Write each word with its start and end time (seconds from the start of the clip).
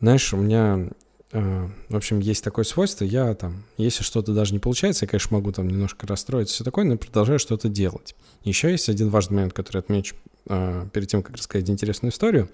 Знаешь, 0.00 0.32
у 0.32 0.36
меня 0.36 0.88
Э, 1.30 1.68
в 1.90 1.96
общем, 1.96 2.20
есть 2.20 2.42
такое 2.42 2.64
свойство, 2.64 3.04
я 3.04 3.34
там, 3.34 3.64
если 3.76 4.02
что-то 4.02 4.32
даже 4.32 4.54
не 4.54 4.58
получается, 4.58 5.04
я, 5.04 5.08
конечно, 5.08 5.36
могу 5.36 5.52
там 5.52 5.68
немножко 5.68 6.06
расстроиться, 6.06 6.54
все 6.54 6.64
такое, 6.64 6.84
но 6.84 6.96
продолжаю 6.96 7.38
что-то 7.38 7.68
делать. 7.68 8.14
Еще 8.44 8.70
есть 8.70 8.88
один 8.88 9.10
важный 9.10 9.36
момент, 9.36 9.52
который 9.52 9.78
отмечу 9.78 10.16
э, 10.46 10.86
перед 10.92 11.08
тем, 11.08 11.22
как 11.22 11.36
рассказать 11.36 11.68
интересную 11.68 12.12
историю, 12.12 12.50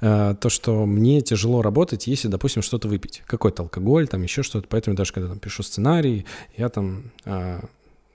э, 0.00 0.34
то, 0.40 0.48
что 0.48 0.86
мне 0.86 1.20
тяжело 1.20 1.62
работать, 1.62 2.08
если, 2.08 2.26
допустим, 2.26 2.62
что-то 2.62 2.88
выпить, 2.88 3.22
какой-то 3.26 3.62
алкоголь, 3.62 4.08
там 4.08 4.22
еще 4.22 4.42
что-то, 4.42 4.66
поэтому 4.68 4.96
даже 4.96 5.12
когда 5.12 5.28
там 5.28 5.38
пишу 5.38 5.62
сценарий, 5.62 6.26
я 6.56 6.68
там 6.68 7.12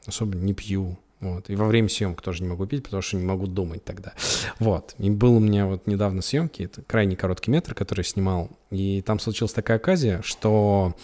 особо 0.06 0.36
не 0.36 0.54
пью, 0.54 0.98
вот. 1.22 1.50
И 1.50 1.56
во 1.56 1.68
время 1.68 1.88
съемок 1.88 2.22
тоже 2.22 2.42
не 2.44 2.50
могу 2.50 2.66
пить, 2.66 2.84
потому 2.84 3.02
что 3.02 3.16
не 3.16 3.26
могу 3.26 3.46
думать 3.46 3.84
тогда. 3.86 4.14
Вот. 4.60 4.96
И 4.98 5.10
был 5.10 5.36
у 5.36 5.40
меня 5.40 5.68
вот 5.68 5.88
недавно 5.88 6.22
съемки, 6.22 6.64
это 6.64 6.82
крайне 6.82 7.16
короткий 7.16 7.52
метр, 7.52 7.76
который 7.76 8.00
я 8.00 8.06
снимал. 8.06 8.50
И 8.72 9.02
там 9.02 9.20
случилась 9.20 9.54
такая 9.54 9.78
оказия, 9.78 10.22
что 10.24 10.96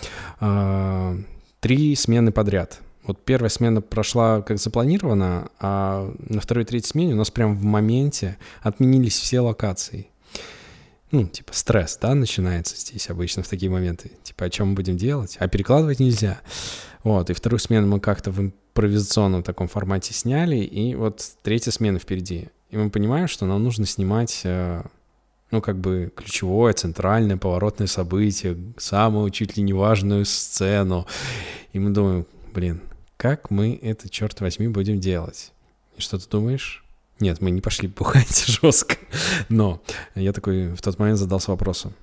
э, 0.41 1.17
три 1.59 1.95
смены 1.95 2.31
подряд. 2.31 2.81
Вот 3.03 3.23
первая 3.23 3.49
смена 3.49 3.81
прошла 3.81 4.41
как 4.41 4.57
запланировано, 4.57 5.49
а 5.59 6.13
на 6.17 6.41
второй 6.41 6.65
и 6.65 6.67
третьей 6.67 6.89
смене 6.89 7.13
у 7.13 7.17
нас 7.17 7.31
прям 7.31 7.55
в 7.55 7.63
моменте 7.63 8.37
отменились 8.61 9.17
все 9.17 9.39
локации. 9.39 10.09
Ну, 11.11 11.25
типа 11.25 11.53
стресс, 11.53 11.97
да, 12.01 12.13
начинается 12.15 12.75
здесь 12.75 13.09
обычно 13.09 13.43
в 13.43 13.47
такие 13.47 13.71
моменты. 13.71 14.11
Типа, 14.23 14.45
о 14.45 14.49
чем 14.49 14.69
мы 14.69 14.73
будем 14.75 14.97
делать? 14.97 15.37
А 15.39 15.47
перекладывать 15.47 15.99
нельзя. 15.99 16.41
Вот, 17.03 17.29
и 17.29 17.33
вторую 17.33 17.59
смену 17.59 17.87
мы 17.87 18.01
как-то 18.01 18.31
в 18.31 18.51
импровизационном 18.77 19.41
таком 19.41 19.67
формате 19.67 20.13
сняли, 20.13 20.57
и 20.57 20.93
вот 20.93 21.23
третья 21.41 21.71
смена 21.71 21.97
впереди. 21.97 22.49
И 22.69 22.77
мы 22.77 22.91
понимаем, 22.91 23.27
что 23.27 23.47
нам 23.47 23.63
нужно 23.63 23.87
снимать, 23.87 24.41
э, 24.43 24.83
ну, 25.49 25.61
как 25.61 25.79
бы 25.79 26.11
ключевое, 26.15 26.73
центральное, 26.73 27.37
поворотное 27.37 27.87
событие, 27.87 28.55
самую 28.77 29.31
чуть 29.31 29.57
ли 29.57 29.63
не 29.63 29.73
важную 29.73 30.25
сцену. 30.25 31.07
И 31.73 31.79
мы 31.79 31.89
думаем, 31.89 32.27
блин, 32.53 32.81
как 33.17 33.49
мы 33.49 33.79
это, 33.81 34.09
черт 34.09 34.39
возьми, 34.41 34.67
будем 34.67 34.99
делать? 34.99 35.51
И 35.97 36.01
что 36.01 36.19
ты 36.19 36.29
думаешь? 36.29 36.83
Нет, 37.19 37.41
мы 37.41 37.49
не 37.49 37.61
пошли 37.61 37.87
бухать 37.87 38.45
жестко. 38.61 38.97
Но 39.49 39.81
я 40.13 40.33
такой 40.33 40.73
в 40.75 40.81
тот 40.83 40.99
момент 40.99 41.17
задался 41.17 41.49
вопросом. 41.49 41.95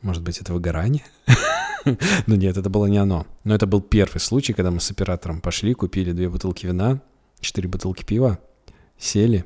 Может 0.00 0.24
быть, 0.24 0.38
это 0.38 0.52
выгорание? 0.52 1.04
Ну 2.26 2.34
нет, 2.36 2.56
это 2.56 2.70
было 2.70 2.86
не 2.86 2.98
оно. 2.98 3.26
Но 3.44 3.54
это 3.54 3.66
был 3.66 3.80
первый 3.80 4.18
случай, 4.18 4.52
когда 4.52 4.70
мы 4.70 4.80
с 4.80 4.90
оператором 4.90 5.40
пошли, 5.40 5.74
купили 5.74 6.12
две 6.12 6.28
бутылки 6.28 6.66
вина, 6.66 7.00
четыре 7.40 7.68
бутылки 7.68 8.04
пива, 8.04 8.38
сели, 8.98 9.44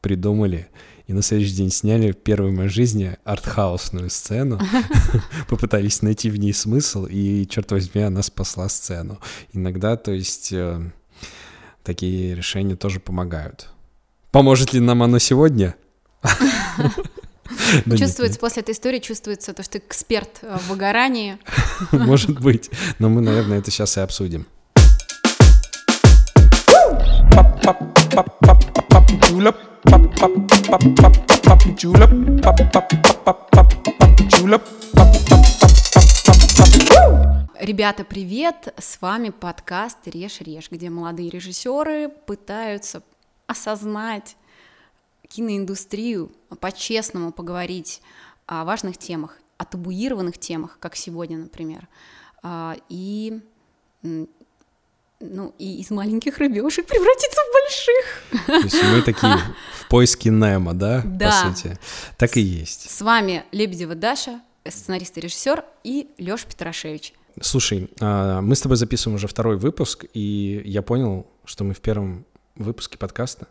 придумали 0.00 0.68
и 1.06 1.12
на 1.12 1.22
следующий 1.22 1.54
день 1.54 1.70
сняли 1.70 2.12
первую 2.12 2.52
в 2.52 2.56
моей 2.56 2.70
жизни 2.70 3.16
артхаусную 3.24 4.08
сцену, 4.10 4.58
попытались 5.48 6.02
найти 6.02 6.30
в 6.30 6.36
ней 6.36 6.52
смысл, 6.52 7.06
и, 7.06 7.46
черт 7.46 7.70
возьми, 7.72 8.02
она 8.02 8.22
спасла 8.22 8.68
сцену. 8.68 9.20
Иногда, 9.52 9.96
то 9.96 10.12
есть, 10.12 10.52
э, 10.52 10.90
такие 11.82 12.34
решения 12.34 12.76
тоже 12.76 13.00
помогают. 13.00 13.68
Поможет 14.30 14.72
ли 14.72 14.80
нам 14.80 15.02
оно 15.02 15.18
сегодня? 15.18 15.74
Чувствуется 17.98 18.38
после 18.38 18.62
этой 18.62 18.72
истории, 18.72 18.98
чувствуется 18.98 19.52
то, 19.52 19.62
что 19.62 19.72
ты 19.72 19.78
эксперт 19.78 20.38
э, 20.42 20.56
в 20.58 20.68
выгорании. 20.68 21.38
Может 21.92 22.40
быть, 22.40 22.70
но 22.98 23.08
мы, 23.08 23.20
наверное, 23.20 23.58
это 23.58 23.70
сейчас 23.70 23.96
и 23.96 24.00
обсудим. 24.00 24.46
Ребята, 37.60 38.04
привет! 38.04 38.74
С 38.78 39.00
вами 39.00 39.30
подкаст 39.30 39.98
«Режь-режь», 40.06 40.70
где 40.70 40.90
молодые 40.90 41.30
режиссеры 41.30 42.08
пытаются 42.08 43.02
осознать 43.46 44.36
киноиндустрию, 45.28 46.30
по-честному 46.60 47.32
поговорить 47.32 48.00
о 48.46 48.64
важных 48.64 48.98
темах, 48.98 49.38
о 49.56 49.64
табуированных 49.64 50.38
темах, 50.38 50.78
как 50.80 50.96
сегодня, 50.96 51.38
например, 51.38 51.88
а, 52.42 52.76
и 52.88 53.40
ну, 55.20 55.54
и 55.58 55.80
из 55.80 55.90
маленьких 55.90 56.38
рыбешек 56.38 56.86
превратиться 56.86 57.40
в 57.40 57.52
больших. 57.52 58.42
То 58.46 58.76
есть 58.76 58.84
мы 58.92 59.02
такие 59.02 59.38
в 59.80 59.88
поиске 59.88 60.30
Немо, 60.30 60.74
да, 60.74 61.02
да. 61.04 61.42
по 61.42 61.48
сути? 61.48 61.78
Так 62.18 62.36
и 62.36 62.40
есть. 62.40 62.90
С 62.90 63.00
вами 63.00 63.44
Лебедева 63.52 63.94
Даша, 63.94 64.40
сценарист 64.68 65.16
и 65.16 65.20
режиссер, 65.22 65.64
и 65.82 66.10
Лёша 66.18 66.46
Петрашевич. 66.46 67.14
Слушай, 67.40 67.90
а, 68.00 68.40
мы 68.40 68.54
с 68.54 68.60
тобой 68.60 68.76
записываем 68.76 69.16
уже 69.16 69.26
второй 69.26 69.56
выпуск, 69.56 70.04
и 70.12 70.62
я 70.64 70.82
понял, 70.82 71.26
что 71.44 71.64
мы 71.64 71.74
в 71.74 71.80
первом 71.80 72.26
выпуске 72.54 72.98
подкаста 72.98 73.48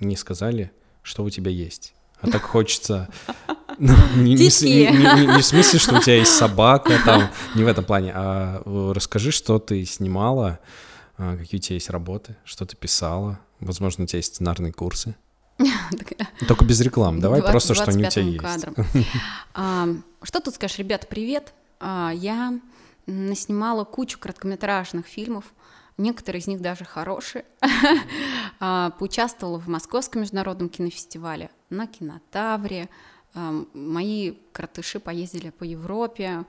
не 0.00 0.16
сказали, 0.16 0.70
что 1.02 1.24
у 1.24 1.30
тебя 1.30 1.50
есть. 1.50 1.94
А 2.20 2.28
так 2.28 2.42
хочется... 2.54 3.08
Ну, 3.80 3.94
не, 4.16 4.34
не, 4.34 4.36
не, 4.36 5.26
не 5.26 5.40
в 5.40 5.44
смысле, 5.44 5.78
что 5.78 5.96
у 5.98 6.00
тебя 6.00 6.16
есть 6.16 6.34
собака, 6.34 6.98
там, 7.04 7.30
не 7.54 7.62
в 7.62 7.68
этом 7.68 7.84
плане, 7.84 8.12
а 8.12 8.60
расскажи, 8.92 9.30
что 9.30 9.60
ты 9.60 9.84
снимала, 9.84 10.58
а, 11.16 11.36
какие 11.36 11.60
у 11.60 11.62
тебя 11.62 11.74
есть 11.74 11.90
работы, 11.90 12.36
что 12.44 12.66
ты 12.66 12.76
писала, 12.76 13.38
возможно, 13.60 14.02
у 14.04 14.06
тебя 14.08 14.18
есть 14.18 14.34
сценарные 14.34 14.72
курсы. 14.72 15.14
Только 16.48 16.64
без 16.64 16.80
рекламы, 16.80 17.20
давай 17.20 17.40
просто, 17.40 17.74
что 17.74 17.90
они 17.90 18.04
у 18.04 18.10
тебя 18.10 18.22
есть. 18.22 18.66
Что 20.24 20.40
тут 20.40 20.54
скажешь, 20.54 20.78
ребята, 20.78 21.06
привет, 21.06 21.52
а, 21.78 22.10
я 22.12 22.58
наснимала 23.06 23.84
кучу 23.84 24.18
короткометражных 24.18 25.06
фильмов, 25.06 25.44
некоторые 25.98 26.40
из 26.40 26.46
них 26.46 26.60
даже 26.60 26.84
хорошие. 26.84 27.44
А, 28.60 28.90
поучаствовала 28.98 29.60
в 29.60 29.68
Московском 29.68 30.22
международном 30.22 30.68
кинофестивале, 30.68 31.50
на 31.70 31.86
Кинотавре. 31.86 32.88
А, 33.34 33.64
мои 33.72 34.32
картыши 34.52 34.98
поездили 34.98 35.50
по 35.50 35.62
Европе, 35.62 36.44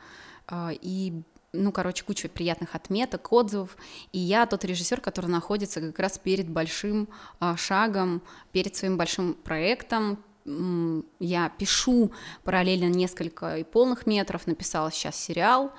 а, 0.48 0.72
и 0.72 1.22
ну, 1.54 1.72
короче, 1.72 2.04
куча 2.04 2.28
приятных 2.28 2.74
отметок, 2.74 3.32
отзывов. 3.32 3.78
И 4.12 4.18
я 4.18 4.48
тот 4.48 4.66
режиссер, 4.66 5.02
который 5.02 5.28
находится 5.28 5.82
как 5.82 6.00
раз 6.00 6.18
перед 6.18 6.50
большим 6.50 7.10
шагом, 7.58 8.24
перед 8.52 8.76
своим 8.76 8.98
большим 8.98 9.36
проектом. 9.36 10.24
Я 11.20 11.50
пишу 11.50 12.12
параллельно 12.44 12.90
несколько 12.90 13.58
и 13.58 13.64
полных 13.64 14.08
метров, 14.08 14.48
написала 14.48 14.92
сейчас 14.92 15.16
сериал. 15.16 15.74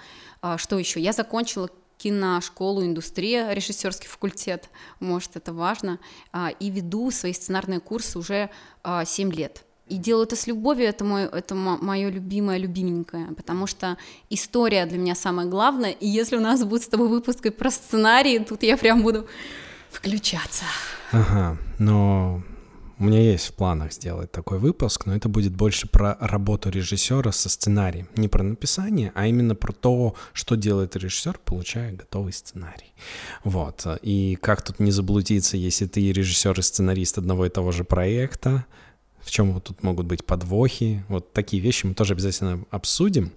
Что 0.56 0.78
еще? 0.78 1.00
Я 1.00 1.12
закончила 1.12 1.68
киношколу, 2.02 2.84
индустрия, 2.84 3.52
режиссерский 3.52 4.08
факультет, 4.08 4.70
может, 5.00 5.36
это 5.36 5.52
важно, 5.52 5.98
а, 6.32 6.50
и 6.58 6.70
веду 6.70 7.10
свои 7.10 7.32
сценарные 7.32 7.80
курсы 7.80 8.18
уже 8.18 8.50
7 8.82 9.30
а, 9.30 9.34
лет. 9.34 9.64
И 9.86 9.96
делаю 9.96 10.24
это 10.24 10.36
с 10.36 10.46
любовью, 10.46 10.86
это, 10.86 11.04
мой, 11.04 11.24
это 11.24 11.54
мое 11.54 12.10
любимое, 12.10 12.58
любименькое, 12.58 13.26
потому 13.36 13.66
что 13.66 13.98
история 14.30 14.86
для 14.86 14.98
меня 14.98 15.14
самое 15.14 15.48
главное, 15.48 15.90
и 15.90 16.06
если 16.06 16.36
у 16.36 16.40
нас 16.40 16.64
будет 16.64 16.84
с 16.84 16.88
тобой 16.88 17.08
выпуск 17.08 17.52
про 17.52 17.70
сценарий, 17.70 18.38
тут 18.38 18.62
я 18.62 18.76
прям 18.76 19.02
буду 19.02 19.26
включаться. 19.90 20.64
Ага, 21.12 21.58
но 21.78 22.40
у 23.00 23.04
меня 23.04 23.18
есть 23.18 23.46
в 23.46 23.54
планах 23.54 23.94
сделать 23.94 24.30
такой 24.30 24.58
выпуск, 24.58 25.06
но 25.06 25.16
это 25.16 25.30
будет 25.30 25.56
больше 25.56 25.88
про 25.88 26.18
работу 26.20 26.68
режиссера 26.68 27.32
со 27.32 27.48
сценарием. 27.48 28.08
Не 28.14 28.28
про 28.28 28.42
написание, 28.42 29.10
а 29.14 29.26
именно 29.26 29.54
про 29.54 29.72
то, 29.72 30.14
что 30.34 30.54
делает 30.54 30.96
режиссер, 30.96 31.40
получая 31.42 31.92
готовый 31.92 32.34
сценарий. 32.34 32.92
Вот. 33.42 33.86
И 34.02 34.36
как 34.42 34.60
тут 34.60 34.80
не 34.80 34.90
заблудиться, 34.90 35.56
если 35.56 35.86
ты 35.86 36.12
режиссер 36.12 36.58
и 36.58 36.62
сценарист 36.62 37.16
одного 37.16 37.46
и 37.46 37.48
того 37.48 37.72
же 37.72 37.84
проекта, 37.84 38.66
в 39.22 39.30
чем 39.30 39.52
вот 39.52 39.64
тут 39.64 39.82
могут 39.82 40.04
быть 40.04 40.26
подвохи. 40.26 41.02
Вот 41.08 41.32
такие 41.32 41.62
вещи 41.62 41.86
мы 41.86 41.94
тоже 41.94 42.12
обязательно 42.12 42.66
обсудим. 42.70 43.32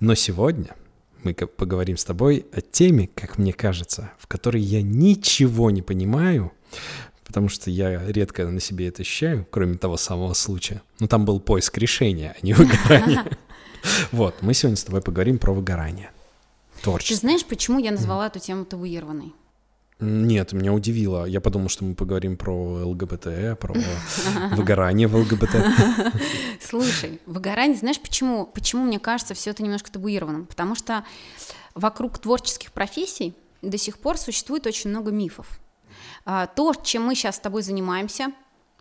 Но 0.00 0.14
сегодня 0.14 0.74
мы 1.22 1.34
поговорим 1.34 1.98
с 1.98 2.04
тобой 2.04 2.46
о 2.50 2.62
теме, 2.62 3.10
как 3.14 3.36
мне 3.36 3.52
кажется, 3.52 4.10
в 4.18 4.26
которой 4.26 4.62
я 4.62 4.80
ничего 4.80 5.70
не 5.70 5.82
понимаю, 5.82 6.50
потому 7.32 7.48
что 7.48 7.70
я 7.70 8.04
редко 8.12 8.46
на 8.46 8.60
себе 8.60 8.88
это 8.88 9.00
ощущаю, 9.00 9.46
кроме 9.50 9.78
того 9.78 9.96
самого 9.96 10.34
случая. 10.34 10.82
Но 11.00 11.06
там 11.06 11.24
был 11.24 11.40
поиск 11.40 11.78
решения, 11.78 12.36
а 12.36 12.46
не 12.46 12.52
выгорание. 12.52 13.24
Вот, 14.12 14.42
мы 14.42 14.54
сегодня 14.54 14.76
с 14.76 14.84
тобой 14.84 15.02
поговорим 15.02 15.38
про 15.38 15.52
выгорание. 15.52 16.12
Творчество. 16.82 17.16
Ты 17.16 17.20
знаешь, 17.20 17.44
почему 17.44 17.80
я 17.80 17.90
назвала 17.90 18.28
эту 18.28 18.38
тему 18.38 18.64
табуированной? 18.64 19.32
Нет, 19.98 20.52
меня 20.52 20.72
удивило. 20.72 21.24
Я 21.24 21.40
подумал, 21.40 21.68
что 21.68 21.84
мы 21.84 21.96
поговорим 21.96 22.36
про 22.36 22.54
ЛГБТ, 22.86 23.58
про 23.58 23.74
выгорание 24.52 25.08
в 25.08 25.16
ЛГБТ. 25.16 25.56
Слушай, 26.60 27.18
выгорание, 27.26 27.76
знаешь, 27.76 27.98
почему, 27.98 28.46
почему 28.46 28.84
мне 28.84 29.00
кажется 29.00 29.34
все 29.34 29.50
это 29.50 29.64
немножко 29.64 29.90
табуированным? 29.90 30.46
Потому 30.46 30.76
что 30.76 31.04
вокруг 31.74 32.20
творческих 32.20 32.70
профессий 32.70 33.34
до 33.62 33.78
сих 33.78 33.98
пор 33.98 34.16
существует 34.16 34.64
очень 34.68 34.90
много 34.90 35.10
мифов. 35.10 35.58
А, 36.24 36.46
то, 36.46 36.74
чем 36.74 37.04
мы 37.04 37.14
сейчас 37.14 37.36
с 37.36 37.40
тобой 37.40 37.62
занимаемся, 37.62 38.32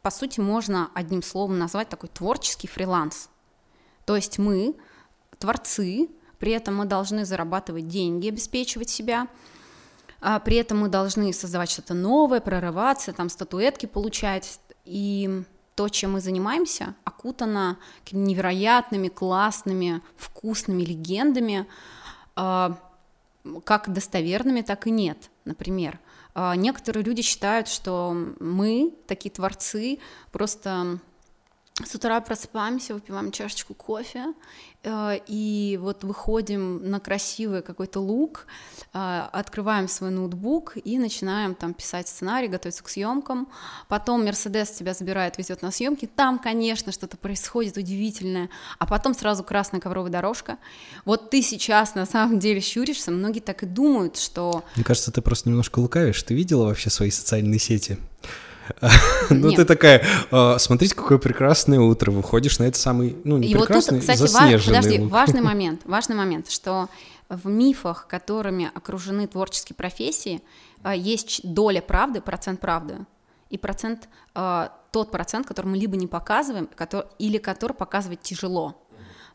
по 0.01 0.09
сути, 0.09 0.39
можно 0.39 0.89
одним 0.93 1.21
словом 1.21 1.59
назвать 1.59 1.89
такой 1.89 2.09
творческий 2.09 2.67
фриланс. 2.67 3.29
То 4.05 4.15
есть 4.15 4.39
мы 4.39 4.75
творцы, 5.37 6.09
при 6.39 6.53
этом 6.53 6.75
мы 6.75 6.85
должны 6.85 7.25
зарабатывать 7.25 7.87
деньги, 7.87 8.29
обеспечивать 8.29 8.89
себя, 8.89 9.27
а 10.21 10.39
при 10.39 10.57
этом 10.57 10.79
мы 10.79 10.89
должны 10.89 11.33
создавать 11.33 11.69
что-то 11.69 11.93
новое, 11.93 12.41
прорываться, 12.41 13.13
там 13.13 13.29
статуэтки 13.29 13.85
получать. 13.87 14.59
И 14.85 15.43
то, 15.75 15.89
чем 15.89 16.13
мы 16.13 16.21
занимаемся, 16.21 16.95
окутано 17.03 17.77
невероятными, 18.11 19.07
классными, 19.07 20.01
вкусными 20.17 20.83
легендами, 20.83 21.65
а, 22.35 22.77
как 23.63 23.91
достоверными, 23.91 24.61
так 24.61 24.85
и 24.85 24.91
нет, 24.91 25.29
например. 25.45 25.99
А, 26.33 26.55
некоторые 26.55 27.03
люди 27.03 27.21
считают, 27.21 27.67
что 27.67 28.15
мы, 28.39 28.93
такие 29.07 29.31
творцы, 29.31 29.99
просто 30.31 30.99
с 31.85 31.95
утра 31.95 32.19
просыпаемся, 32.21 32.93
выпиваем 32.93 33.31
чашечку 33.31 33.73
кофе, 33.73 34.33
э, 34.83 35.19
и 35.27 35.77
вот 35.81 36.03
выходим 36.03 36.89
на 36.89 36.99
красивый 36.99 37.61
какой-то 37.61 37.99
лук, 37.99 38.47
э, 38.93 39.27
открываем 39.31 39.87
свой 39.87 40.11
ноутбук 40.11 40.77
и 40.83 40.97
начинаем 40.97 41.55
там 41.55 41.73
писать 41.73 42.07
сценарий, 42.07 42.47
готовиться 42.47 42.83
к 42.83 42.89
съемкам. 42.89 43.47
Потом 43.87 44.25
Мерседес 44.25 44.71
тебя 44.71 44.93
забирает, 44.93 45.37
везет 45.37 45.61
на 45.61 45.71
съемки. 45.71 46.07
Там, 46.07 46.39
конечно, 46.39 46.91
что-то 46.91 47.17
происходит 47.17 47.77
удивительное, 47.77 48.49
а 48.79 48.85
потом 48.85 49.13
сразу 49.13 49.43
красная 49.43 49.79
ковровая 49.79 50.11
дорожка. 50.11 50.57
Вот 51.05 51.29
ты 51.29 51.41
сейчас 51.41 51.95
на 51.95 52.05
самом 52.05 52.39
деле 52.39 52.59
щуришься, 52.59 53.11
многие 53.11 53.39
так 53.39 53.63
и 53.63 53.65
думают, 53.65 54.17
что... 54.17 54.63
Мне 54.75 54.83
кажется, 54.83 55.11
ты 55.11 55.21
просто 55.21 55.49
немножко 55.49 55.79
лукавишь. 55.79 56.21
Ты 56.23 56.33
видела 56.33 56.65
вообще 56.65 56.89
свои 56.89 57.11
социальные 57.11 57.59
сети? 57.59 57.97
Ну, 59.29 59.51
ты 59.51 59.65
такая, 59.65 60.03
«А, 60.31 60.59
смотрите, 60.59 60.95
какое 60.95 61.17
прекрасное 61.17 61.79
утро, 61.79 62.11
выходишь 62.11 62.59
на 62.59 62.65
это 62.65 62.77
самый, 62.77 63.15
ну, 63.23 63.37
не 63.37 63.53
прекрасный, 63.55 63.99
кстати, 63.99 64.19
подожди, 64.59 64.99
важный 64.99 65.41
момент, 65.51 65.81
важный 65.85 66.15
момент, 66.15 66.49
что 66.49 66.89
в 67.29 67.47
мифах, 67.47 68.07
которыми 68.07 68.69
окружены 68.73 69.27
творческие 69.27 69.75
профессии, 69.75 70.41
а, 70.83 70.95
есть 70.95 71.41
доля 71.43 71.81
правды, 71.81 72.21
процент 72.21 72.59
правды, 72.59 72.97
и 73.49 73.57
процент, 73.57 74.09
а, 74.33 74.73
тот 74.91 75.11
процент, 75.11 75.47
который 75.47 75.67
мы 75.67 75.77
либо 75.77 75.95
не 75.95 76.07
показываем, 76.07 76.69
или 77.19 77.37
который 77.37 77.73
показывать 77.73 78.21
тяжело. 78.21 78.75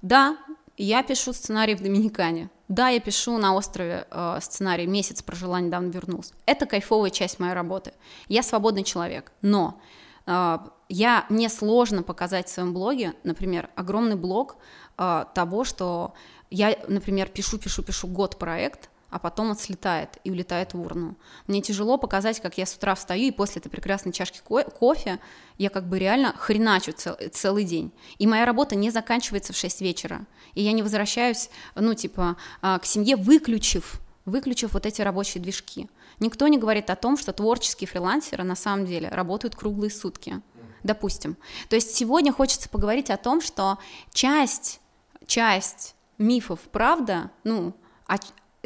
Да, 0.03 0.37
я 0.77 1.03
пишу 1.03 1.33
сценарий 1.33 1.75
в 1.75 1.83
Доминикане. 1.83 2.51
Да, 2.69 2.89
я 2.89 3.01
пишу 3.01 3.39
на 3.39 3.55
острове 3.55 4.07
э, 4.11 4.39
сценарий 4.41 4.87
«Месяц 4.87 5.23
прожила, 5.23 5.61
недавно 5.61 5.91
вернулся». 5.91 6.35
Это 6.47 6.67
кайфовая 6.67 7.11
часть 7.11 7.39
моей 7.39 7.53
работы. 7.53 7.93
Я 8.29 8.43
свободный 8.43 8.83
человек, 8.83 9.33
но 9.41 9.81
э, 10.27 10.59
я, 10.89 11.27
мне 11.29 11.49
сложно 11.49 12.03
показать 12.03 12.49
в 12.49 12.51
своем 12.51 12.73
блоге, 12.73 13.15
например, 13.23 13.71
огромный 13.77 14.17
блог 14.17 14.57
э, 14.99 15.25
того, 15.35 15.65
что 15.65 16.15
я, 16.51 16.77
например, 16.89 17.29
пишу, 17.29 17.59
пишу, 17.59 17.83
пишу 17.83 18.09
год 18.09 18.39
проект, 18.39 18.91
а 19.17 19.19
потом 19.19 19.49
он 19.49 19.57
слетает 19.57 20.19
и 20.25 20.31
улетает 20.31 20.75
в 20.75 20.81
урну. 20.83 21.17
Мне 21.47 21.63
тяжело 21.63 21.97
показать, 21.97 22.39
как 22.39 22.59
я 22.59 22.67
с 22.67 22.75
утра 22.75 22.95
встаю, 22.95 23.29
и 23.29 23.31
после 23.31 23.61
этой 23.61 23.71
прекрасной 23.71 24.13
чашки 24.13 24.43
ко- 24.47 24.65
кофе 24.65 25.19
я 25.57 25.71
как 25.71 25.89
бы 25.89 25.99
реально 25.99 26.35
хреначу 26.37 26.93
цел- 26.93 27.17
целый 27.33 27.65
день. 27.65 27.93
И 28.19 28.27
моя 28.27 28.45
работа 28.45 28.75
не 28.75 28.91
заканчивается 28.91 29.55
в 29.55 29.57
6 29.57 29.81
вечера. 29.81 30.27
И 30.53 30.63
я 30.63 30.73
не 30.73 30.83
возвращаюсь, 30.83 31.49
ну, 31.75 31.95
типа, 31.95 32.37
а, 32.61 32.79
к 32.79 32.85
семье, 32.85 33.17
выключив, 33.17 34.03
выключив 34.27 34.75
вот 34.75 34.85
эти 34.85 35.01
рабочие 35.01 35.43
движки. 35.43 35.89
Никто 36.21 36.47
не 36.47 36.59
говорит 36.59 36.91
о 36.91 36.97
том, 36.97 37.17
что 37.17 37.33
творческие 37.33 37.89
фрилансеры 37.89 38.45
на 38.45 38.55
самом 38.55 38.85
деле 38.85 39.09
работают 39.09 39.57
круглые 39.57 39.91
сутки. 39.91 40.43
Допустим. 40.83 41.39
То 41.71 41.77
есть 41.77 41.95
сегодня 41.95 42.35
хочется 42.35 42.69
поговорить 42.69 43.09
о 43.09 43.17
том, 43.17 43.41
что 43.41 43.79
часть, 44.13 44.83
часть 45.27 45.95
мифов 46.19 46.61
правда, 46.71 47.31
ну, 47.45 47.73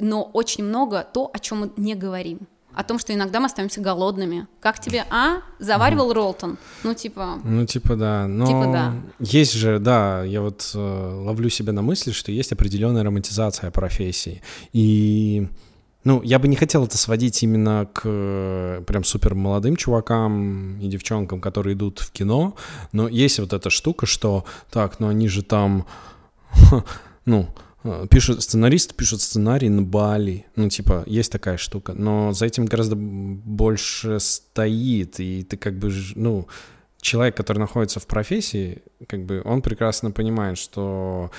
но 0.00 0.22
очень 0.22 0.64
много 0.64 1.06
то, 1.12 1.30
о 1.32 1.38
чем 1.38 1.60
мы 1.60 1.72
не 1.76 1.94
говорим. 1.94 2.46
О 2.72 2.84
том, 2.84 2.98
что 3.00 3.12
иногда 3.12 3.40
мы 3.40 3.46
остаемся 3.46 3.80
голодными. 3.80 4.46
Как 4.60 4.80
тебе, 4.80 5.04
а? 5.10 5.38
Заваривал 5.58 6.12
Ролтон? 6.12 6.56
Ну, 6.84 6.94
типа... 6.94 7.40
Ну, 7.42 7.66
типа, 7.66 7.96
да. 7.96 8.28
Но 8.28 8.46
типа, 8.46 8.72
да. 8.72 8.94
Есть 9.18 9.54
же, 9.54 9.80
да, 9.80 10.22
я 10.22 10.40
вот 10.40 10.70
э, 10.74 10.78
ловлю 10.78 11.48
себя 11.48 11.72
на 11.72 11.82
мысли, 11.82 12.12
что 12.12 12.30
есть 12.30 12.52
определенная 12.52 13.02
романтизация 13.02 13.70
профессии. 13.70 14.40
И... 14.72 15.48
Ну, 16.04 16.22
я 16.22 16.38
бы 16.38 16.48
не 16.48 16.56
хотел 16.56 16.84
это 16.84 16.96
сводить 16.96 17.42
именно 17.42 17.86
к 17.92 18.02
э, 18.04 18.82
прям 18.86 19.04
супер 19.04 19.34
молодым 19.34 19.76
чувакам 19.76 20.80
и 20.80 20.88
девчонкам, 20.88 21.40
которые 21.40 21.74
идут 21.74 21.98
в 21.98 22.10
кино, 22.12 22.54
но 22.92 23.06
есть 23.06 23.38
вот 23.38 23.52
эта 23.52 23.68
штука, 23.68 24.06
что 24.06 24.46
так, 24.70 24.98
ну 24.98 25.08
они 25.08 25.28
же 25.28 25.42
там, 25.42 25.84
ну, 27.26 27.48
пишут, 28.10 28.42
сценаристы 28.42 28.94
пишут 28.94 29.20
сценарий 29.20 29.68
на 29.68 29.82
Бали, 29.82 30.46
ну, 30.56 30.68
типа, 30.68 31.04
есть 31.06 31.32
такая 31.32 31.56
штука, 31.56 31.94
но 31.94 32.32
за 32.32 32.46
этим 32.46 32.66
гораздо 32.66 32.96
больше 32.96 34.20
стоит, 34.20 35.20
и 35.20 35.42
ты 35.42 35.56
как 35.56 35.78
бы, 35.78 35.92
ну, 36.14 36.46
человек, 37.00 37.36
который 37.36 37.58
находится 37.58 38.00
в 38.00 38.06
профессии, 38.06 38.82
как 39.06 39.24
бы, 39.24 39.42
он 39.44 39.62
прекрасно 39.62 40.10
понимает, 40.10 40.58
что 40.58 41.30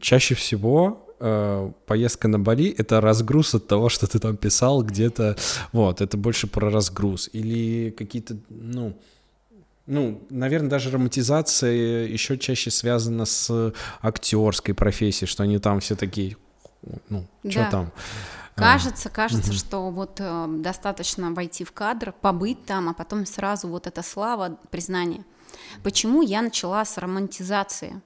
чаще 0.00 0.34
всего 0.34 1.14
э, 1.20 1.72
поездка 1.86 2.28
на 2.28 2.38
Бали— 2.38 2.74
это 2.78 3.00
разгруз 3.00 3.54
от 3.54 3.66
того, 3.66 3.88
что 3.88 4.06
ты 4.06 4.18
там 4.18 4.36
писал 4.36 4.82
где-то, 4.82 5.36
вот, 5.72 6.00
это 6.00 6.16
больше 6.16 6.46
про 6.46 6.70
разгруз, 6.70 7.28
или 7.32 7.90
какие-то, 7.90 8.36
ну, 8.48 8.96
ну, 9.86 10.26
наверное, 10.30 10.70
даже 10.70 10.90
романтизация 10.90 12.06
еще 12.06 12.38
чаще 12.38 12.70
связана 12.70 13.26
с 13.26 13.72
актерской 14.00 14.74
профессией, 14.74 15.28
что 15.28 15.42
они 15.42 15.58
там 15.58 15.80
все 15.80 15.94
такие, 15.94 16.36
ну, 17.08 17.26
что 17.48 17.60
да. 17.60 17.70
там. 17.70 17.92
Кажется, 18.54 19.10
кажется, 19.10 19.50
угу. 19.50 19.58
что 19.58 19.90
вот 19.90 20.20
э, 20.20 20.46
достаточно 20.48 21.32
войти 21.32 21.64
в 21.64 21.72
кадр, 21.72 22.12
побыть 22.12 22.64
там, 22.64 22.88
а 22.88 22.94
потом 22.94 23.26
сразу 23.26 23.68
вот 23.68 23.86
эта 23.88 24.02
слава, 24.02 24.58
признание. 24.70 25.24
Почему 25.82 26.22
я 26.22 26.40
начала 26.40 26.84
с 26.84 26.96
романтизации? 26.96 28.00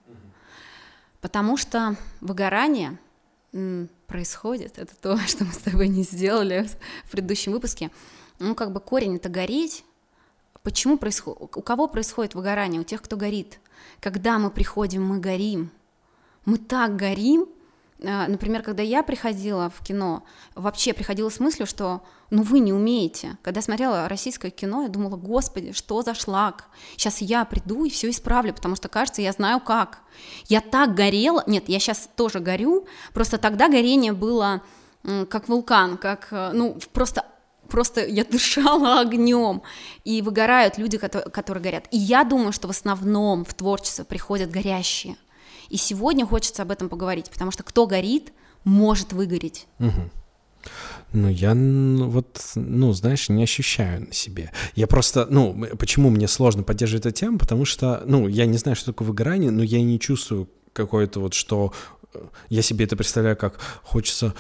Потому 1.20 1.56
что 1.56 1.96
выгорание 2.20 2.98
происходит, 4.06 4.78
это 4.78 4.94
то, 4.96 5.19
что 5.26 5.44
мы 5.44 5.52
с 5.52 5.58
тобой 5.58 5.88
не 5.88 6.02
сделали 6.02 6.69
в 7.04 7.10
предыдущем 7.10 7.52
выпуске. 7.52 7.90
Ну, 8.38 8.54
как 8.54 8.72
бы 8.72 8.80
корень 8.80 9.16
это 9.16 9.28
гореть, 9.28 9.84
Почему 10.69 10.99
происходит, 10.99 11.56
у 11.56 11.62
кого 11.62 11.88
происходит 11.88 12.35
выгорание? 12.35 12.79
У 12.79 12.85
тех, 12.85 13.00
кто 13.00 13.17
горит. 13.17 13.59
Когда 14.00 14.38
мы 14.38 14.50
приходим, 14.50 15.03
мы 15.03 15.19
горим. 15.19 15.70
Мы 16.44 16.59
так 16.59 16.94
горим. 16.94 17.49
А, 18.05 18.29
например, 18.29 18.62
когда 18.62 18.82
я 18.82 19.03
приходила 19.03 19.71
в 19.71 19.83
кино, 19.83 20.25
вообще 20.54 20.92
приходила 20.92 21.31
с 21.31 21.40
мыслью, 21.40 21.66
что 21.66 22.02
ну 22.28 22.42
вы 22.42 22.59
не 22.59 22.75
умеете. 22.75 23.38
Когда 23.40 23.62
смотрела 23.62 24.11
российское 24.11 24.50
кино, 24.50 24.83
я 24.83 24.88
думала, 24.88 25.16
господи, 25.16 25.73
что 25.73 26.02
за 26.02 26.12
шлак? 26.12 26.66
Сейчас 26.99 27.23
я 27.23 27.47
приду 27.47 27.87
и 27.87 27.88
все 27.88 28.11
исправлю, 28.11 28.52
потому 28.52 28.76
что, 28.76 28.88
кажется, 28.88 29.23
я 29.23 29.33
знаю 29.33 29.61
как. 29.61 30.00
Я 30.49 30.61
так 30.61 30.95
горела, 30.95 31.42
нет, 31.47 31.71
я 31.71 31.78
сейчас 31.78 32.11
тоже 32.14 32.40
горю, 32.40 32.87
просто 33.14 33.38
тогда 33.38 33.71
горение 33.71 34.12
было 34.12 34.61
как 35.31 35.49
вулкан, 35.49 35.97
как, 35.97 36.28
э, 36.31 36.50
ну, 36.52 36.76
просто 36.92 37.25
просто 37.68 38.04
я 38.04 38.25
дышала 38.25 39.00
огнем, 39.00 39.62
и 40.04 40.22
выгорают 40.22 40.78
люди, 40.78 40.98
которые, 40.98 41.30
которые 41.30 41.62
горят. 41.62 41.87
И 41.90 41.98
я 41.98 42.25
думаю, 42.25 42.52
что 42.52 42.68
в 42.68 42.70
основном 42.70 43.44
в 43.44 43.54
творчество 43.54 44.04
приходят 44.04 44.50
горящие. 44.50 45.16
И 45.68 45.76
сегодня 45.76 46.26
хочется 46.26 46.62
об 46.62 46.70
этом 46.70 46.88
поговорить, 46.88 47.30
потому 47.30 47.50
что 47.50 47.62
кто 47.62 47.87
горит, 47.87 48.32
может 48.64 49.12
выгореть. 49.12 49.66
Угу. 49.78 50.10
Ну, 51.12 51.28
я 51.28 51.54
вот, 51.54 52.52
ну, 52.54 52.92
знаешь, 52.92 53.28
не 53.28 53.42
ощущаю 53.42 54.08
на 54.08 54.12
себе. 54.12 54.52
Я 54.75 54.87
просто, 54.87 55.26
ну, 55.30 55.66
почему 55.78 56.10
мне 56.10 56.28
сложно 56.28 56.62
поддерживать 56.62 57.06
эту 57.06 57.14
тему, 57.16 57.38
потому 57.38 57.64
что, 57.64 58.02
ну, 58.04 58.28
я 58.28 58.44
не 58.46 58.58
знаю, 58.58 58.76
что 58.76 58.92
такое 58.92 59.08
выгорание, 59.08 59.50
но 59.50 59.62
я 59.62 59.80
не 59.80 59.98
чувствую 59.98 60.50
какое-то 60.75 61.20
вот, 61.20 61.32
что 61.34 61.72
э, 62.12 62.18
я 62.50 62.62
себе 62.62 62.84
это 62.84 62.96
представляю, 62.96 63.37
как 63.37 63.58
хочется 63.82 64.34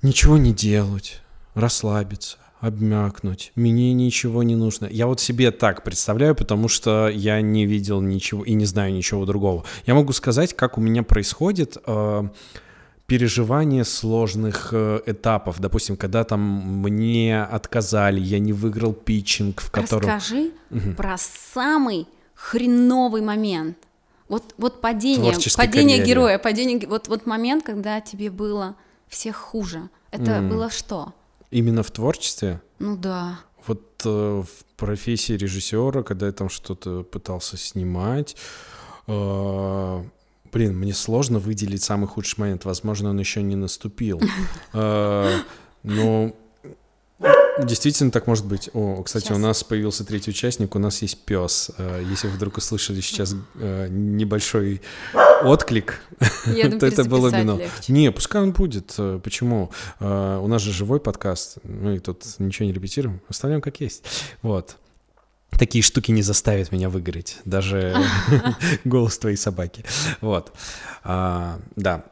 ничего 0.00 0.38
не 0.38 0.54
делать, 0.54 1.20
расслабиться, 1.54 2.38
обмякнуть, 2.66 3.52
мне 3.54 3.92
ничего 3.92 4.42
не 4.42 4.56
нужно. 4.56 4.86
Я 4.86 5.06
вот 5.06 5.20
себе 5.20 5.50
так 5.50 5.84
представляю, 5.84 6.34
потому 6.34 6.68
что 6.68 7.08
я 7.08 7.40
не 7.42 7.66
видел 7.66 8.00
ничего 8.00 8.42
и 8.42 8.54
не 8.54 8.64
знаю 8.64 8.94
ничего 8.94 9.26
другого. 9.26 9.64
Я 9.86 9.94
могу 9.94 10.12
сказать, 10.12 10.54
как 10.54 10.78
у 10.78 10.80
меня 10.80 11.02
происходит 11.02 11.76
э, 11.86 12.28
переживание 13.06 13.84
сложных 13.84 14.70
э, 14.72 15.00
этапов. 15.04 15.60
Допустим, 15.60 15.98
когда 15.98 16.24
там 16.24 16.40
мне 16.40 17.42
отказали, 17.42 18.18
я 18.18 18.38
не 18.38 18.54
выиграл 18.54 18.94
питчинг, 18.94 19.60
в 19.60 19.70
котором... 19.70 20.08
Расскажи 20.08 20.50
угу. 20.70 20.94
про 20.96 21.16
самый 21.18 22.06
хреновый 22.34 23.20
момент. 23.20 23.76
Вот, 24.28 24.54
вот 24.56 24.80
падение, 24.80 25.34
падение 25.54 26.02
героя, 26.02 26.38
падение, 26.38 26.88
вот, 26.88 27.08
вот 27.08 27.26
момент, 27.26 27.62
когда 27.62 28.00
тебе 28.00 28.30
было 28.30 28.74
всех 29.06 29.36
хуже. 29.36 29.90
Это 30.10 30.30
mm. 30.38 30.48
было 30.48 30.70
что? 30.70 31.12
Именно 31.54 31.84
в 31.84 31.90
творчестве? 31.92 32.60
Ну 32.80 32.96
да. 32.96 33.38
Вот 33.64 34.02
э, 34.04 34.08
в 34.42 34.64
профессии 34.76 35.34
режиссера, 35.34 36.02
когда 36.02 36.26
я 36.26 36.32
там 36.32 36.48
что-то 36.48 37.04
пытался 37.04 37.56
снимать, 37.56 38.34
э, 39.06 40.04
блин, 40.52 40.76
мне 40.76 40.92
сложно 40.92 41.38
выделить 41.38 41.84
самый 41.84 42.08
худший 42.08 42.40
момент. 42.40 42.64
Возможно, 42.64 43.10
он 43.10 43.20
еще 43.20 43.40
не 43.42 43.54
наступил. 43.54 44.20
Э, 44.72 45.30
но 45.84 46.34
Действительно, 47.62 48.10
так 48.10 48.26
может 48.26 48.46
быть. 48.46 48.68
О, 48.72 49.02
кстати, 49.02 49.26
сейчас. 49.26 49.36
у 49.36 49.40
нас 49.40 49.62
появился 49.62 50.04
третий 50.04 50.30
участник, 50.30 50.74
у 50.74 50.78
нас 50.78 51.02
есть 51.02 51.18
пес. 51.24 51.70
Э, 51.78 52.02
если 52.08 52.26
вы 52.26 52.34
вдруг 52.34 52.56
услышали 52.56 53.00
сейчас 53.00 53.36
э, 53.54 53.86
небольшой 53.90 54.82
отклик, 55.42 56.00
то 56.44 56.86
это 56.86 57.04
было 57.04 57.28
Мино. 57.28 57.60
Не, 57.88 58.10
пускай 58.10 58.42
он 58.42 58.52
будет. 58.52 58.94
Э, 58.98 59.20
почему? 59.22 59.70
У 60.00 60.46
нас 60.48 60.62
же 60.62 60.72
живой 60.72 61.00
подкаст. 61.00 61.58
Мы 61.62 62.00
тут 62.00 62.24
ничего 62.38 62.66
не 62.66 62.72
репетируем. 62.72 63.20
Оставляем 63.28 63.60
как 63.62 63.80
есть. 63.80 64.04
Вот. 64.42 64.76
Такие 65.58 65.82
штуки 65.82 66.10
не 66.10 66.22
заставят 66.22 66.72
меня 66.72 66.88
выгореть. 66.88 67.38
Даже 67.44 67.96
голос 68.84 69.18
твоей 69.18 69.36
собаки. 69.36 69.84
Вот. 70.20 70.52
А, 71.04 71.60
да. 71.76 72.04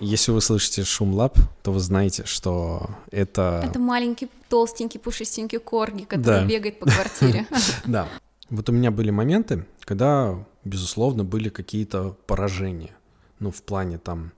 Если 0.00 0.30
вы 0.30 0.40
слышите 0.40 0.84
шум 0.84 1.14
лап, 1.14 1.38
то 1.62 1.72
вы 1.72 1.80
знаете, 1.80 2.24
что 2.26 2.90
это... 3.10 3.62
Это 3.64 3.78
маленький, 3.78 4.28
толстенький, 4.48 5.00
пушистенький 5.00 5.58
корги, 5.58 6.04
который 6.04 6.42
да. 6.42 6.44
бегает 6.44 6.78
по 6.78 6.86
квартире. 6.86 7.46
Да. 7.86 8.08
Вот 8.50 8.68
у 8.68 8.72
меня 8.72 8.90
были 8.90 9.10
моменты, 9.10 9.66
когда, 9.80 10.38
безусловно, 10.64 11.24
были 11.24 11.48
какие-то 11.48 12.16
поражения. 12.26 12.94
Ну, 13.40 13.50
в 13.50 13.62
плане 13.62 13.98
там 13.98 14.32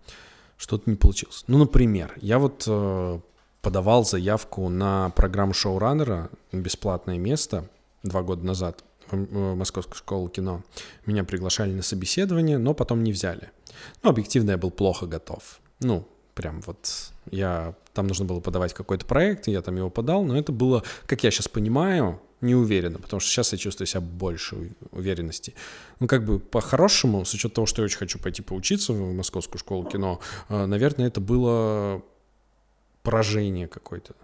что-то 0.56 0.88
не 0.88 0.96
получилось. 0.96 1.44
Ну, 1.46 1.58
например, 1.58 2.14
я 2.20 2.38
вот 2.38 2.64
э, 2.66 3.20
подавал 3.60 4.04
заявку 4.04 4.68
на 4.68 5.10
программу 5.10 5.52
шоураннера 5.52 6.30
«Бесплатное 6.52 7.18
место» 7.18 7.68
два 8.02 8.22
года 8.22 8.46
назад 8.46 8.82
в 9.10 9.54
Московскую 9.54 9.96
школу 9.96 10.28
кино. 10.28 10.62
Меня 11.06 11.24
приглашали 11.24 11.72
на 11.72 11.82
собеседование, 11.82 12.58
но 12.58 12.74
потом 12.74 13.02
не 13.02 13.12
взяли. 13.12 13.50
Ну, 14.02 14.10
объективно 14.10 14.52
я 14.52 14.58
был 14.58 14.70
плохо 14.70 15.06
готов. 15.06 15.60
Ну, 15.80 16.06
прям 16.34 16.60
вот 16.62 17.12
я... 17.30 17.74
Там 17.94 18.06
нужно 18.06 18.24
было 18.24 18.40
подавать 18.40 18.74
какой-то 18.74 19.04
проект, 19.06 19.48
я 19.48 19.60
там 19.60 19.76
его 19.76 19.90
подал, 19.90 20.24
но 20.24 20.38
это 20.38 20.52
было, 20.52 20.84
как 21.06 21.24
я 21.24 21.30
сейчас 21.32 21.48
понимаю, 21.48 22.20
не 22.40 22.54
уверенно, 22.54 22.98
потому 22.98 23.18
что 23.18 23.30
сейчас 23.30 23.52
я 23.52 23.58
чувствую 23.58 23.86
себя 23.86 24.00
больше 24.00 24.70
уверенности. 24.92 25.54
Ну, 25.98 26.06
как 26.06 26.24
бы 26.24 26.38
по-хорошему, 26.38 27.24
с 27.24 27.34
учетом 27.34 27.54
того, 27.56 27.66
что 27.66 27.82
я 27.82 27.86
очень 27.86 27.98
хочу 27.98 28.18
пойти 28.18 28.42
поучиться 28.42 28.92
в 28.92 29.12
Московскую 29.14 29.58
школу 29.58 29.84
кино, 29.84 30.20
э, 30.48 30.66
наверное, 30.66 31.08
это 31.08 31.20
было 31.20 32.02
поражение 33.02 33.66
какое-то. 33.66 34.14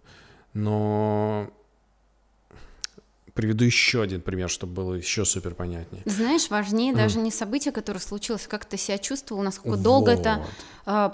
Но 0.52 1.50
приведу 3.34 3.64
еще 3.64 4.02
один 4.02 4.20
пример, 4.20 4.48
чтобы 4.48 4.72
было 4.74 4.94
еще 4.94 5.24
супер 5.24 5.54
понятнее. 5.54 6.02
Знаешь, 6.06 6.48
важнее 6.50 6.92
mm. 6.92 6.96
даже 6.96 7.18
не 7.18 7.32
событие, 7.32 7.72
которое 7.72 7.98
случилось, 7.98 8.46
а 8.46 8.48
как 8.48 8.64
ты 8.64 8.76
себя 8.76 8.96
чувствовал, 8.96 9.42
насколько 9.42 9.76
вот. 9.76 9.82
долго 9.82 10.12
это 10.12 10.46
э, 10.86 11.10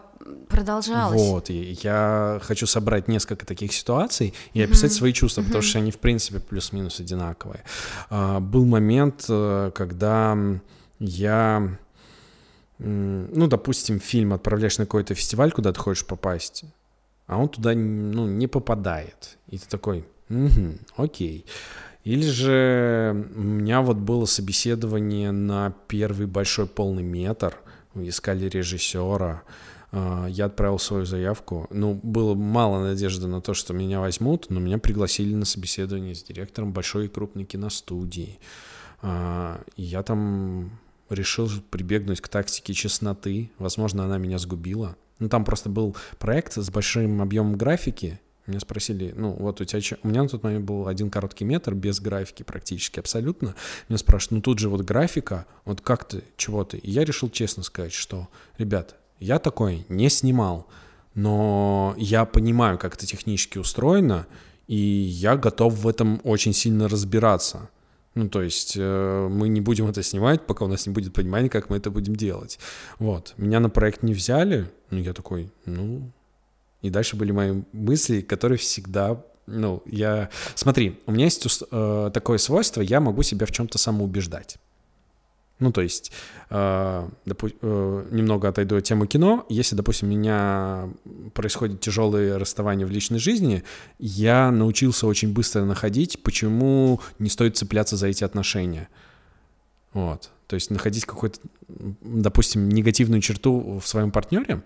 продолжалось. 0.48 1.20
Вот, 1.20 1.48
и 1.48 1.78
я 1.82 2.38
хочу 2.42 2.66
собрать 2.66 3.08
несколько 3.08 3.46
таких 3.46 3.72
ситуаций 3.72 4.34
и 4.52 4.60
описать 4.60 4.92
mm-hmm. 4.92 4.94
свои 4.94 5.12
чувства, 5.14 5.40
mm-hmm. 5.40 5.46
потому 5.46 5.62
что 5.62 5.78
они, 5.78 5.90
в 5.90 5.98
принципе, 5.98 6.40
плюс-минус 6.40 7.00
одинаковые. 7.00 7.64
А, 8.10 8.38
был 8.40 8.66
момент, 8.66 9.24
э, 9.28 9.70
когда 9.74 10.36
я, 10.98 11.78
ну, 12.78 13.46
допустим, 13.46 13.98
фильм 13.98 14.34
отправляешь 14.34 14.76
на 14.76 14.84
какой-то 14.84 15.14
фестиваль, 15.14 15.52
куда 15.52 15.72
ты 15.72 15.80
хочешь 15.80 16.04
попасть, 16.04 16.64
а 17.26 17.38
он 17.38 17.48
туда, 17.48 17.72
ну, 17.74 18.26
не 18.26 18.46
попадает. 18.46 19.38
И 19.48 19.56
ты 19.56 19.66
такой, 19.66 20.04
угу, 20.28 20.78
окей. 20.96 21.46
Или 22.04 22.28
же 22.28 23.28
у 23.36 23.40
меня 23.40 23.82
вот 23.82 23.98
было 23.98 24.24
собеседование 24.24 25.32
на 25.32 25.74
первый 25.86 26.26
большой 26.26 26.66
полный 26.66 27.02
метр, 27.02 27.58
искали 27.94 28.48
режиссера, 28.48 29.42
а, 29.92 30.26
я 30.28 30.46
отправил 30.46 30.78
свою 30.78 31.04
заявку. 31.04 31.66
Ну, 31.70 31.98
было 32.02 32.34
мало 32.34 32.80
надежды 32.80 33.26
на 33.26 33.40
то, 33.40 33.54
что 33.54 33.74
меня 33.74 34.00
возьмут, 34.00 34.46
но 34.48 34.60
меня 34.60 34.78
пригласили 34.78 35.34
на 35.34 35.44
собеседование 35.44 36.14
с 36.14 36.22
директором 36.22 36.72
большой 36.72 37.06
и 37.06 37.08
крупной 37.08 37.44
киностудии. 37.44 38.38
А, 39.02 39.60
и 39.76 39.82
я 39.82 40.02
там 40.02 40.70
решил 41.10 41.50
прибегнуть 41.70 42.20
к 42.20 42.28
тактике 42.28 42.72
чесноты. 42.72 43.50
Возможно, 43.58 44.04
она 44.04 44.18
меня 44.18 44.38
сгубила. 44.38 44.96
Ну, 45.18 45.28
там 45.28 45.44
просто 45.44 45.68
был 45.68 45.96
проект 46.18 46.54
с 46.54 46.70
большим 46.70 47.20
объемом 47.20 47.56
графики, 47.56 48.20
меня 48.50 48.60
спросили, 48.60 49.12
ну 49.16 49.30
вот 49.32 49.60
у 49.60 49.64
тебя, 49.64 49.98
у 50.02 50.08
меня 50.08 50.22
на 50.22 50.28
тот 50.28 50.42
момент 50.42 50.64
был 50.64 50.86
один 50.88 51.10
короткий 51.10 51.44
метр 51.44 51.74
без 51.74 52.00
графики 52.00 52.42
практически 52.42 53.00
абсолютно. 53.00 53.54
Меня 53.88 53.98
спрашивают, 53.98 54.32
ну 54.32 54.42
тут 54.42 54.58
же 54.58 54.68
вот 54.68 54.82
графика, 54.82 55.46
вот 55.64 55.80
как 55.80 56.04
ты, 56.04 56.22
чего 56.36 56.64
ты? 56.64 56.78
И 56.78 56.90
я 56.90 57.04
решил 57.04 57.30
честно 57.30 57.62
сказать, 57.62 57.92
что, 57.92 58.28
ребят, 58.58 58.96
я 59.18 59.38
такой 59.38 59.86
не 59.88 60.08
снимал, 60.08 60.66
но 61.14 61.94
я 61.98 62.24
понимаю, 62.24 62.78
как 62.78 62.94
это 62.94 63.06
технически 63.06 63.58
устроено, 63.58 64.26
и 64.66 64.76
я 64.76 65.36
готов 65.36 65.74
в 65.74 65.88
этом 65.88 66.20
очень 66.24 66.52
сильно 66.52 66.88
разбираться. 66.88 67.70
Ну, 68.14 68.28
то 68.28 68.42
есть 68.42 68.74
э, 68.76 69.28
мы 69.30 69.48
не 69.48 69.60
будем 69.60 69.86
это 69.86 70.02
снимать, 70.02 70.46
пока 70.46 70.64
у 70.64 70.68
нас 70.68 70.86
не 70.86 70.92
будет 70.92 71.12
понимания, 71.12 71.48
как 71.48 71.70
мы 71.70 71.76
это 71.76 71.90
будем 71.90 72.16
делать. 72.16 72.58
Вот. 72.98 73.34
Меня 73.36 73.60
на 73.60 73.70
проект 73.70 74.02
не 74.02 74.14
взяли, 74.14 74.70
ну, 74.90 74.98
я 74.98 75.12
такой, 75.12 75.50
ну, 75.64 76.10
и 76.82 76.90
дальше 76.90 77.16
были 77.16 77.32
мои 77.32 77.62
мысли, 77.72 78.20
которые 78.20 78.58
всегда 78.58 79.22
ну, 79.46 79.82
я... 79.86 80.30
Смотри, 80.54 81.00
у 81.06 81.12
меня 81.12 81.24
есть 81.24 81.64
э, 81.72 82.10
такое 82.14 82.38
свойство, 82.38 82.82
я 82.82 83.00
могу 83.00 83.22
себя 83.22 83.46
в 83.46 83.50
чем-то 83.50 83.78
самоубеждать. 83.78 84.58
Ну, 85.58 85.72
то 85.72 85.82
есть, 85.82 86.10
э, 86.48 87.08
допу- 87.26 87.54
э, 87.60 88.06
немного 88.10 88.48
отойду 88.48 88.76
от 88.76 88.84
темы 88.84 89.06
кино. 89.06 89.44
Если, 89.50 89.76
допустим, 89.76 90.08
у 90.08 90.12
меня 90.12 90.88
происходит 91.34 91.80
тяжелое 91.80 92.38
расставание 92.38 92.86
в 92.86 92.90
личной 92.90 93.18
жизни, 93.18 93.62
я 93.98 94.50
научился 94.50 95.06
очень 95.06 95.32
быстро 95.32 95.64
находить, 95.64 96.22
почему 96.22 97.00
не 97.18 97.28
стоит 97.28 97.56
цепляться 97.56 97.96
за 97.96 98.06
эти 98.06 98.24
отношения. 98.24 98.88
Вот. 99.92 100.30
То 100.46 100.54
есть 100.54 100.70
находить 100.70 101.04
какую-то, 101.04 101.38
допустим, 101.68 102.68
негативную 102.70 103.20
черту 103.20 103.78
в 103.78 103.86
своем 103.86 104.10
партнере 104.10 104.62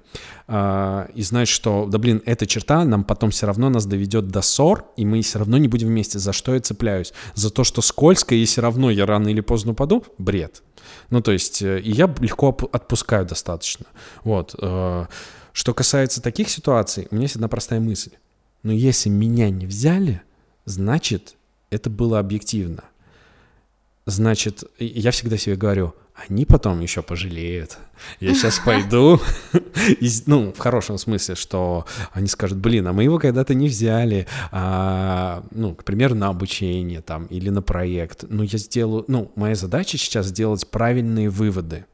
э, 0.48 1.08
и 1.14 1.22
знать, 1.22 1.46
что, 1.46 1.86
да 1.86 1.98
блин, 1.98 2.22
эта 2.24 2.46
черта 2.46 2.84
нам 2.84 3.04
потом 3.04 3.30
все 3.30 3.46
равно 3.46 3.68
нас 3.68 3.84
доведет 3.84 4.28
до 4.28 4.40
ссор, 4.40 4.86
и 4.96 5.04
мы 5.04 5.20
все 5.20 5.40
равно 5.40 5.58
не 5.58 5.68
будем 5.68 5.88
вместе. 5.88 6.18
За 6.18 6.32
что 6.32 6.54
я 6.54 6.60
цепляюсь? 6.60 7.12
За 7.34 7.50
то, 7.50 7.64
что 7.64 7.82
скользко, 7.82 8.34
и 8.34 8.46
все 8.46 8.62
равно 8.62 8.90
я 8.90 9.04
рано 9.04 9.28
или 9.28 9.42
поздно 9.42 9.72
упаду? 9.72 10.04
Бред. 10.16 10.62
Ну, 11.10 11.20
то 11.20 11.32
есть, 11.32 11.60
э, 11.60 11.80
и 11.80 11.90
я 11.90 12.06
легко 12.18 12.56
отпускаю 12.72 13.26
достаточно. 13.26 13.84
Вот. 14.22 14.54
Э, 14.58 15.06
что 15.52 15.74
касается 15.74 16.22
таких 16.22 16.48
ситуаций, 16.48 17.08
у 17.10 17.14
меня 17.14 17.24
есть 17.24 17.36
одна 17.36 17.48
простая 17.48 17.80
мысль. 17.80 18.12
Но 18.62 18.72
если 18.72 19.10
меня 19.10 19.50
не 19.50 19.66
взяли, 19.66 20.22
значит, 20.64 21.36
это 21.68 21.90
было 21.90 22.18
объективно 22.18 22.84
значит, 24.06 24.64
я 24.78 25.10
всегда 25.10 25.36
себе 25.36 25.56
говорю, 25.56 25.94
они 26.14 26.44
потом 26.44 26.80
еще 26.80 27.02
пожалеют. 27.02 27.78
Я 28.20 28.34
сейчас 28.34 28.60
пойду, 28.60 29.20
ну, 30.26 30.52
в 30.52 30.58
хорошем 30.58 30.96
смысле, 30.96 31.34
что 31.34 31.86
они 32.12 32.28
скажут, 32.28 32.58
блин, 32.58 32.86
а 32.86 32.92
мы 32.92 33.02
его 33.02 33.18
когда-то 33.18 33.54
не 33.54 33.68
взяли, 33.68 34.26
а, 34.52 35.44
ну, 35.50 35.74
к 35.74 35.82
примеру, 35.84 36.14
на 36.14 36.28
обучение 36.28 37.00
там 37.00 37.26
или 37.26 37.50
на 37.50 37.62
проект. 37.62 38.26
Ну, 38.28 38.44
я 38.44 38.58
сделаю, 38.58 39.04
ну, 39.08 39.32
моя 39.34 39.56
задача 39.56 39.98
сейчас 39.98 40.26
сделать 40.26 40.68
правильные 40.68 41.30
выводы. 41.30 41.84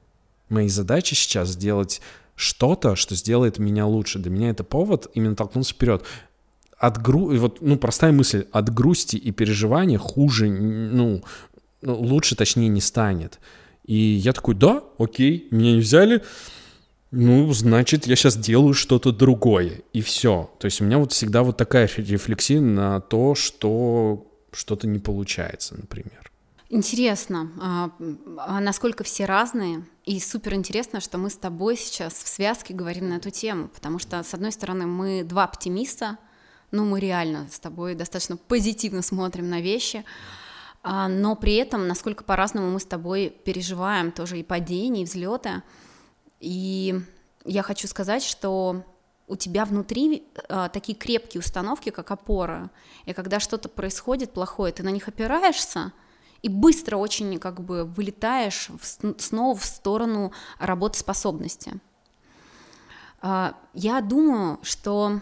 Моя 0.50 0.68
задача 0.68 1.14
сейчас 1.14 1.50
сделать 1.50 2.02
что-то, 2.34 2.96
что 2.96 3.14
сделает 3.14 3.58
меня 3.58 3.86
лучше. 3.86 4.18
Для 4.18 4.30
меня 4.30 4.50
это 4.50 4.64
повод 4.64 5.10
именно 5.14 5.36
толкнуться 5.36 5.72
вперед 5.72 6.04
от 6.80 7.00
гру... 7.00 7.36
вот, 7.36 7.58
ну, 7.60 7.76
простая 7.76 8.10
мысль, 8.10 8.46
от 8.52 8.72
грусти 8.72 9.16
и 9.16 9.32
переживания 9.32 9.98
хуже, 9.98 10.48
ну, 10.48 11.22
лучше, 11.82 12.37
точнее, 12.37 12.68
не 12.68 12.80
станет. 12.80 13.38
И 13.84 13.96
я 13.96 14.32
такой, 14.32 14.54
да, 14.54 14.82
окей, 14.99 15.49
меня 15.50 15.72
не 15.72 15.80
взяли, 15.80 16.22
ну, 17.10 17.52
значит, 17.52 18.06
я 18.06 18.14
сейчас 18.14 18.37
делаю 18.37 18.72
что-то 18.72 19.10
другое, 19.10 19.82
и 19.92 20.00
все. 20.00 20.50
То 20.60 20.66
есть 20.66 20.80
у 20.80 20.84
меня 20.84 20.99
вот 20.99 21.12
всегда 21.12 21.42
вот 21.42 21.56
такая 21.56 21.90
рефлексия 21.96 22.60
на 22.60 23.00
то, 23.00 23.34
что 23.34 24.26
что-то 24.52 24.87
не 24.87 25.00
получается, 25.00 25.75
например. 25.76 26.30
Интересно, 26.68 27.50
а, 27.60 27.90
а 28.38 28.60
насколько 28.60 29.02
все 29.02 29.25
разные, 29.25 29.84
и 30.04 30.20
супер 30.20 30.54
интересно, 30.54 31.00
что 31.00 31.18
мы 31.18 31.28
с 31.28 31.37
тобой 31.37 31.76
сейчас 31.76 32.12
в 32.12 32.28
связке 32.28 32.75
говорим 32.75 33.08
на 33.08 33.14
эту 33.14 33.30
тему, 33.30 33.66
потому 33.66 33.99
что, 33.99 34.22
с 34.22 34.34
одной 34.34 34.52
стороны, 34.52 34.87
мы 34.87 35.25
два 35.25 35.44
оптимиста, 35.44 36.16
ну, 36.70 36.84
мы 36.84 37.00
реально 37.00 37.49
с 37.50 37.58
тобой 37.58 37.96
достаточно 37.96 38.37
позитивно 38.37 39.02
смотрим 39.02 39.50
на 39.50 39.60
вещи, 39.60 40.04
но 40.82 41.37
при 41.37 41.56
этом, 41.56 41.87
насколько 41.87 42.25
по-разному 42.25 42.70
мы 42.70 42.80
с 42.80 42.87
тобой 42.87 43.30
переживаем 43.44 44.12
тоже 44.12 44.38
и 44.38 44.42
падения, 44.42 45.02
и 45.02 45.04
взлеты. 45.04 45.62
И 46.40 47.00
я 47.44 47.62
хочу 47.62 47.87
сказать, 47.87 48.22
что 48.22 48.84
у 49.30 49.37
тебя 49.37 49.64
внутри 49.64 50.26
э, 50.49 50.68
такие 50.72 50.99
крепкие 50.99 51.40
установки, 51.40 51.90
как 51.90 52.10
опора, 52.10 52.70
и 53.04 53.12
когда 53.12 53.38
что-то 53.38 53.68
происходит 53.68 54.32
плохое, 54.32 54.72
ты 54.72 54.82
на 54.82 54.88
них 54.88 55.06
опираешься, 55.06 55.92
и 56.42 56.49
быстро 56.49 56.96
очень 56.96 57.38
как 57.38 57.60
бы 57.60 57.84
вылетаешь 57.84 58.70
в, 58.70 59.20
снова 59.20 59.56
в 59.56 59.64
сторону 59.64 60.32
работоспособности. 60.58 61.78
А, 63.20 63.54
я 63.75 64.00
думаю, 64.00 64.58
что 64.62 65.20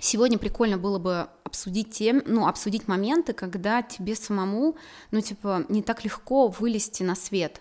сегодня 0.00 0.38
прикольно 0.38 0.76
было 0.76 0.98
бы 0.98 1.28
обсудить 1.54 1.90
тем, 1.90 2.20
ну, 2.26 2.48
обсудить 2.48 2.88
моменты, 2.88 3.32
когда 3.32 3.80
тебе 3.80 4.16
самому, 4.16 4.76
ну, 5.12 5.20
типа, 5.20 5.64
не 5.68 5.82
так 5.82 6.04
легко 6.04 6.48
вылезти 6.48 7.04
на 7.04 7.14
свет, 7.14 7.60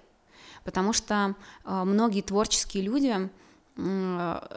потому 0.63 0.93
что 0.93 1.35
э, 1.63 1.83
многие 1.83 2.21
творческие 2.21 2.83
люди 2.83 3.29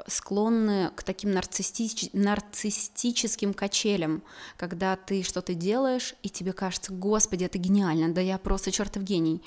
склонны 0.08 0.90
к 0.94 1.02
таким 1.02 1.30
нарциссич... 1.30 2.10
нарциссическим 2.12 3.54
качелям, 3.54 4.22
когда 4.58 4.94
ты 4.94 5.22
что-то 5.22 5.54
делаешь, 5.54 6.14
и 6.22 6.28
тебе 6.28 6.52
кажется, 6.52 6.92
господи, 6.92 7.44
это 7.44 7.56
гениально, 7.56 8.12
да 8.12 8.20
я 8.20 8.36
просто 8.36 8.70
чертов 8.70 9.04
гений. 9.04 9.42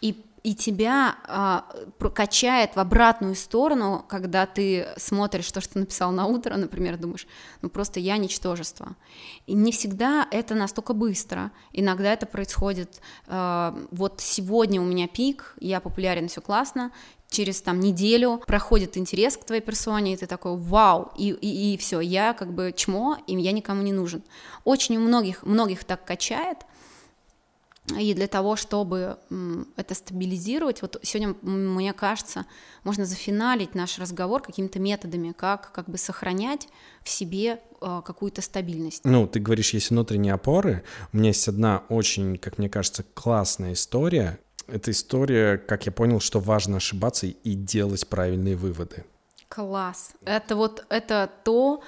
И 0.00 0.24
и 0.42 0.54
тебя 0.54 1.16
а, 1.24 1.64
качает 2.14 2.74
в 2.74 2.80
обратную 2.80 3.36
сторону, 3.36 4.04
когда 4.08 4.46
ты 4.46 4.88
смотришь 4.96 5.50
то, 5.52 5.60
что 5.60 5.74
ты 5.74 5.78
написал 5.80 6.10
на 6.10 6.26
утро, 6.26 6.56
например, 6.56 6.96
думаешь, 6.96 7.28
ну 7.60 7.68
просто 7.68 8.00
я 8.00 8.16
ничтожество. 8.16 8.96
И 9.46 9.54
не 9.54 9.70
всегда 9.70 10.26
это 10.30 10.54
настолько 10.54 10.94
быстро. 10.94 11.52
Иногда 11.72 12.12
это 12.12 12.26
происходит, 12.26 13.00
а, 13.28 13.78
вот 13.92 14.20
сегодня 14.20 14.80
у 14.80 14.84
меня 14.84 15.06
пик, 15.06 15.54
я 15.60 15.80
популярен, 15.80 16.28
все 16.28 16.40
классно, 16.40 16.90
через 17.30 17.62
там 17.62 17.80
неделю 17.80 18.42
проходит 18.46 18.96
интерес 18.96 19.36
к 19.36 19.44
твоей 19.44 19.62
персоне, 19.62 20.14
и 20.14 20.16
ты 20.16 20.26
такой, 20.26 20.56
вау, 20.56 21.12
и, 21.16 21.30
и, 21.30 21.74
и 21.74 21.76
все, 21.78 22.00
я 22.00 22.34
как 22.34 22.52
бы 22.52 22.72
чмо, 22.76 23.16
и 23.26 23.36
я 23.36 23.52
никому 23.52 23.82
не 23.82 23.92
нужен. 23.92 24.22
Очень 24.64 24.96
у 24.98 25.00
многих, 25.00 25.42
многих 25.44 25.84
так 25.84 26.04
качает, 26.04 26.58
и 27.98 28.14
для 28.14 28.28
того, 28.28 28.54
чтобы 28.54 29.18
это 29.76 29.94
стабилизировать, 29.94 30.82
вот 30.82 30.98
сегодня, 31.02 31.34
мне 31.42 31.92
кажется, 31.92 32.46
можно 32.84 33.04
зафиналить 33.04 33.74
наш 33.74 33.98
разговор 33.98 34.40
какими-то 34.40 34.78
методами, 34.78 35.32
как 35.32 35.72
как 35.72 35.90
бы 35.90 35.98
сохранять 35.98 36.68
в 37.02 37.08
себе 37.08 37.60
э, 37.80 38.02
какую-то 38.04 38.40
стабильность. 38.40 39.04
Ну, 39.04 39.26
ты 39.26 39.40
говоришь, 39.40 39.74
есть 39.74 39.90
внутренние 39.90 40.34
опоры. 40.34 40.84
У 41.12 41.16
меня 41.16 41.28
есть 41.28 41.48
одна 41.48 41.82
очень, 41.88 42.38
как 42.38 42.58
мне 42.58 42.68
кажется, 42.68 43.02
классная 43.14 43.72
история. 43.72 44.38
Это 44.68 44.92
история, 44.92 45.58
как 45.58 45.86
я 45.86 45.92
понял, 45.92 46.20
что 46.20 46.38
важно 46.38 46.76
ошибаться 46.76 47.26
и 47.26 47.54
делать 47.54 48.06
правильные 48.06 48.54
выводы. 48.54 49.04
Класс. 49.48 50.12
Это 50.24 50.56
вот 50.56 50.86
это 50.88 51.28
то, 51.44 51.82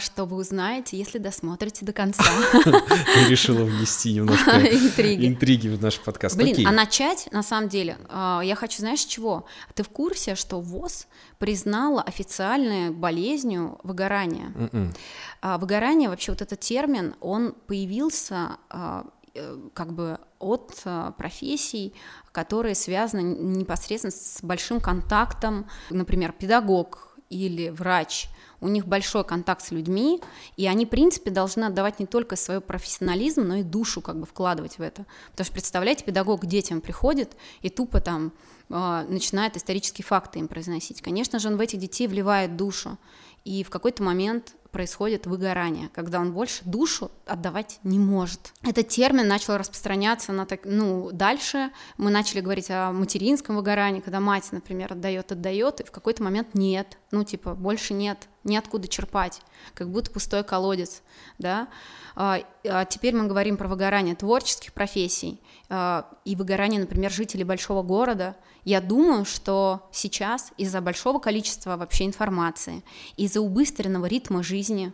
что 0.00 0.24
вы 0.24 0.36
узнаете, 0.36 0.96
если 0.96 1.18
досмотрите 1.18 1.84
до 1.84 1.92
конца. 1.92 2.24
Решила 3.28 3.64
внести 3.64 4.14
немножко 4.14 4.50
интриги. 4.72 5.26
интриги 5.26 5.68
в 5.68 5.82
наш 5.82 6.00
подкаст. 6.00 6.36
Блин, 6.36 6.52
Окей. 6.52 6.66
а 6.66 6.72
начать, 6.72 7.28
на 7.32 7.42
самом 7.42 7.68
деле, 7.68 7.98
а, 8.08 8.40
я 8.42 8.54
хочу, 8.54 8.78
знаешь, 8.78 9.00
чего? 9.00 9.46
Ты 9.74 9.82
в 9.82 9.90
курсе, 9.90 10.34
что 10.36 10.60
ВОЗ 10.60 11.06
признала 11.38 12.02
официальной 12.02 12.90
болезнью 12.90 13.78
выгорание? 13.82 14.46
Mm-mm. 14.54 14.94
М-м. 15.42 15.60
Выгорание, 15.60 16.08
вообще 16.08 16.32
вот 16.32 16.40
этот 16.40 16.60
термин, 16.60 17.14
он 17.20 17.54
появился 17.66 18.56
а, 18.70 19.06
э, 19.34 19.58
как 19.74 19.92
бы 19.92 20.18
от 20.38 20.82
профессий, 21.18 21.94
которые 22.32 22.74
связаны 22.74 23.22
непосредственно 23.22 24.12
с 24.12 24.38
большим 24.42 24.80
контактом, 24.80 25.66
например, 25.90 26.32
педагог 26.32 27.18
или 27.28 27.68
врач– 27.68 28.28
у 28.64 28.68
них 28.68 28.86
большой 28.86 29.24
контакт 29.24 29.62
с 29.62 29.70
людьми, 29.72 30.22
и 30.56 30.66
они, 30.66 30.86
в 30.86 30.88
принципе, 30.88 31.30
должны 31.30 31.64
отдавать 31.64 32.00
не 32.00 32.06
только 32.06 32.34
свой 32.34 32.62
профессионализм, 32.62 33.42
но 33.42 33.56
и 33.56 33.62
душу 33.62 34.00
как 34.00 34.18
бы 34.18 34.24
вкладывать 34.24 34.78
в 34.78 34.80
это. 34.80 35.04
Потому 35.32 35.44
что, 35.44 35.52
представляете, 35.52 36.04
педагог 36.04 36.40
к 36.40 36.46
детям 36.46 36.80
приходит 36.80 37.36
и 37.60 37.68
тупо 37.68 38.00
там 38.00 38.32
э, 38.70 39.06
начинает 39.06 39.58
исторические 39.58 40.06
факты 40.06 40.38
им 40.38 40.48
произносить. 40.48 41.02
Конечно 41.02 41.38
же, 41.38 41.48
он 41.48 41.58
в 41.58 41.60
этих 41.60 41.78
детей 41.78 42.08
вливает 42.08 42.56
душу, 42.56 42.98
и 43.44 43.62
в 43.62 43.68
какой-то 43.68 44.02
момент 44.02 44.54
происходит 44.74 45.26
выгорание, 45.26 45.88
когда 45.94 46.18
он 46.18 46.32
больше 46.32 46.62
душу 46.64 47.12
отдавать 47.26 47.78
не 47.84 48.00
может. 48.00 48.52
Этот 48.62 48.88
термин 48.88 49.28
начал 49.28 49.56
распространяться 49.56 50.32
на 50.32 50.46
так, 50.46 50.62
ну, 50.64 51.10
дальше. 51.12 51.70
Мы 51.96 52.10
начали 52.10 52.40
говорить 52.40 52.70
о 52.70 52.90
материнском 52.90 53.54
выгорании, 53.54 54.00
когда 54.00 54.18
мать, 54.18 54.48
например, 54.50 54.92
отдает, 54.92 55.30
отдает, 55.30 55.80
и 55.80 55.84
в 55.84 55.92
какой-то 55.92 56.24
момент 56.24 56.48
нет, 56.54 56.98
ну, 57.14 57.22
типа, 57.24 57.54
больше 57.54 57.94
нет, 57.94 58.28
неоткуда 58.42 58.88
черпать, 58.88 59.40
как 59.72 59.88
будто 59.88 60.10
пустой 60.10 60.42
колодец, 60.42 61.02
да. 61.38 61.68
А, 62.16 62.40
а 62.64 62.84
теперь 62.84 63.14
мы 63.14 63.26
говорим 63.26 63.56
про 63.56 63.68
выгорание 63.68 64.16
творческих 64.16 64.72
профессий 64.72 65.40
а, 65.68 66.10
и 66.24 66.34
выгорание, 66.34 66.80
например, 66.80 67.12
жителей 67.12 67.44
большого 67.44 67.82
города. 67.82 68.36
Я 68.64 68.80
думаю, 68.80 69.24
что 69.24 69.88
сейчас 69.92 70.52
из-за 70.56 70.80
большого 70.80 71.20
количества 71.20 71.76
вообще 71.76 72.04
информации, 72.04 72.82
из-за 73.16 73.40
убыстренного 73.40 74.06
ритма 74.06 74.42
жизни, 74.42 74.92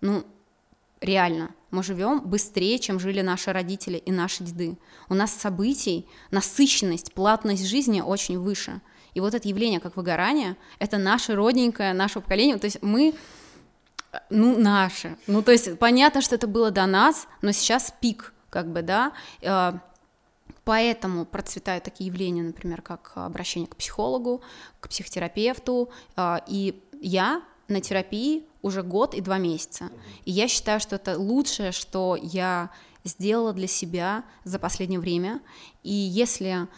ну, 0.00 0.24
реально, 1.00 1.54
мы 1.70 1.84
живем 1.84 2.20
быстрее, 2.20 2.80
чем 2.80 2.98
жили 2.98 3.20
наши 3.20 3.52
родители 3.52 3.98
и 3.98 4.10
наши 4.10 4.42
деды. 4.42 4.76
У 5.08 5.14
нас 5.14 5.32
событий, 5.32 6.08
насыщенность, 6.32 7.12
платность 7.12 7.64
жизни 7.64 8.00
очень 8.00 8.38
выше. 8.38 8.80
И 9.14 9.20
вот 9.20 9.34
это 9.34 9.48
явление, 9.48 9.80
как 9.80 9.96
выгорание, 9.96 10.56
это 10.78 10.98
наше 10.98 11.34
родненькое, 11.34 11.92
наше 11.92 12.20
поколение. 12.20 12.58
То 12.58 12.66
есть 12.66 12.82
мы 12.82 13.14
ну, 14.28 14.58
наше. 14.58 15.16
Ну, 15.26 15.42
то 15.42 15.52
есть 15.52 15.78
понятно, 15.78 16.20
что 16.20 16.34
это 16.34 16.46
было 16.46 16.70
до 16.70 16.86
нас, 16.86 17.28
но 17.42 17.52
сейчас 17.52 17.94
пик, 18.00 18.32
как 18.50 18.72
бы, 18.72 18.82
да, 18.82 19.12
э, 19.40 19.72
Поэтому 20.64 21.24
процветают 21.24 21.84
такие 21.84 22.08
явления, 22.08 22.42
например, 22.42 22.82
как 22.82 23.12
обращение 23.14 23.66
к 23.66 23.76
психологу, 23.76 24.42
к 24.80 24.88
психотерапевту. 24.88 25.90
Э, 26.16 26.38
и 26.46 26.82
я 27.00 27.42
на 27.68 27.80
терапии 27.80 28.44
уже 28.62 28.82
год 28.82 29.14
и 29.14 29.20
два 29.20 29.38
месяца. 29.38 29.90
И 30.24 30.30
я 30.30 30.48
считаю, 30.48 30.80
что 30.80 30.96
это 30.96 31.18
лучшее, 31.18 31.72
что 31.72 32.16
я 32.20 32.70
сделала 33.04 33.52
для 33.52 33.66
себя 33.66 34.24
за 34.44 34.58
последнее 34.58 35.00
время. 35.00 35.40
И 35.82 35.92
если 35.92 36.68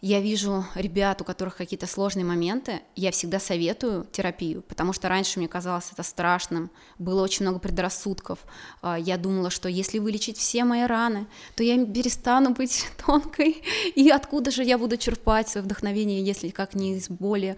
я 0.00 0.20
вижу 0.20 0.64
ребят, 0.74 1.20
у 1.20 1.24
которых 1.24 1.56
какие-то 1.56 1.86
сложные 1.86 2.24
моменты, 2.24 2.80
я 2.96 3.10
всегда 3.10 3.38
советую 3.38 4.06
терапию, 4.10 4.62
потому 4.62 4.92
что 4.92 5.08
раньше 5.08 5.38
мне 5.38 5.48
казалось 5.48 5.90
это 5.92 6.02
страшным, 6.02 6.70
было 6.98 7.22
очень 7.22 7.44
много 7.44 7.58
предрассудков. 7.58 8.38
А, 8.80 8.98
я 8.98 9.18
думала, 9.18 9.50
что 9.50 9.68
если 9.68 9.98
вылечить 9.98 10.38
все 10.38 10.64
мои 10.64 10.84
раны, 10.84 11.26
то 11.54 11.62
я 11.62 11.84
перестану 11.84 12.50
быть 12.50 12.86
тонкой, 13.06 13.62
и 13.94 14.08
откуда 14.08 14.50
же 14.50 14.64
я 14.64 14.78
буду 14.78 14.96
черпать 14.96 15.48
свое 15.48 15.64
вдохновение, 15.64 16.24
если 16.24 16.48
как 16.48 16.74
не 16.74 16.96
из 16.96 17.10
боли. 17.10 17.56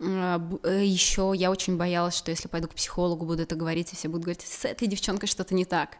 А, 0.00 0.42
э, 0.64 0.84
Еще 0.84 1.32
я 1.36 1.52
очень 1.52 1.76
боялась, 1.76 2.16
что 2.16 2.32
если 2.32 2.48
пойду 2.48 2.66
к 2.66 2.74
психологу, 2.74 3.24
буду 3.24 3.42
это 3.42 3.54
говорить, 3.54 3.92
и 3.92 3.96
все 3.96 4.08
будут 4.08 4.24
говорить, 4.24 4.42
с 4.42 4.64
этой 4.64 4.88
девчонкой 4.88 5.28
что-то 5.28 5.54
не 5.54 5.64
так. 5.64 5.98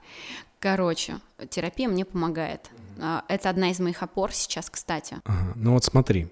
Короче, 0.59 1.21
терапия 1.49 1.89
мне 1.89 2.05
помогает. 2.05 2.71
А, 3.01 3.25
это 3.29 3.51
одна 3.51 3.71
из 3.71 3.81
моих 3.81 4.03
опор 4.03 4.33
сейчас, 4.33 4.71
кстати. 4.71 5.17
Ага. 5.25 5.53
Ну 5.57 5.73
вот 5.73 5.85
смотри, 5.85 6.29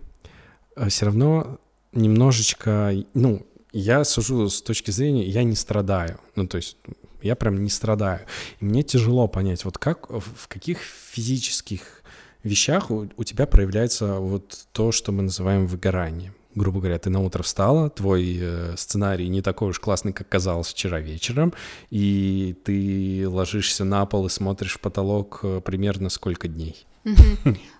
э, 0.76 0.88
все 0.88 1.06
равно 1.06 1.58
немножечко, 1.92 2.92
ну, 3.14 3.46
я 3.72 4.04
сужу 4.04 4.48
с 4.48 4.62
точки 4.62 4.90
зрения, 4.90 5.24
я 5.24 5.42
не 5.42 5.56
страдаю. 5.56 6.20
Ну, 6.36 6.46
то 6.46 6.56
есть 6.56 6.76
я 7.22 7.34
прям 7.34 7.62
не 7.62 7.70
страдаю. 7.70 8.20
И 8.60 8.64
мне 8.64 8.82
тяжело 8.82 9.28
понять, 9.28 9.64
вот 9.64 9.78
как, 9.78 10.10
в 10.10 10.48
каких 10.48 10.78
физических 10.80 12.02
вещах 12.42 12.90
у, 12.90 13.08
у 13.16 13.24
тебя 13.24 13.46
проявляется 13.46 14.14
вот 14.14 14.66
то, 14.72 14.92
что 14.92 15.12
мы 15.12 15.22
называем 15.22 15.66
выгоранием 15.66 16.34
грубо 16.54 16.80
говоря, 16.80 16.98
ты 16.98 17.10
на 17.10 17.20
утро 17.20 17.42
встала, 17.42 17.90
твой 17.90 18.38
э, 18.40 18.74
сценарий 18.76 19.28
не 19.28 19.42
такой 19.42 19.70
уж 19.70 19.80
классный, 19.80 20.12
как 20.12 20.28
казалось 20.28 20.68
вчера 20.68 21.00
вечером, 21.00 21.52
и 21.90 22.56
ты 22.64 23.28
ложишься 23.28 23.84
на 23.84 24.06
пол 24.06 24.26
и 24.26 24.30
смотришь 24.30 24.74
в 24.74 24.80
потолок 24.80 25.40
э, 25.42 25.60
примерно 25.64 26.08
сколько 26.08 26.48
дней? 26.48 26.86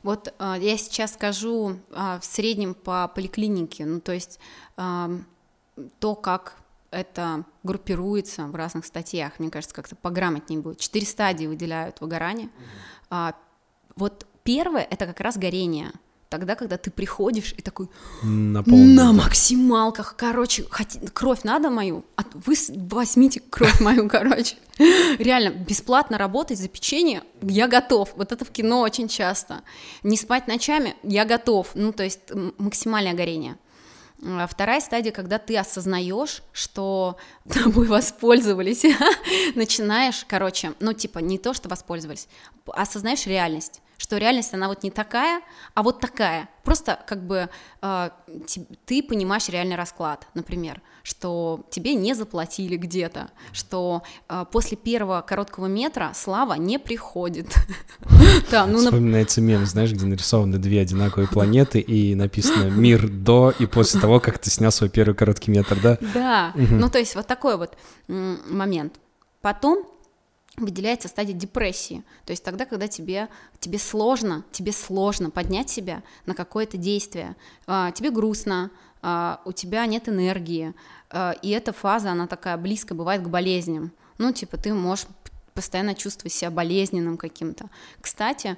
Вот 0.02 0.34
э, 0.38 0.54
я 0.60 0.76
сейчас 0.76 1.14
скажу 1.14 1.76
э, 1.90 2.18
в 2.20 2.24
среднем 2.24 2.74
по 2.74 3.08
поликлинике, 3.08 3.86
ну 3.86 4.00
то 4.00 4.12
есть 4.12 4.38
то, 5.98 6.14
как 6.14 6.56
это 6.90 7.44
группируется 7.64 8.46
в 8.46 8.54
разных 8.54 8.86
статьях, 8.86 9.38
мне 9.38 9.50
кажется, 9.50 9.74
как-то 9.74 9.96
пограмотнее 9.96 10.60
будет. 10.60 10.78
Четыре 10.78 11.06
стадии 11.06 11.46
выделяют 11.46 12.00
выгорание. 12.00 12.48
А, 13.10 13.34
вот 13.96 14.26
первое— 14.44 14.86
это 14.90 15.06
как 15.06 15.20
раз 15.20 15.36
горение— 15.36 15.90
тогда, 16.34 16.56
когда 16.56 16.76
ты 16.76 16.90
приходишь 16.90 17.54
и 17.56 17.62
такой 17.62 17.88
Наполнен. 18.24 18.96
на 18.96 19.12
максималках, 19.12 20.16
короче, 20.16 20.64
хоть, 20.68 20.98
кровь 21.12 21.44
надо 21.44 21.70
мою, 21.70 22.04
а 22.16 22.24
вы 22.34 22.56
возьмите 22.90 23.40
кровь 23.40 23.80
мою, 23.80 24.08
короче. 24.16 24.56
Реально, 24.78 25.50
бесплатно 25.50 26.18
работать 26.18 26.58
за 26.58 26.66
печенье, 26.68 27.22
я 27.40 27.68
готов. 27.68 28.14
Вот 28.16 28.32
это 28.32 28.44
в 28.44 28.50
кино 28.50 28.80
очень 28.80 29.06
часто. 29.06 29.62
Не 30.02 30.16
спать 30.16 30.48
ночами, 30.48 30.96
я 31.04 31.24
готов. 31.24 31.68
Ну, 31.74 31.92
то 31.92 32.02
есть 32.02 32.20
максимальное 32.58 33.14
горение. 33.14 33.56
А 34.24 34.48
вторая 34.48 34.80
стадия, 34.80 35.12
когда 35.12 35.38
ты 35.38 35.56
осознаешь, 35.56 36.42
что 36.52 37.16
тобой 37.48 37.86
воспользовались, 37.86 38.84
начинаешь, 39.54 40.24
короче, 40.26 40.72
ну 40.80 40.94
типа 40.94 41.20
не 41.20 41.38
то, 41.38 41.54
что 41.54 41.68
воспользовались, 41.68 42.26
осознаешь 42.66 43.26
реальность, 43.26 43.82
что 44.04 44.18
реальность, 44.18 44.52
она 44.52 44.68
вот 44.68 44.82
не 44.82 44.90
такая, 44.90 45.40
а 45.72 45.82
вот 45.82 45.98
такая. 45.98 46.50
Просто 46.62 46.98
как 47.06 47.26
бы 47.26 47.48
э, 47.80 48.10
ты 48.84 49.02
понимаешь 49.02 49.48
реальный 49.48 49.76
расклад, 49.76 50.26
например, 50.34 50.82
что 51.02 51.64
тебе 51.70 51.94
не 51.94 52.12
заплатили 52.12 52.76
где-то, 52.76 53.30
что 53.52 54.02
э, 54.28 54.44
после 54.52 54.76
первого 54.76 55.22
короткого 55.22 55.68
метра 55.68 56.12
слава 56.14 56.52
не 56.54 56.78
приходит. 56.78 57.54
Да, 58.50 58.66
ну, 58.66 58.78
Вспоминается 58.78 59.40
мем, 59.40 59.64
знаешь, 59.64 59.92
где 59.92 60.04
нарисованы 60.04 60.58
две 60.58 60.80
одинаковые 60.80 61.26
планеты 61.26 61.80
и 61.80 62.14
написано 62.14 62.64
«Мир 62.64 63.08
до» 63.08 63.54
и 63.58 63.64
после 63.64 64.00
того, 64.00 64.20
как 64.20 64.38
ты 64.38 64.50
снял 64.50 64.70
свой 64.70 64.90
первый 64.90 65.14
короткий 65.14 65.50
метр, 65.50 65.78
да? 65.80 65.98
Да, 66.12 66.52
ну 66.54 66.90
то 66.90 66.98
есть 66.98 67.14
вот 67.14 67.26
такой 67.26 67.56
вот 67.56 67.76
момент. 68.06 68.94
Потом 69.40 69.86
выделяется 70.56 71.08
стадия 71.08 71.34
депрессии, 71.34 72.04
то 72.24 72.30
есть 72.30 72.44
тогда, 72.44 72.64
когда 72.64 72.86
тебе, 72.86 73.28
тебе 73.58 73.78
сложно, 73.78 74.44
тебе 74.52 74.72
сложно 74.72 75.30
поднять 75.30 75.68
себя 75.68 76.02
на 76.26 76.34
какое-то 76.34 76.76
действие, 76.76 77.36
а, 77.66 77.90
тебе 77.90 78.10
грустно, 78.10 78.70
а, 79.02 79.40
у 79.44 79.52
тебя 79.52 79.84
нет 79.86 80.08
энергии, 80.08 80.74
а, 81.10 81.32
и 81.42 81.50
эта 81.50 81.72
фаза, 81.72 82.12
она 82.12 82.26
такая 82.26 82.56
близкая 82.56 82.96
бывает 82.96 83.22
к 83.22 83.28
болезням, 83.28 83.92
ну, 84.18 84.32
типа, 84.32 84.56
ты 84.56 84.72
можешь 84.74 85.06
постоянно 85.54 85.94
чувствовать 85.94 86.32
себя 86.32 86.50
болезненным 86.50 87.16
каким-то. 87.16 87.68
Кстати, 88.00 88.56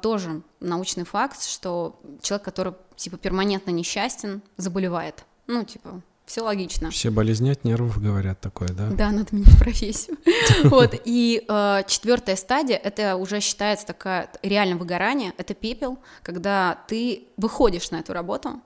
тоже 0.00 0.42
научный 0.60 1.04
факт, 1.04 1.42
что 1.42 2.00
человек, 2.22 2.44
который, 2.44 2.74
типа, 2.94 3.16
перманентно 3.16 3.70
несчастен, 3.70 4.42
заболевает, 4.56 5.24
ну, 5.46 5.64
типа, 5.64 6.02
все 6.26 6.42
логично. 6.42 6.90
Все 6.90 7.10
болезни 7.10 7.50
от 7.50 7.64
нервов 7.64 8.02
говорят 8.02 8.40
такое, 8.40 8.68
да? 8.68 8.88
Да, 8.90 9.10
надо 9.10 9.34
менять 9.34 9.58
профессию. 9.58 10.18
Вот, 10.64 10.94
и 11.04 11.44
э, 11.48 11.82
четвертая 11.86 12.34
стадия, 12.36 12.76
это 12.76 13.16
уже 13.16 13.40
считается 13.40 13.86
такая 13.86 14.28
реально 14.42 14.76
выгорание, 14.76 15.32
это 15.38 15.54
пепел, 15.54 15.98
когда 16.22 16.80
ты 16.88 17.28
выходишь 17.36 17.90
на 17.92 18.00
эту 18.00 18.12
работу, 18.12 18.60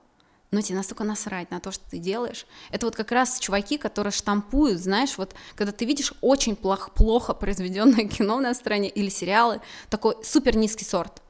но 0.49 0.61
тебе 0.61 0.77
настолько 0.77 1.03
насрать 1.03 1.51
на 1.51 1.59
то, 1.59 1.71
что 1.71 1.83
ты 1.89 1.99
делаешь. 1.99 2.45
Это 2.71 2.87
вот 2.87 2.95
как 2.95 3.11
раз 3.11 3.39
чуваки, 3.39 3.77
которые 3.77 4.11
штампуют, 4.11 4.79
знаешь, 4.79 5.17
вот 5.17 5.35
когда 5.55 5.71
ты 5.71 5.85
видишь 5.85 6.13
очень 6.21 6.55
плохо, 6.55 6.89
плохо 6.91 7.33
произведенное 7.33 8.07
кино 8.07 8.39
на 8.39 8.53
стороне 8.55 8.89
или 8.89 9.09
сериалы, 9.09 9.61
такой 9.89 10.15
супер 10.23 10.57
низкий 10.57 10.85
сорт 10.85 11.21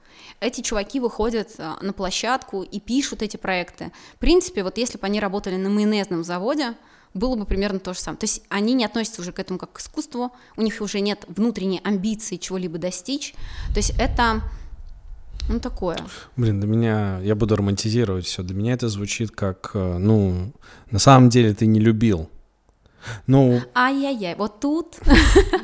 эти 0.42 0.62
чуваки 0.62 1.00
выходят 1.00 1.50
а, 1.60 1.78
на 1.82 1.94
площадку 1.94 2.64
и 2.64 2.80
пишут 2.80 3.22
эти 3.22 3.38
проекты. 3.38 3.92
В 4.16 4.18
принципе, 4.18 4.64
вот 4.64 4.78
если 4.78 4.98
бы 4.98 5.06
они 5.06 5.20
работали 5.20 5.56
на 5.56 5.70
майонезном 5.70 6.24
заводе, 6.24 6.74
было 7.14 7.36
бы 7.36 7.46
примерно 7.46 7.80
то 7.80 7.94
же 7.94 8.00
самое. 8.00 8.20
То 8.20 8.26
есть 8.26 8.44
они 8.50 8.74
не 8.74 8.84
относятся 8.84 9.22
уже 9.22 9.32
к 9.32 9.40
этому 9.40 9.60
как 9.60 9.74
к 9.74 9.80
искусству, 9.80 10.32
у 10.58 10.62
них 10.62 10.82
уже 10.82 11.00
нет 11.00 11.26
внутренней 11.28 11.80
амбиции 11.84 12.38
чего-либо 12.38 12.78
достичь. 12.78 13.34
То 13.70 13.78
есть 13.78 13.94
это 14.00 14.42
ну, 15.48 15.60
такое. 15.60 16.00
Блин, 16.36 16.60
для 16.60 16.70
меня, 16.70 17.20
я 17.20 17.36
буду 17.36 17.56
романтизировать 17.56 18.26
все, 18.26 18.42
для 18.42 18.56
меня 18.56 18.74
это 18.74 18.90
звучит 18.90 19.32
как, 19.32 19.72
э, 19.74 19.98
ну, 19.98 20.54
на 20.90 21.00
самом 21.00 21.30
деле 21.30 21.54
ты 21.54 21.66
не 21.66 21.80
любил. 21.80 22.30
Ну... 23.28 23.62
Ай-яй-яй, 23.76 24.36
вот 24.36 24.60
тут 24.60 24.98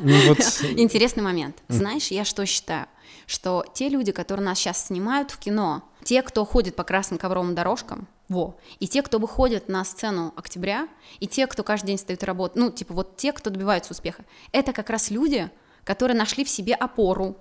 ну, 0.02 0.28
вот... 0.28 0.38
интересный 0.76 1.22
момент. 1.22 1.56
Знаешь, 1.68 2.08
я 2.08 2.24
что 2.24 2.44
считаю? 2.46 2.86
Что 3.28 3.62
те 3.74 3.90
люди, 3.90 4.10
которые 4.10 4.44
нас 4.44 4.58
сейчас 4.58 4.86
снимают 4.86 5.30
в 5.30 5.38
кино, 5.38 5.82
те, 6.02 6.22
кто 6.22 6.46
ходит 6.46 6.74
по 6.74 6.82
красным 6.82 7.18
ковровым 7.18 7.54
дорожкам, 7.54 8.08
во, 8.28 8.56
и 8.80 8.88
те, 8.88 9.02
кто 9.02 9.18
выходит 9.18 9.68
на 9.68 9.84
сцену 9.84 10.32
октября, 10.34 10.88
и 11.20 11.28
те, 11.28 11.46
кто 11.46 11.62
каждый 11.62 11.88
день 11.88 11.98
стоит 11.98 12.24
работать, 12.24 12.56
ну, 12.56 12.70
типа 12.70 12.94
вот 12.94 13.18
те, 13.18 13.32
кто 13.32 13.50
добиваются 13.50 13.92
успеха, 13.92 14.24
это 14.50 14.72
как 14.72 14.88
раз 14.88 15.10
люди, 15.10 15.50
которые 15.84 16.16
нашли 16.16 16.42
в 16.42 16.48
себе 16.48 16.74
опору 16.74 17.36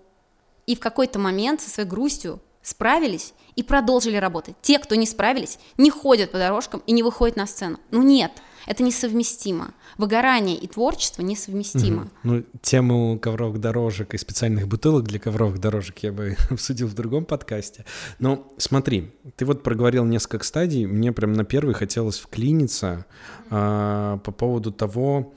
и 0.65 0.75
в 0.75 0.81
какой-то 0.81 1.19
момент 1.19 1.61
со 1.61 1.69
своей 1.69 1.87
грустью 1.87 2.41
справились 2.61 3.33
и 3.55 3.63
продолжили 3.63 4.17
работать. 4.17 4.55
Те, 4.61 4.79
кто 4.79 4.95
не 4.95 5.05
справились, 5.05 5.57
не 5.77 5.89
ходят 5.89 6.31
по 6.31 6.37
дорожкам 6.37 6.83
и 6.85 6.91
не 6.91 7.01
выходят 7.01 7.37
на 7.37 7.47
сцену. 7.47 7.79
Ну 7.91 8.03
нет, 8.03 8.33
это 8.67 8.83
несовместимо. 8.83 9.73
Выгорание 9.97 10.57
и 10.57 10.67
творчество 10.67 11.21
несовместимо. 11.21 12.03
Угу. 12.03 12.09
Ну, 12.23 12.43
тему 12.61 13.17
ковровых 13.17 13.59
дорожек 13.59 14.13
и 14.13 14.17
специальных 14.17 14.67
бутылок 14.67 15.05
для 15.05 15.19
ковровых 15.19 15.59
дорожек 15.59 15.99
я 15.99 16.11
бы 16.11 16.35
обсудил 16.51 16.87
в 16.87 16.93
другом 16.93 17.25
подкасте. 17.25 17.85
Но 18.19 18.51
смотри, 18.57 19.11
ты 19.37 19.45
вот 19.45 19.63
проговорил 19.63 20.05
несколько 20.05 20.45
стадий, 20.45 20.85
мне 20.85 21.11
прям 21.13 21.33
на 21.33 21.45
первый 21.45 21.73
хотелось 21.73 22.19
вклиниться 22.19 23.05
а, 23.49 24.17
по 24.17 24.31
поводу 24.31 24.71
того, 24.71 25.33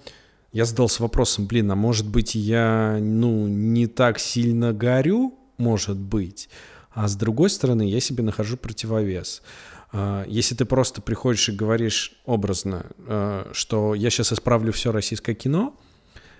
я 0.52 0.64
задался 0.64 1.02
вопросом, 1.02 1.46
блин, 1.46 1.70
а 1.70 1.76
может 1.76 2.08
быть 2.08 2.34
я, 2.34 2.98
ну, 3.00 3.46
не 3.46 3.86
так 3.86 4.18
сильно 4.18 4.72
горю, 4.72 5.38
может 5.58 5.96
быть, 5.96 6.48
а 6.90 7.06
с 7.06 7.14
другой 7.14 7.50
стороны 7.50 7.82
я 7.82 8.00
себе 8.00 8.24
нахожу 8.24 8.56
противовес. 8.56 9.42
А, 9.92 10.24
если 10.26 10.54
ты 10.54 10.64
просто 10.64 11.00
приходишь 11.02 11.48
и 11.48 11.52
говоришь 11.52 12.14
образно, 12.24 12.86
а, 13.06 13.50
что 13.52 13.94
я 13.94 14.10
сейчас 14.10 14.32
исправлю 14.32 14.72
все 14.72 14.92
российское 14.92 15.34
кино, 15.34 15.74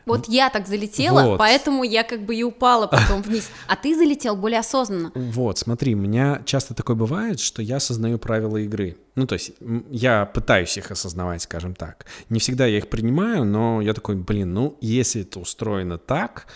вот 0.07 0.29
я 0.29 0.51
так 0.51 0.67
залетела, 0.67 1.23
вот. 1.23 1.39
поэтому 1.39 1.85
я 1.85 2.03
как 2.03 2.25
бы 2.25 2.35
и 2.35 2.43
упала 2.43 2.87
потом 2.87 3.23
вниз. 3.23 3.49
А 3.69 3.77
ты 3.77 3.95
залетел 3.95 4.35
более 4.35 4.61
осознанно. 4.61 5.13
Вот, 5.15 5.59
смотри, 5.59 5.95
у 5.95 5.99
меня 5.99 6.43
часто 6.47 6.75
такое 6.75 6.97
бывает, 6.97 7.39
что 7.39 7.63
я 7.63 7.77
осознаю 7.77 8.19
правила 8.19 8.57
игры. 8.57 8.97
Ну, 9.15 9.27
то 9.27 9.35
есть 9.35 9.53
я 9.91 10.27
пытаюсь 10.27 10.77
их 10.79 10.91
осознавать, 10.91 11.43
скажем 11.43 11.75
так. 11.75 12.07
Не 12.29 12.41
всегда 12.41 12.67
я 12.67 12.79
их 12.79 12.89
принимаю, 12.89 13.45
но 13.45 13.81
я 13.81 13.93
такой, 13.93 14.17
блин, 14.17 14.55
ну, 14.55 14.79
если 14.81 15.23
это 15.23 15.39
устроено 15.39 15.99
так, 15.99 16.47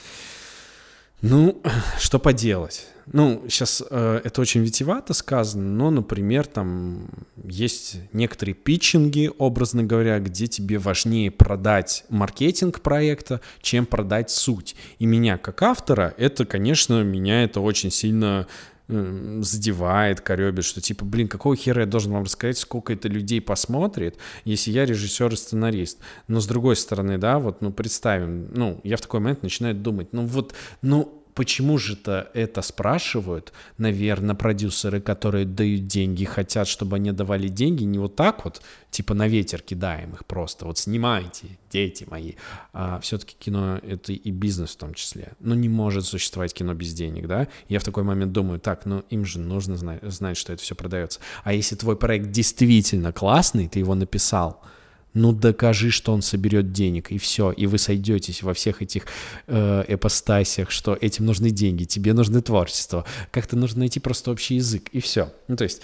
ну, 1.21 1.63
что 1.99 2.19
поделать? 2.19 2.89
Ну, 3.13 3.45
сейчас 3.49 3.83
э, 3.89 4.21
это 4.25 4.41
очень 4.41 4.63
витивато 4.63 5.13
сказано, 5.13 5.65
но, 5.65 5.91
например, 5.91 6.47
там 6.47 7.09
есть 7.43 7.99
некоторые 8.13 8.55
питчинги, 8.55 9.31
образно 9.39 9.83
говоря, 9.83 10.19
где 10.21 10.47
тебе 10.47 10.79
важнее 10.79 11.31
продать 11.31 12.05
маркетинг 12.09 12.81
проекта, 12.81 13.41
чем 13.61 13.85
продать 13.85 14.31
суть. 14.31 14.75
И 14.99 15.07
меня 15.07 15.37
как 15.37 15.63
автора, 15.63 16.15
это, 16.17 16.47
конечно, 16.47 17.03
меня 17.03 17.45
это 17.45 17.61
очень 17.61 17.91
сильно 17.91 18.47
э, 18.89 19.39
задевает, 19.43 20.23
коребит, 20.23 20.65
что 20.65 20.81
типа, 20.81 21.05
блин, 21.05 21.29
какого 21.29 21.57
хера 21.57 21.83
я 21.83 21.87
должен 21.87 22.13
вам 22.13 22.25
рассказать, 22.25 22.57
сколько 22.57 22.95
это 22.95 23.09
людей 23.09 23.43
посмотрит, 23.43 24.17
если 24.47 24.71
я 24.71 24.87
режиссер 24.87 25.33
и 25.33 25.37
сценарист. 25.37 25.99
Но 26.27 26.41
с 26.41 26.47
другой 26.47 26.77
стороны, 26.77 27.19
да, 27.19 27.39
вот, 27.39 27.61
ну, 27.61 27.71
представим, 27.71 28.49
ну, 28.55 28.81
я 28.83 28.97
в 28.97 29.03
такой 29.03 29.21
момент 29.21 29.43
начинаю 29.43 29.75
думать, 29.75 30.09
ну, 30.13 30.25
вот, 30.25 30.55
ну, 30.81 31.21
почему 31.35 31.79
же-то 31.79 32.31
это 32.35 32.63
спрашивают, 32.63 33.53
наверное, 33.79 34.35
продюсеры, 34.35 35.01
которые 35.01 35.45
дают 35.45 35.87
деньги, 35.87 36.25
хотят, 36.25 36.69
чтобы 36.69 36.97
они 36.97 37.13
давали 37.13 37.49
деньги 37.49 37.85
не 37.85 37.99
вот 37.99 38.17
так 38.17 38.45
вот, 38.45 38.63
типа 38.91 39.15
на 39.15 39.29
ветер 39.29 39.61
кидаем 39.61 40.13
их 40.15 40.25
просто, 40.25 40.65
вот 40.65 40.79
снимайте, 40.79 41.49
дети 41.71 42.07
мои. 42.09 42.35
А 42.73 43.01
все-таки 43.01 43.37
кино— 43.39 43.79
это 43.83 44.13
и 44.13 44.31
бизнес 44.31 44.71
в 44.71 44.77
том 44.77 44.95
числе. 44.95 45.33
Но 45.41 45.55
не 45.55 45.69
может 45.69 46.07
существовать 46.07 46.55
кино 46.55 46.75
без 46.75 46.93
денег, 46.93 47.27
да? 47.27 47.49
Я 47.69 47.81
в 47.81 47.85
такой 47.85 48.05
момент 48.05 48.33
думаю, 48.33 48.61
так, 48.61 48.87
ну 48.87 49.05
им 49.11 49.25
же 49.25 49.41
нужно 49.41 49.77
знать, 49.77 50.01
знать 50.03 50.37
что 50.37 50.53
это 50.53 50.63
все 50.63 50.75
продается. 50.75 51.21
А 51.43 51.53
если 51.53 51.75
твой 51.75 51.97
проект 51.97 52.31
действительно 52.31 53.13
классный, 53.13 53.69
ты 53.69 53.81
его 53.81 53.95
написал— 53.95 54.63
ну 55.15 55.33
докажи, 55.33 55.91
что 55.91 56.13
он 56.13 56.23
соберет 56.23 56.73
денег, 56.73 57.11
и 57.11 57.19
все, 57.19 57.53
и 57.53 57.67
вы 57.67 57.79
сойдетесь 57.79 58.43
во 58.43 58.53
всех 58.53 58.83
этих 58.83 59.07
э, 59.47 59.85
эпостасиях, 59.89 60.71
что 60.71 60.99
этим 61.01 61.25
нужны 61.25 61.51
деньги, 61.51 61.85
тебе 61.85 62.13
нужны 62.13 62.43
творчество, 62.43 63.05
как-то 63.31 63.57
нужно 63.57 63.81
найти 63.81 64.01
просто 64.01 64.31
общий 64.31 64.57
язык, 64.57 64.89
и 64.91 65.01
все. 65.01 65.33
Ну, 65.49 65.57
то 65.57 65.65
есть, 65.65 65.83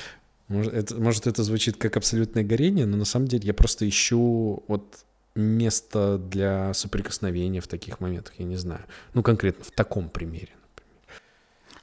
может 0.48 0.74
это, 0.74 0.96
может, 0.96 1.26
это 1.26 1.44
звучит 1.44 1.76
как 1.76 1.96
абсолютное 1.96 2.42
горение, 2.42 2.86
но 2.86 2.96
на 2.96 3.04
самом 3.04 3.28
деле 3.28 3.46
я 3.46 3.54
просто 3.54 3.88
ищу 3.88 4.64
вот 4.66 5.04
место 5.36 6.18
для 6.18 6.74
соприкосновения 6.74 7.60
в 7.60 7.68
таких 7.68 8.00
моментах, 8.00 8.34
я 8.38 8.44
не 8.44 8.56
знаю. 8.56 8.84
Ну, 9.14 9.22
конкретно 9.22 9.64
в 9.64 9.70
таком 9.70 10.08
примере. 10.08 10.50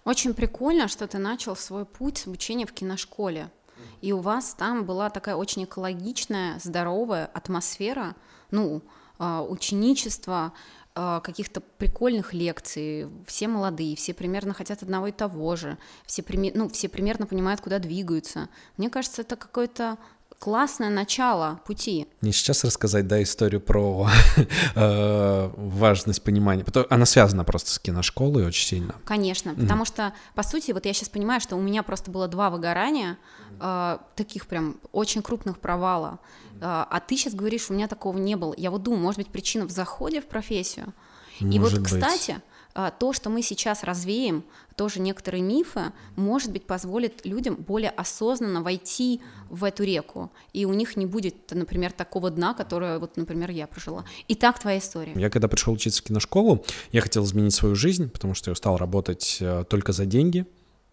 Очень 0.04 0.34
прикольно, 0.34 0.88
что 0.88 1.08
ты 1.08 1.18
начал 1.18 1.56
свой 1.56 1.86
путь 1.86 2.18
с 2.20 2.28
обучения 2.28 2.66
в 2.66 2.74
киношколе 2.74 3.50
и 4.02 4.12
у 4.12 4.20
вас 4.20 4.54
там 4.54 4.86
была 4.86 5.10
такая 5.10 5.36
очень 5.36 5.64
экологичная, 5.64 6.60
здоровая 6.60 7.26
атмосфера, 7.26 8.16
ну, 8.52 8.82
а, 9.20 9.42
ученичество, 9.42 10.54
а, 10.96 11.20
каких-то 11.20 11.62
прикольных 11.62 12.34
лекций, 12.34 13.08
все 13.26 13.48
молодые, 13.48 13.96
все 13.96 14.14
примерно 14.14 14.54
хотят 14.54 14.84
одного 14.84 15.08
и 15.08 15.12
того 15.12 15.56
же, 15.56 15.78
все, 16.06 16.24
ну, 16.54 16.70
все 16.70 16.90
примерно 16.90 17.26
понимают, 17.28 17.62
куда 17.62 17.80
двигаются. 17.80 18.50
Мне 18.78 18.90
кажется, 18.90 19.22
это 19.22 19.36
какой-то 19.36 19.98
классное 20.40 20.90
начало 20.90 21.60
пути. 21.66 22.08
Не 22.22 22.32
сейчас 22.32 22.64
рассказать, 22.64 23.08
да, 23.08 23.22
историю 23.22 23.60
про 23.60 24.08
э, 24.76 25.50
важность 25.56 26.24
понимания. 26.24 26.66
Она 26.90 27.06
связана 27.06 27.44
просто 27.44 27.72
с 27.72 27.80
киношколой 27.80 28.46
очень 28.46 28.66
сильно. 28.66 28.96
Конечно, 29.06 29.56
потому 29.56 29.86
что, 29.86 30.14
по 30.36 30.44
сути, 30.44 30.72
вот 30.72 30.86
я 30.86 30.94
сейчас 30.94 31.10
понимаю, 31.10 31.42
что 31.42 31.56
у 31.56 31.62
меня 31.62 31.84
просто 31.84 32.12
было 32.12 32.28
два 32.28 32.50
выгорания, 32.50 33.18
э, 33.60 33.98
таких 34.16 34.48
прям 34.48 34.78
очень 34.92 35.22
крупных 35.22 35.60
провала. 35.60 36.20
Э, 36.56 36.86
а 36.90 37.02
ты 37.06 37.18
сейчас 37.18 37.34
говоришь, 37.34 37.70
у 37.70 37.74
меня 37.74 37.88
такого 37.88 38.18
не 38.18 38.36
было. 38.36 38.54
Я 38.58 38.72
вот 38.72 38.84
думаю, 38.84 39.02
может 39.02 39.18
быть, 39.18 39.30
причина 39.30 39.66
в 39.66 39.72
заходе 39.72 40.22
в 40.22 40.28
профессию. 40.28 40.94
И 41.40 41.60
вот, 41.60 41.74
кстати, 41.84 42.42
то, 43.00 43.12
что 43.12 43.30
мы 43.30 43.42
сейчас 43.42 43.84
развеем, 43.84 44.44
тоже 44.76 45.00
некоторые 45.00 45.42
мифы, 45.42 45.92
может 46.16 46.52
быть, 46.52 46.66
позволит 46.66 47.26
людям 47.26 47.56
более 47.56 47.90
осознанно 47.90 48.62
войти 48.62 49.22
в 49.50 49.64
эту 49.64 49.84
реку, 49.84 50.32
и 50.54 50.66
у 50.66 50.74
них 50.74 50.96
не 50.96 51.08
будет, 51.08 51.36
например, 51.52 51.92
такого 51.92 52.30
дна, 52.30 52.54
которое, 52.54 53.00
вот, 53.00 53.18
например, 53.18 53.50
я 53.50 53.66
прожила. 53.66 54.06
Итак, 54.28 54.60
твоя 54.60 54.78
история. 54.78 55.14
Я 55.16 55.32
когда 55.32 55.48
пришел 55.48 55.74
учиться 55.74 56.02
в 56.02 56.06
киношколу, 56.06 56.64
я 56.92 57.02
хотел 57.02 57.24
изменить 57.24 57.56
свою 57.56 57.74
жизнь, 57.74 58.10
потому 58.10 58.36
что 58.36 58.52
я 58.52 58.56
стал 58.56 58.78
работать 58.78 59.38
э, 59.40 59.64
только 59.68 59.92
за 59.92 60.06
деньги, 60.06 60.46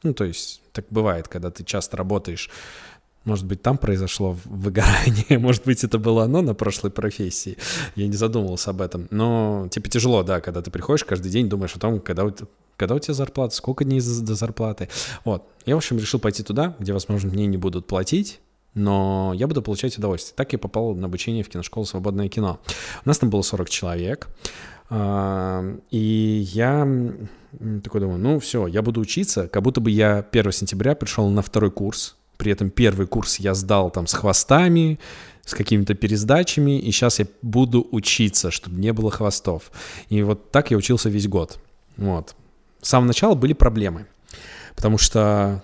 ну, 0.05 0.13
то 0.13 0.25
есть 0.25 0.63
так 0.73 0.85
бывает, 0.91 1.29
когда 1.29 1.51
ты 1.51 1.65
часто 1.65 1.97
работаешь 1.97 2.51
может 3.25 3.47
быть, 3.47 3.63
там 3.63 3.79
произошло 3.79 4.37
выгорание, 4.45 5.39
может 5.39 5.65
быть, 5.65 5.85
это 5.85 5.99
было 5.99 6.25
оно 6.25 6.43
на 6.43 6.55
прошлой 6.55 6.91
профессии. 6.91 7.57
Я 7.97 8.07
не 8.07 8.17
задумывался 8.17 8.71
об 8.71 8.81
этом. 8.81 9.09
Но 9.11 9.69
типа 9.71 9.89
тяжело, 9.89 10.23
да, 10.23 10.41
когда 10.41 10.63
ты 10.63 10.71
приходишь 10.71 11.05
каждый 11.05 11.31
день, 11.31 11.49
думаешь 11.49 11.75
о 11.75 11.79
том, 11.79 12.01
когда 12.01 12.25
когда 12.77 12.97
у 12.97 12.99
тебя 12.99 13.15
зарплата, 13.15 13.55
сколько 13.55 13.85
дней 13.85 14.01
до 14.01 14.35
зарплаты. 14.35 14.89
Вот. 15.25 15.45
Я, 15.65 15.75
в 15.75 15.79
общем, 15.79 15.97
решил 15.99 16.19
пойти 16.19 16.43
туда, 16.43 16.75
где, 16.81 16.93
возможно, 16.93 17.31
мне 17.31 17.47
не 17.47 17.57
будут 17.57 17.87
платить, 17.87 18.41
но 18.75 19.33
я 19.37 19.47
буду 19.47 19.63
получать 19.63 19.97
удовольствие. 19.97 20.35
Так 20.37 20.53
я 20.53 20.59
попал 20.59 20.95
на 20.95 21.07
обучение 21.07 21.45
в 21.45 21.49
киношколу 21.49 21.87
«Свободное 21.87 22.29
кино». 22.29 22.59
У 23.05 23.09
нас 23.09 23.19
там 23.19 23.31
было 23.31 23.43
40 23.43 23.71
человек, 23.71 24.29
а, 24.91 25.65
и 25.91 26.45
я 26.53 26.87
такой 27.83 28.01
думаю, 28.01 28.19
ну 28.19 28.39
все, 28.41 28.67
я 28.67 28.83
буду 28.83 29.01
учиться, 29.01 29.49
как 29.49 29.63
будто 29.63 29.81
бы 29.81 29.91
я 29.91 30.27
1 30.31 30.53
сентября 30.53 30.95
пришел 30.95 31.29
на 31.31 31.43
второй 31.43 31.71
курс, 31.71 32.17
при 32.37 32.53
этом 32.53 32.71
первый 32.71 33.07
курс 33.07 33.39
я 33.39 33.55
сдал 33.55 33.91
там 33.91 34.07
с 34.07 34.13
хвостами, 34.13 34.99
с 35.45 35.55
какими-то 35.55 35.95
пересдачами, 35.95 36.79
и 36.79 36.91
сейчас 36.91 37.19
я 37.19 37.27
буду 37.43 37.87
учиться, 37.91 38.51
чтобы 38.51 38.81
не 38.81 38.93
было 38.93 39.11
хвостов. 39.11 39.71
И 40.09 40.23
вот 40.23 40.51
так 40.51 40.71
я 40.71 40.77
учился 40.77 41.11
весь 41.11 41.29
год. 41.29 41.59
Вот. 41.97 42.35
С 42.81 42.89
самого 42.89 43.09
начала 43.09 43.35
были 43.35 43.53
проблемы, 43.53 44.07
потому 44.75 44.99
что 44.99 45.63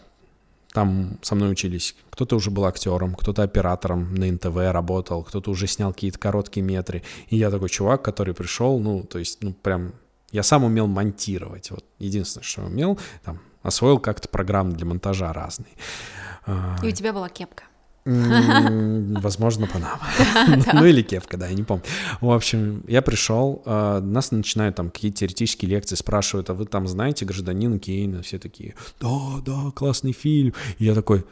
там 0.72 1.18
со 1.22 1.35
мной 1.35 1.52
учились. 1.52 1.96
Кто-то 2.11 2.37
уже 2.37 2.50
был 2.50 2.64
актером, 2.64 3.14
кто-то 3.14 3.42
оператором 3.42 4.14
на 4.14 4.30
НТВ 4.30 4.56
работал, 4.56 5.24
кто-то 5.24 5.50
уже 5.50 5.66
снял 5.66 5.92
какие-то 5.92 6.18
короткие 6.18 6.64
метры. 6.64 7.02
И 7.28 7.37
я 7.37 7.50
такой 7.50 7.68
чувак, 7.68 8.02
который 8.02 8.35
пришел, 8.35 8.78
ну, 8.78 9.02
то 9.02 9.18
есть, 9.18 9.42
ну, 9.42 9.52
прям... 9.52 9.92
Я 10.30 10.44
сам 10.44 10.62
умел 10.62 10.87
монтировать. 10.87 11.72
Вот 11.72 11.85
единственное, 11.98 12.44
что 12.44 12.62
умел, 12.62 13.00
там, 13.24 13.40
освоил 13.64 13.98
как-то 13.98 14.28
программы 14.28 14.74
для 14.74 14.87
монтажа 14.87 15.33
разные. 15.33 15.72
И 16.82 16.88
у 16.88 16.92
тебя 16.92 17.12
была 17.12 17.28
кепка. 17.28 17.64
Возможно, 18.04 19.66
Панама. 19.66 20.00
Ну 20.72 20.84
или 20.86 21.02
кепка, 21.02 21.36
да, 21.36 21.48
я 21.48 21.54
не 21.54 21.62
помню. 21.62 21.84
В 22.20 22.30
общем, 22.30 22.82
я 22.88 23.02
пришел, 23.02 23.62
а, 23.66 24.00
нас 24.00 24.32
начинают 24.32 24.76
там 24.76 24.90
какие-то 24.90 25.18
теоретические 25.18 25.70
лекции, 25.70 25.96
спрашивают, 25.96 26.50
а 26.50 26.54
вы 26.54 26.64
там 26.64 26.88
знаете 26.88 27.26
гражданина 27.26 27.78
Кейна? 27.78 28.22
Все 28.22 28.38
такие, 28.38 28.74
да, 29.00 29.40
да, 29.44 29.70
классный 29.74 30.12
фильм. 30.12 30.54
И 30.78 30.86
я 30.86 30.94
такой, 30.94 31.24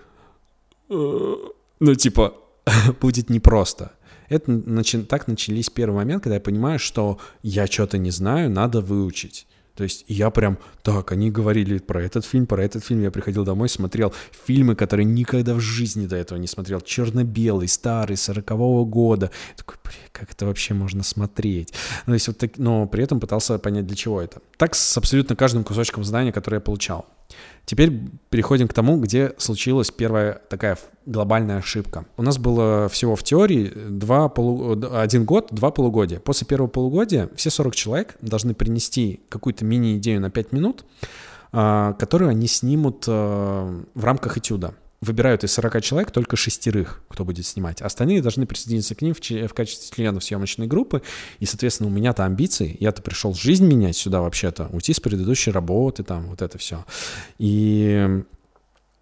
«Э, 0.90 1.34
ну 1.80 1.94
типа, 1.94 2.34
будет 3.00 3.30
непросто. 3.30 3.92
Это 4.28 4.52
начи... 4.52 5.02
так 5.02 5.26
начались 5.26 5.70
первый 5.70 5.96
момент, 5.96 6.22
когда 6.22 6.34
я 6.34 6.40
понимаю, 6.40 6.78
что 6.78 7.18
я 7.42 7.66
что-то 7.66 7.98
не 7.98 8.10
знаю, 8.10 8.50
надо 8.50 8.82
выучить. 8.82 9.47
То 9.78 9.84
есть 9.84 10.04
я 10.08 10.30
прям, 10.30 10.58
так, 10.82 11.12
они 11.12 11.30
говорили 11.30 11.78
про 11.78 12.02
этот 12.02 12.24
фильм, 12.24 12.46
про 12.46 12.64
этот 12.64 12.84
фильм. 12.84 13.00
Я 13.00 13.12
приходил 13.12 13.44
домой, 13.44 13.68
смотрел 13.68 14.12
фильмы, 14.44 14.74
которые 14.74 15.04
никогда 15.04 15.54
в 15.54 15.60
жизни 15.60 16.08
до 16.08 16.16
этого 16.16 16.36
не 16.36 16.48
смотрел. 16.48 16.80
Черно-белый, 16.80 17.68
старый, 17.68 18.16
сорокового 18.16 18.84
года. 18.84 19.30
Я 19.50 19.54
такой, 19.56 19.76
как 20.10 20.32
это 20.32 20.46
вообще 20.46 20.74
можно 20.74 21.04
смотреть? 21.04 21.72
Ну, 22.06 22.10
то 22.10 22.14
есть 22.14 22.26
вот 22.26 22.38
так, 22.38 22.58
но 22.58 22.88
при 22.88 23.04
этом 23.04 23.20
пытался 23.20 23.56
понять, 23.60 23.86
для 23.86 23.94
чего 23.94 24.20
это. 24.20 24.40
Так 24.56 24.74
с 24.74 24.96
абсолютно 24.98 25.36
каждым 25.36 25.62
кусочком 25.62 26.02
знания, 26.02 26.32
который 26.32 26.56
я 26.56 26.60
получал. 26.60 27.06
Теперь 27.68 27.92
переходим 28.30 28.66
к 28.66 28.72
тому, 28.72 28.98
где 28.98 29.34
случилась 29.36 29.90
первая 29.90 30.40
такая 30.48 30.78
глобальная 31.04 31.58
ошибка. 31.58 32.06
У 32.16 32.22
нас 32.22 32.38
было 32.38 32.88
всего 32.88 33.14
в 33.14 33.22
теории 33.22 33.70
два 33.90 34.30
полу... 34.30 34.82
один 34.94 35.26
год, 35.26 35.48
два 35.50 35.70
полугодия. 35.70 36.18
После 36.18 36.46
первого 36.46 36.68
полугодия 36.68 37.28
все 37.36 37.50
40 37.50 37.76
человек 37.76 38.16
должны 38.22 38.54
принести 38.54 39.20
какую-то 39.28 39.66
мини-идею 39.66 40.18
на 40.18 40.30
5 40.30 40.52
минут, 40.52 40.86
а, 41.52 41.92
которую 41.92 42.30
они 42.30 42.46
снимут 42.46 43.04
а, 43.06 43.84
в 43.92 44.02
рамках 44.02 44.38
этюда 44.38 44.72
выбирают 45.00 45.44
из 45.44 45.52
40 45.52 45.82
человек 45.82 46.10
только 46.10 46.36
шестерых, 46.36 47.02
кто 47.08 47.24
будет 47.24 47.46
снимать. 47.46 47.82
Остальные 47.82 48.22
должны 48.22 48.46
присоединиться 48.46 48.94
к 48.94 49.02
ним 49.02 49.14
в, 49.14 49.20
в 49.20 49.54
качестве 49.54 49.94
членов 49.94 50.24
съемочной 50.24 50.66
группы. 50.66 51.02
И, 51.38 51.46
соответственно, 51.46 51.88
у 51.88 51.92
меня-то 51.92 52.24
амбиции. 52.24 52.76
Я-то 52.80 53.02
пришел 53.02 53.34
жизнь 53.34 53.66
менять 53.66 53.96
сюда 53.96 54.20
вообще-то, 54.20 54.68
уйти 54.72 54.92
с 54.92 55.00
предыдущей 55.00 55.50
работы, 55.50 56.02
там, 56.02 56.28
вот 56.28 56.42
это 56.42 56.58
все. 56.58 56.84
И 57.38 58.22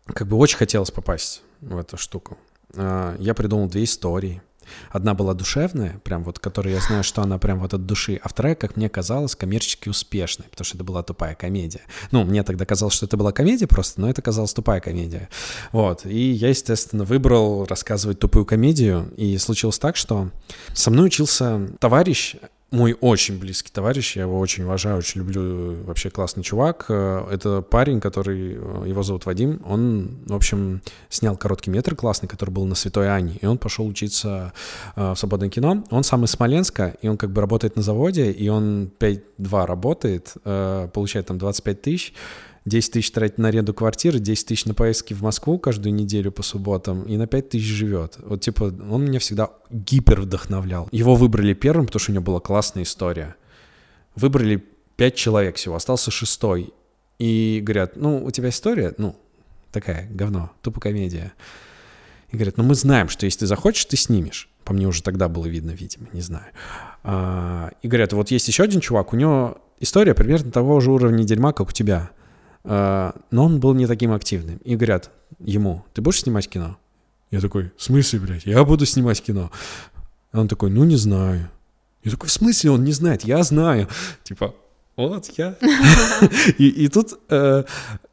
как 0.07 0.29
бы 0.29 0.37
очень 0.37 0.59
хотелось 0.59 0.91
попасть 0.91 1.43
в 1.61 1.77
эту 1.79 1.97
штуку. 1.97 2.39
А, 2.75 3.17
я 3.19 3.35
придумал 3.35 3.69
две 3.69 3.85
истории. 3.85 4.43
Одна 4.91 5.15
была 5.15 5.35
душевная, 5.35 6.01
прям 6.05 6.25
вот, 6.25 6.39
которая 6.39 6.75
я 6.75 6.81
знаю, 6.81 7.05
что 7.05 7.23
она 7.23 7.39
прям 7.39 7.61
вот 7.61 7.75
от 7.75 7.87
души, 7.87 8.21
а 8.23 8.29
вторая, 8.29 8.55
как 8.55 8.77
мне 8.77 8.89
казалось, 8.89 9.35
коммерчески 9.35 9.89
успешная, 9.89 10.49
потому 10.49 10.65
что 10.65 10.77
это 10.77 10.85
была 10.85 11.03
тупая 11.03 11.35
комедия. 11.35 11.83
Ну, 12.11 12.25
мне 12.25 12.43
тогда 12.43 12.65
казалось, 12.65 12.95
что 12.95 13.07
это 13.07 13.17
была 13.17 13.33
комедия 13.33 13.67
просто, 13.67 14.01
но 14.01 14.11
это 14.11 14.23
казалось 14.23 14.53
тупая 14.53 14.81
комедия. 14.81 15.29
Вот, 15.73 16.07
и 16.07 16.31
я, 16.33 16.49
естественно, 16.49 17.05
выбрал 17.05 17.65
рассказывать 17.67 18.19
тупую 18.19 18.45
комедию, 18.45 19.13
и 19.17 19.37
случилось 19.39 19.79
так, 19.79 19.97
что 19.97 20.31
со 20.75 20.91
мной 20.91 21.07
учился 21.07 21.69
товарищ, 21.79 22.37
мой 22.73 22.97
очень 23.01 23.39
близкий 23.39 23.71
товарищ, 23.73 24.17
я 24.17 24.23
его 24.23 24.41
очень 24.41 24.65
уважаю, 24.65 24.99
очень 24.99 25.21
люблю, 25.21 25.85
вообще 25.85 26.11
классный 26.11 26.43
чувак. 26.43 26.87
Э, 26.89 27.25
это 27.31 27.63
парень, 27.63 28.01
который, 28.01 28.55
э, 28.55 28.89
его 28.89 29.05
зовут 29.05 29.25
Вадим, 29.25 29.63
он, 29.65 30.19
в 30.27 30.35
общем, 30.35 30.83
снял 31.09 31.37
короткий 31.37 31.71
метр 31.71 31.95
классный, 31.95 32.29
который 32.29 32.51
был 32.51 32.65
на 32.65 32.75
Святой 32.75 33.07
Ане, 33.09 33.39
и 33.41 33.47
он 33.47 33.59
пошел 33.59 33.87
учиться 33.87 34.53
э, 34.97 35.13
в 35.13 35.17
свободное 35.17 35.49
кино. 35.49 35.85
Он 35.91 36.03
сам 36.03 36.25
из 36.25 36.31
Смоленска, 36.33 36.97
и 37.03 37.09
он 37.09 37.17
как 37.17 37.31
бы 37.31 37.41
работает 37.41 37.77
на 37.77 37.83
заводе, 37.83 38.33
и 38.33 38.49
он 38.49 38.91
5-2 38.99 39.67
работает, 39.67 40.35
получает 40.43 41.27
там 41.27 41.39
25 41.39 41.83
тысяч, 41.83 42.15
10 42.67 42.93
тысяч 42.93 43.13
тратит 43.13 43.39
на 43.39 43.49
аренду 43.49 43.73
квартиры, 43.73 44.19
10 44.19 44.47
тысяч 44.47 44.65
на 44.65 44.75
поездки 44.75 45.15
в 45.15 45.23
Москву 45.23 45.59
каждую 45.59 45.95
неделю 45.95 46.33
по 46.33 46.43
субботам 46.43 47.05
и 47.05 47.17
на 47.17 47.27
5 47.27 47.51
тысяч 47.51 47.65
живет. 47.65 48.17
Вот 48.19 48.41
типа 48.41 48.65
он 48.91 49.05
меня 49.05 49.21
всегда 49.21 49.51
гипер 49.71 50.21
вдохновлял. 50.21 50.89
Его 50.91 51.15
выбрали 51.15 51.55
первым, 51.55 51.87
потому 51.87 52.01
что 52.01 52.11
у 52.11 52.15
него 52.15 52.25
была 52.25 52.41
классная 52.41 52.83
история. 52.83 53.37
Выбрали 54.17 54.65
5 54.97 55.15
человек 55.15 55.57
всего, 55.57 55.77
остался 55.77 56.11
шестой. 56.11 56.73
И 57.19 57.61
говорят, 57.63 57.97
ну, 57.97 58.23
у 58.23 58.31
тебя 58.31 58.51
история, 58.51 58.93
ну, 58.99 59.17
такая, 59.73 60.09
говно, 60.11 60.51
тупо 60.61 60.81
комедия. 60.81 61.33
И 62.31 62.37
говорят, 62.37 62.57
ну 62.57 62.65
мы 62.65 62.75
знаем, 62.75 63.09
что 63.09 63.25
если 63.27 63.41
ты 63.41 63.47
захочешь, 63.47 63.85
ты 63.85 63.97
снимешь. 63.97 64.51
По 64.65 64.73
мне 64.73 64.89
уже 64.89 65.03
тогда 65.03 65.29
было 65.29 65.47
видно, 65.47 65.71
видимо, 65.71 66.09
не 66.13 66.21
знаю. 66.21 66.47
А, 67.05 67.71
и 67.83 67.89
говорят, 67.89 68.13
вот 68.13 68.33
есть 68.33 68.49
еще 68.49 68.65
один 68.65 68.81
чувак, 68.81 69.13
у 69.13 69.17
него 69.17 69.59
история 69.79 70.15
примерно 70.15 70.51
того 70.51 70.81
же 70.81 70.91
уровня 70.91 71.23
дерьма, 71.23 71.53
как 71.53 71.69
у 71.69 71.73
тебя. 71.73 72.11
А, 72.69 73.15
но 73.31 73.45
он 73.45 73.61
был 73.61 73.75
не 73.75 73.87
таким 73.87 74.13
активным. 74.13 74.59
И 74.59 74.77
говорят 74.77 75.11
ему, 75.39 75.85
ты 75.95 76.03
будешь 76.03 76.21
снимать 76.21 76.49
кино? 76.49 76.77
Я 77.31 77.41
такой, 77.41 77.73
в 77.77 77.83
смысле, 77.83 78.21
блядь, 78.21 78.47
я 78.47 78.65
буду 78.65 78.87
снимать 78.87 79.23
кино. 79.23 79.51
Он 80.33 80.49
такой, 80.49 80.71
ну 80.71 80.85
не 80.85 80.97
знаю. 80.97 81.51
Я 82.05 82.11
такой, 82.11 82.29
в 82.29 82.33
смысле 82.33 82.71
он 82.73 82.85
не 82.85 82.93
знает? 82.93 83.25
Я 83.25 83.43
знаю. 83.43 83.89
Типа, 84.23 84.55
вот 84.97 85.31
я. 85.37 85.57
И, 86.59 86.69
и 86.69 86.89
тут 86.89 87.13
э, 87.29 87.65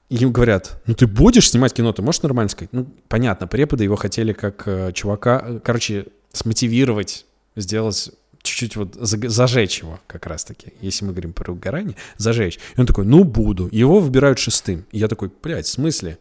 им 0.10 0.32
говорят, 0.32 0.82
ну 0.86 0.94
ты 0.94 1.08
будешь 1.08 1.50
снимать 1.50 1.74
кино, 1.74 1.94
ты 1.94 2.02
можешь 2.02 2.22
нормально 2.22 2.50
сказать? 2.50 2.74
Ну, 2.74 2.88
понятно, 3.08 3.48
преподы 3.48 3.86
его 3.86 3.96
хотели 3.96 4.34
как 4.34 4.64
э, 4.68 4.92
чувака, 4.94 5.60
короче, 5.64 6.08
смотивировать, 6.34 7.26
сделать 7.56 8.12
чуть-чуть 8.44 8.76
вот 8.76 8.96
зажечь 8.96 9.80
его 9.80 10.00
как 10.06 10.28
раз-таки, 10.28 10.74
если 10.82 11.06
мы 11.06 11.12
говорим 11.14 11.34
про 11.34 11.52
угорание, 11.52 11.96
зажечь. 12.18 12.60
И 12.76 12.80
он 12.80 12.86
такой, 12.86 13.06
ну, 13.06 13.24
буду. 13.24 13.70
Его 13.72 14.00
выбирают 14.00 14.38
шестым. 14.38 14.86
И 14.92 15.00
я 15.00 15.08
такой, 15.08 15.32
блядь, 15.42 15.66
в 15.66 15.70
смысле? 15.70 16.18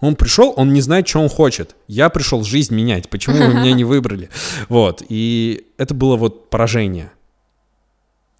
Он 0.00 0.16
пришел, 0.16 0.52
он 0.56 0.72
не 0.74 0.82
знает, 0.82 1.08
что 1.08 1.20
он 1.20 1.28
хочет. 1.28 1.74
Я 1.88 2.10
пришел 2.10 2.44
жизнь 2.44 2.74
менять. 2.74 3.08
Почему 3.08 3.38
вы 3.38 3.54
меня 3.54 3.72
не 3.72 3.84
выбрали? 3.84 4.28
Вот. 4.68 5.02
И 5.08 5.66
это 5.78 5.94
было 5.94 6.16
вот 6.16 6.50
поражение. 6.50 7.10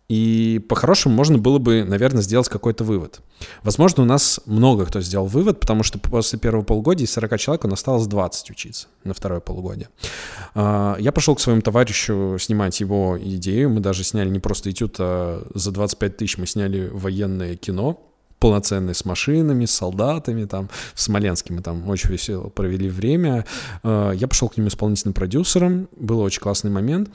И 0.09 0.63
по-хорошему 0.69 1.15
можно 1.15 1.39
было 1.39 1.59
бы, 1.59 1.83
наверное, 1.83 2.23
сделать 2.23 2.49
какой-то 2.49 2.85
вывод. 2.85 3.21
Возможно, 3.63 4.03
у 4.03 4.07
нас 4.07 4.39
много 4.45 4.85
кто 4.85 5.01
сделал 5.01 5.27
вывод, 5.27 5.61
потому 5.61 5.83
что 5.83 5.99
после 5.99 6.39
первого 6.39 6.63
полугодия 6.63 7.07
из 7.07 7.13
40 7.13 7.39
человек 7.39 7.65
у 7.65 7.69
нас 7.69 7.79
осталось 7.79 8.07
20 8.07 8.51
учиться 8.51 8.89
на 9.05 9.15
второе 9.15 9.41
полугодие. 9.41 9.89
А, 10.55 10.97
я 10.99 11.11
пошел 11.11 11.35
к 11.35 11.41
своему 11.41 11.63
товарищу 11.63 12.37
снимать 12.39 12.79
его 12.81 13.19
идею. 13.19 13.71
Мы 13.71 13.81
даже 13.81 14.05
сняли 14.05 14.29
не 14.29 14.41
просто 14.41 14.71
этюд, 14.71 14.97
а 14.99 15.47
за 15.55 15.73
25 15.73 16.17
тысяч 16.19 16.37
мы 16.37 16.47
сняли 16.47 16.91
военное 16.93 17.57
кино, 17.57 17.99
полноценное 18.41 18.93
с 18.93 19.07
машинами, 19.07 19.65
с 19.65 19.71
солдатами, 19.71 20.45
там, 20.45 20.69
в 20.93 21.01
Смоленске 21.01 21.55
мы 21.55 21.63
там 21.63 21.89
очень 21.89 22.11
весело 22.11 22.51
провели 22.51 22.91
время. 22.91 23.47
А, 23.83 24.11
я 24.11 24.29
пошел 24.29 24.51
к 24.51 24.59
ним 24.59 24.69
исполнительным 24.69 25.15
продюсером, 25.15 25.89
был 25.97 26.21
очень 26.21 26.43
классный 26.43 26.71
момент. 26.71 27.09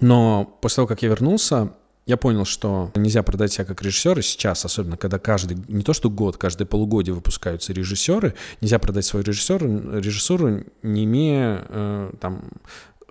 Но 0.00 0.58
после 0.60 0.76
того, 0.76 0.88
как 0.88 1.02
я 1.02 1.08
вернулся, 1.08 1.72
я 2.06 2.16
понял, 2.16 2.44
что 2.44 2.90
нельзя 2.94 3.22
продать 3.22 3.52
себя 3.52 3.64
как 3.64 3.82
режиссера 3.82 4.20
сейчас, 4.22 4.64
особенно 4.64 4.96
когда 4.96 5.18
каждый, 5.18 5.58
не 5.68 5.82
то 5.82 5.92
что 5.92 6.10
год, 6.10 6.36
каждое 6.36 6.64
полугодие 6.64 7.14
выпускаются 7.14 7.72
режиссеры, 7.72 8.34
нельзя 8.60 8.78
продать 8.78 9.04
свою 9.04 9.24
режиссеру, 9.24 10.00
режиссуру, 10.00 10.64
не 10.82 11.04
имея 11.04 11.64
э, 11.68 12.12
там 12.20 12.50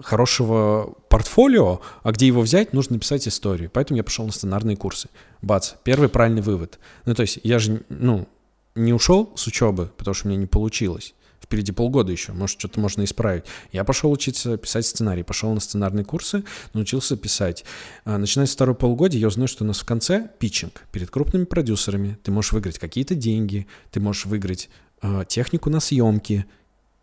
хорошего 0.01 0.95
портфолио, 1.09 1.81
а 2.03 2.11
где 2.11 2.27
его 2.27 2.41
взять, 2.41 2.73
нужно 2.73 2.95
написать 2.95 3.27
историю. 3.27 3.69
Поэтому 3.71 3.97
я 3.97 4.03
пошел 4.03 4.25
на 4.25 4.31
сценарные 4.31 4.77
курсы. 4.77 5.09
Бац, 5.41 5.73
первый 5.83 6.09
правильный 6.09 6.41
вывод. 6.41 6.79
Ну, 7.05 7.13
то 7.13 7.21
есть 7.21 7.39
я 7.43 7.59
же, 7.59 7.83
ну, 7.89 8.27
не 8.75 8.93
ушел 8.93 9.31
с 9.35 9.47
учебы, 9.47 9.91
потому 9.97 10.13
что 10.13 10.27
у 10.27 10.29
меня 10.29 10.39
не 10.39 10.47
получилось. 10.47 11.13
Впереди 11.41 11.71
полгода 11.71 12.11
еще, 12.11 12.31
может, 12.33 12.59
что-то 12.59 12.79
можно 12.79 13.03
исправить. 13.03 13.45
Я 13.71 13.83
пошел 13.83 14.11
учиться 14.11 14.57
писать 14.57 14.85
сценарий, 14.85 15.23
пошел 15.23 15.53
на 15.53 15.59
сценарные 15.59 16.05
курсы, 16.05 16.43
научился 16.73 17.17
писать. 17.17 17.65
А, 18.05 18.17
начиная 18.17 18.45
с 18.45 18.53
второго 18.53 18.75
полугодия, 18.75 19.19
я 19.19 19.27
узнаю, 19.27 19.47
что 19.47 19.63
у 19.63 19.67
нас 19.67 19.79
в 19.79 19.85
конце 19.85 20.29
питчинг 20.39 20.83
перед 20.91 21.09
крупными 21.09 21.45
продюсерами. 21.45 22.17
Ты 22.23 22.31
можешь 22.31 22.51
выиграть 22.51 22.77
какие-то 22.77 23.15
деньги, 23.15 23.67
ты 23.91 23.99
можешь 23.99 24.25
выиграть 24.25 24.69
э, 25.01 25.23
технику 25.27 25.69
на 25.69 25.79
съемки. 25.79 26.45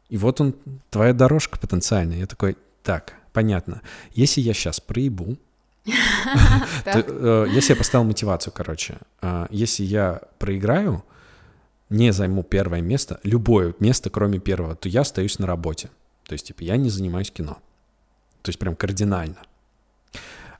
И 0.09 0.17
вот 0.17 0.41
он, 0.41 0.55
твоя 0.91 1.13
дорожка 1.13 1.59
потенциальная. 1.59 2.19
Я 2.19 2.27
такой, 2.27 2.57
так, 2.83 3.15
понятно. 3.33 3.83
Если 4.15 4.41
я 4.41 4.55
сейчас 4.55 4.81
проебу, 4.81 5.37
э, 6.85 7.47
я 7.51 7.61
себе 7.61 7.77
поставил 7.77 8.05
мотивацию, 8.05 8.53
короче. 8.53 8.99
А, 9.21 9.47
если 9.51 9.85
я 9.85 10.21
проиграю, 10.39 11.05
не 11.89 12.13
займу 12.13 12.43
первое 12.43 12.81
место, 12.81 13.21
любое 13.23 13.75
место, 13.79 14.11
кроме 14.11 14.39
первого, 14.39 14.75
то 14.75 14.89
я 14.89 15.03
остаюсь 15.03 15.39
на 15.39 15.47
работе. 15.47 15.91
То 16.25 16.33
есть, 16.33 16.47
типа, 16.47 16.63
я 16.63 16.77
не 16.77 16.91
занимаюсь 16.91 17.31
кино. 17.31 17.59
То 18.43 18.49
есть, 18.49 18.59
прям 18.59 18.75
кардинально. 18.75 19.39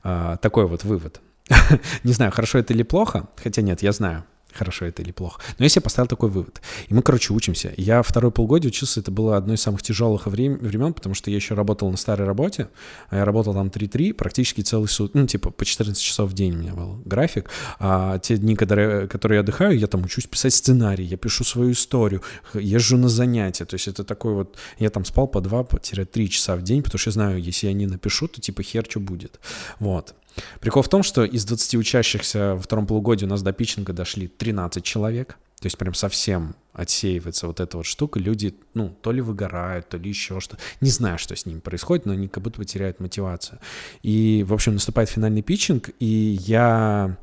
А, 0.03 0.37
такой 0.37 0.67
вот 0.67 0.83
вывод. 0.83 1.21
не 2.03 2.13
знаю, 2.13 2.31
хорошо 2.31 2.59
это 2.59 2.73
или 2.73 2.83
плохо, 2.83 3.27
хотя 3.35 3.61
нет, 3.61 3.81
я 3.81 3.91
знаю 3.91 4.25
хорошо 4.53 4.85
это 4.85 5.01
или 5.01 5.11
плохо. 5.11 5.41
Но 5.59 5.65
я 5.65 5.69
себе 5.69 5.81
поставил 5.81 6.07
такой 6.07 6.29
вывод. 6.29 6.61
И 6.87 6.93
мы, 6.93 7.01
короче, 7.01 7.33
учимся. 7.33 7.73
Я 7.77 8.01
второй 8.01 8.31
полгода 8.31 8.67
учился, 8.67 8.99
это 8.99 9.11
было 9.11 9.37
одно 9.37 9.53
из 9.53 9.61
самых 9.61 9.81
тяжелых 9.83 10.27
времен, 10.27 10.93
потому 10.93 11.15
что 11.15 11.29
я 11.29 11.35
еще 11.35 11.53
работал 11.53 11.89
на 11.91 11.97
старой 11.97 12.25
работе, 12.25 12.69
а 13.09 13.17
я 13.17 13.25
работал 13.25 13.53
там 13.53 13.67
3-3, 13.67 14.13
практически 14.13 14.61
целый 14.61 14.87
суд, 14.87 15.13
ну, 15.13 15.27
типа 15.27 15.51
по 15.51 15.65
14 15.65 16.01
часов 16.01 16.31
в 16.31 16.33
день 16.33 16.55
у 16.55 16.57
меня 16.57 16.73
был 16.73 17.01
график. 17.05 17.49
А 17.79 18.19
те 18.19 18.37
дни, 18.37 18.55
когда, 18.55 19.07
которые 19.07 19.37
я 19.37 19.41
отдыхаю, 19.41 19.77
я 19.77 19.87
там 19.87 20.03
учусь 20.03 20.25
писать 20.25 20.53
сценарий, 20.53 21.05
я 21.05 21.17
пишу 21.17 21.43
свою 21.43 21.71
историю, 21.71 22.21
езжу 22.53 22.97
на 22.97 23.09
занятия. 23.09 23.65
То 23.65 23.75
есть 23.75 23.87
это 23.87 24.03
такой 24.03 24.33
вот... 24.33 24.57
Я 24.79 24.89
там 24.89 25.05
спал 25.05 25.27
по 25.27 25.39
2-3 25.39 26.27
часа 26.27 26.55
в 26.55 26.63
день, 26.63 26.81
потому 26.83 26.99
что 26.99 27.09
я 27.09 27.13
знаю, 27.13 27.41
если 27.41 27.67
я 27.67 27.73
не 27.73 27.87
напишу, 27.87 28.27
то 28.27 28.41
типа 28.41 28.63
хер 28.63 28.85
что 28.89 28.99
будет. 28.99 29.39
Вот. 29.79 30.15
Прикол 30.59 30.83
в 30.83 30.89
том, 30.89 31.03
что 31.03 31.23
из 31.25 31.45
20 31.45 31.75
учащихся 31.75 32.55
во 32.55 32.61
втором 32.61 32.87
полугодии 32.87 33.25
у 33.25 33.29
нас 33.29 33.41
до 33.41 33.53
питчинга 33.53 33.93
дошли 33.93 34.27
13 34.27 34.83
человек. 34.83 35.37
То 35.59 35.65
есть 35.65 35.77
прям 35.77 35.95
совсем 35.95 36.55
отсеивается 36.73 37.47
вот 37.47 37.59
эта 37.59 37.77
вот 37.77 37.87
штука. 37.87 38.19
Люди, 38.19 38.55
ну, 38.75 38.95
то 39.01 39.11
ли 39.11 39.21
выгорают, 39.21 39.89
то 39.89 39.97
ли 39.97 40.07
еще 40.07 40.39
что. 40.39 40.57
Не 40.81 40.91
знаю, 40.91 41.17
что 41.17 41.35
с 41.35 41.47
ними 41.47 41.59
происходит, 41.59 42.05
но 42.05 42.13
они 42.13 42.27
как 42.27 42.43
будто 42.43 42.59
бы 42.59 42.65
теряют 42.65 42.99
мотивацию. 42.99 43.59
И, 44.03 44.45
в 44.47 44.53
общем, 44.53 44.73
наступает 44.73 45.09
финальный 45.09 45.41
питчинг, 45.41 45.89
и 45.99 46.37
я 46.41 47.17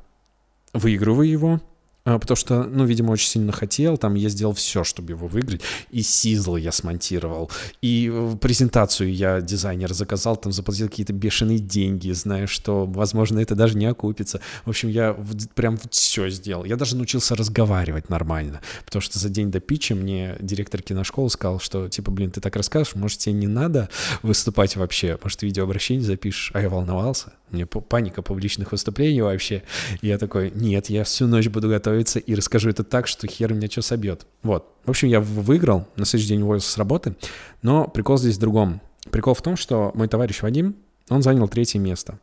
выигрываю 0.72 1.28
его. 1.28 1.60
А, 2.06 2.18
потому 2.18 2.36
что, 2.36 2.64
ну, 2.64 2.84
видимо, 2.84 3.12
очень 3.12 3.28
сильно 3.28 3.50
хотел, 3.50 3.96
там 3.96 4.14
я 4.14 4.28
сделал 4.28 4.52
все, 4.52 4.84
чтобы 4.84 5.12
его 5.12 5.26
выиграть, 5.26 5.62
и 5.90 6.02
сизл 6.02 6.56
я 6.56 6.70
смонтировал, 6.70 7.50
и 7.80 8.10
э, 8.12 8.36
презентацию 8.38 9.14
я 9.14 9.40
дизайнер 9.40 9.94
заказал, 9.94 10.36
там 10.36 10.52
заплатил 10.52 10.90
какие-то 10.90 11.14
бешеные 11.14 11.58
деньги, 11.58 12.10
зная, 12.12 12.46
что, 12.46 12.84
возможно, 12.84 13.38
это 13.38 13.54
даже 13.54 13.78
не 13.78 13.86
окупится. 13.86 14.40
В 14.66 14.68
общем, 14.68 14.90
я 14.90 15.16
прям 15.54 15.78
все 15.90 16.28
сделал. 16.28 16.66
Я 16.66 16.76
даже 16.76 16.94
научился 16.94 17.34
разговаривать 17.36 18.10
нормально, 18.10 18.60
потому 18.84 19.00
что 19.00 19.18
за 19.18 19.30
день 19.30 19.50
до 19.50 19.60
питча 19.60 19.94
мне 19.94 20.36
директор 20.40 20.82
киношколы 20.82 21.30
сказал, 21.30 21.58
что, 21.58 21.88
типа, 21.88 22.10
блин, 22.10 22.30
ты 22.30 22.42
так 22.42 22.54
расскажешь, 22.54 22.94
может, 22.96 23.20
тебе 23.20 23.32
не 23.32 23.46
надо 23.46 23.88
выступать 24.22 24.76
вообще, 24.76 25.18
может, 25.22 25.40
видеообращение 25.40 26.04
запишешь, 26.04 26.50
а 26.52 26.60
я 26.60 26.68
волновался, 26.68 27.32
мне 27.54 27.66
паника 27.66 28.20
публичных 28.20 28.72
выступлений 28.72 29.22
вообще. 29.22 29.62
И 30.02 30.08
я 30.08 30.18
такой, 30.18 30.50
нет, 30.54 30.90
я 30.90 31.04
всю 31.04 31.26
ночь 31.26 31.48
буду 31.48 31.68
готовиться 31.94 32.18
и 32.18 32.34
расскажу 32.34 32.70
это 32.70 32.84
так, 32.84 33.06
что 33.06 33.26
хер 33.26 33.52
меня 33.54 33.68
что 33.70 33.82
собьет. 33.82 34.26
Вот. 34.42 34.66
В 34.84 34.90
общем, 34.90 35.08
я 35.08 35.20
выиграл, 35.20 35.86
на 35.96 36.04
следующий 36.04 36.30
день 36.30 36.42
уволился 36.42 36.70
с 36.70 36.78
работы, 36.78 37.14
но 37.62 37.86
прикол 37.86 38.18
здесь 38.18 38.36
в 38.36 38.40
другом. 38.40 38.80
Прикол 39.10 39.34
в 39.34 39.42
том, 39.42 39.56
что 39.56 39.92
мой 39.94 40.08
товарищ 40.08 40.42
Вадим, 40.42 40.76
он 41.08 41.22
занял 41.22 41.48
третье 41.48 41.78
место. 41.78 42.18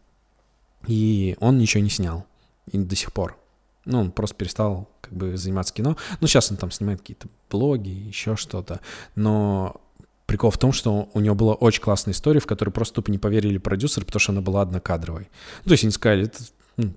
И 0.87 1.37
он 1.39 1.57
ничего 1.57 1.83
не 1.83 1.89
снял. 1.89 2.25
И 2.71 2.77
до 2.77 2.95
сих 2.95 3.13
пор. 3.13 3.37
Ну, 3.85 3.99
он 3.99 4.11
просто 4.11 4.35
перестал 4.35 4.89
как 5.01 5.13
бы 5.13 5.37
заниматься 5.37 5.73
кино. 5.73 5.95
Ну, 6.19 6.27
сейчас 6.27 6.51
он 6.51 6.57
там 6.57 6.71
снимает 6.71 7.01
какие-то 7.01 7.27
блоги, 7.49 7.89
еще 7.89 8.35
что-то. 8.35 8.79
Но 9.15 9.81
Прикол 10.25 10.49
в 10.49 10.57
том, 10.57 10.71
что 10.71 11.09
у 11.13 11.19
него 11.19 11.35
была 11.35 11.55
очень 11.55 11.81
классная 11.81 12.13
история, 12.13 12.39
в 12.39 12.45
которой 12.45 12.69
просто 12.69 12.95
тупо 12.95 13.11
не 13.11 13.17
поверили 13.17 13.57
продюсеры, 13.57 14.05
потому 14.05 14.21
что 14.21 14.31
она 14.31 14.39
была 14.39 14.61
однокадровой. 14.61 15.29
Ну, 15.65 15.69
то 15.69 15.71
есть 15.71 15.83
они 15.83 15.91
сказали, 15.91 16.23
это 16.23 16.39
ну, 16.77 16.93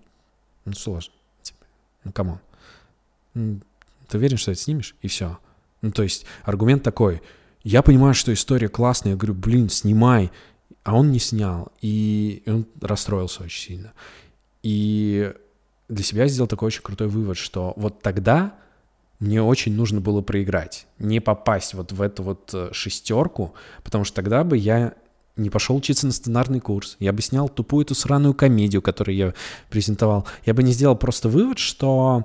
ну 0.64 0.72
сложно. 0.72 1.12
Типа, 1.42 1.58
ну, 2.04 2.12
come 2.12 2.27
on. 2.27 2.38
Ты 3.34 4.18
уверен, 4.18 4.36
что 4.36 4.52
это 4.52 4.60
снимешь? 4.60 4.94
И 5.02 5.08
все. 5.08 5.38
Ну, 5.82 5.90
то 5.90 6.02
есть 6.02 6.24
аргумент 6.44 6.82
такой. 6.82 7.22
Я 7.62 7.82
понимаю, 7.82 8.14
что 8.14 8.32
история 8.32 8.68
классная. 8.68 9.12
Я 9.12 9.16
говорю, 9.16 9.34
блин, 9.34 9.68
снимай. 9.68 10.30
А 10.82 10.96
он 10.96 11.10
не 11.12 11.18
снял. 11.18 11.72
И 11.80 12.42
он 12.46 12.66
расстроился 12.80 13.42
очень 13.42 13.60
сильно. 13.60 13.92
И 14.62 15.32
для 15.88 16.04
себя 16.04 16.26
сделал 16.26 16.48
такой 16.48 16.68
очень 16.68 16.82
крутой 16.82 17.08
вывод, 17.08 17.36
что 17.36 17.74
вот 17.76 18.00
тогда 18.02 18.54
мне 19.20 19.42
очень 19.42 19.74
нужно 19.74 20.00
было 20.00 20.20
проиграть, 20.22 20.86
не 20.98 21.20
попасть 21.20 21.74
вот 21.74 21.92
в 21.92 22.02
эту 22.02 22.22
вот 22.22 22.50
э, 22.52 22.70
шестерку, 22.72 23.54
потому 23.82 24.04
что 24.04 24.16
тогда 24.16 24.44
бы 24.44 24.56
я 24.56 24.94
не 25.36 25.50
пошел 25.50 25.76
учиться 25.76 26.06
на 26.06 26.12
сценарный 26.12 26.60
курс, 26.60 26.96
я 26.98 27.12
бы 27.12 27.22
снял 27.22 27.48
тупую 27.48 27.84
эту 27.84 27.94
сраную 27.94 28.34
комедию, 28.34 28.82
которую 28.82 29.16
я 29.16 29.34
презентовал, 29.70 30.26
я 30.44 30.54
бы 30.54 30.62
не 30.62 30.72
сделал 30.72 30.96
просто 30.96 31.28
вывод, 31.28 31.58
что 31.58 32.24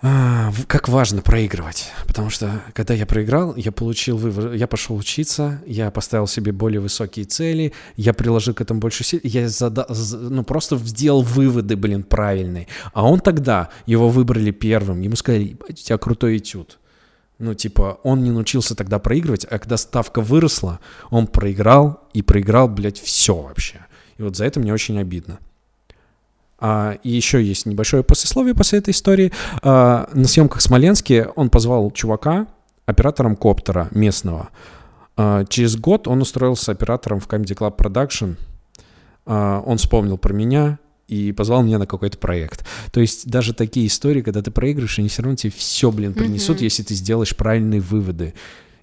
как 0.00 0.88
важно 0.88 1.20
проигрывать, 1.20 1.90
потому 2.06 2.30
что 2.30 2.62
когда 2.72 2.94
я 2.94 3.04
проиграл, 3.04 3.54
я 3.56 3.70
получил 3.70 4.16
вывод, 4.16 4.54
я 4.54 4.66
пошел 4.66 4.96
учиться, 4.96 5.62
я 5.66 5.90
поставил 5.90 6.26
себе 6.26 6.52
более 6.52 6.80
высокие 6.80 7.26
цели, 7.26 7.74
я 7.96 8.14
приложил 8.14 8.54
к 8.54 8.62
этому 8.62 8.80
больше 8.80 9.04
сил, 9.04 9.20
я 9.22 9.48
зада, 9.48 9.86
ну 10.12 10.42
просто 10.42 10.78
сделал 10.78 11.22
выводы, 11.22 11.76
блин, 11.76 12.02
правильные. 12.02 12.66
А 12.94 13.06
он 13.06 13.20
тогда, 13.20 13.68
его 13.84 14.08
выбрали 14.08 14.52
первым, 14.52 15.02
ему 15.02 15.16
сказали, 15.16 15.58
у 15.68 15.72
тебя 15.72 15.98
крутой 15.98 16.38
этюд. 16.38 16.78
Ну, 17.38 17.54
типа, 17.54 18.00
он 18.02 18.22
не 18.22 18.30
научился 18.30 18.74
тогда 18.74 18.98
проигрывать, 18.98 19.46
а 19.50 19.58
когда 19.58 19.78
ставка 19.78 20.20
выросла, 20.20 20.78
он 21.10 21.26
проиграл 21.26 22.08
и 22.12 22.20
проиграл, 22.20 22.68
блядь, 22.68 22.98
все 22.98 23.34
вообще. 23.34 23.86
И 24.18 24.22
вот 24.22 24.36
за 24.36 24.44
это 24.44 24.60
мне 24.60 24.74
очень 24.74 24.98
обидно. 24.98 25.40
А, 26.60 26.98
и 27.02 27.10
еще 27.10 27.42
есть 27.42 27.66
небольшое 27.66 28.02
послесловие 28.02 28.54
после 28.54 28.78
этой 28.78 28.90
истории. 28.90 29.32
А, 29.62 30.08
на 30.12 30.26
съемках 30.26 30.60
в 30.60 30.62
Смоленске 30.62 31.28
он 31.34 31.50
позвал 31.50 31.90
чувака, 31.90 32.46
оператором 32.86 33.36
коптера 33.36 33.88
местного. 33.92 34.50
А, 35.16 35.44
через 35.46 35.76
год 35.76 36.06
он 36.06 36.20
устроился 36.20 36.72
оператором 36.72 37.20
в 37.20 37.28
Comedy 37.28 37.56
Club 37.56 37.76
Production. 37.76 38.36
А, 39.26 39.62
он 39.64 39.78
вспомнил 39.78 40.18
про 40.18 40.32
меня 40.32 40.78
и 41.08 41.32
позвал 41.32 41.62
меня 41.62 41.78
на 41.78 41.86
какой-то 41.86 42.18
проект. 42.18 42.64
То 42.92 43.00
есть 43.00 43.28
даже 43.28 43.52
такие 43.52 43.86
истории, 43.86 44.22
когда 44.22 44.42
ты 44.42 44.50
проигрываешь, 44.50 44.98
они 44.98 45.08
все 45.08 45.22
равно 45.22 45.36
тебе 45.36 45.52
все, 45.56 45.90
блин, 45.90 46.14
принесут, 46.14 46.60
mm-hmm. 46.60 46.64
если 46.64 46.82
ты 46.84 46.94
сделаешь 46.94 47.36
правильные 47.36 47.80
выводы. 47.80 48.34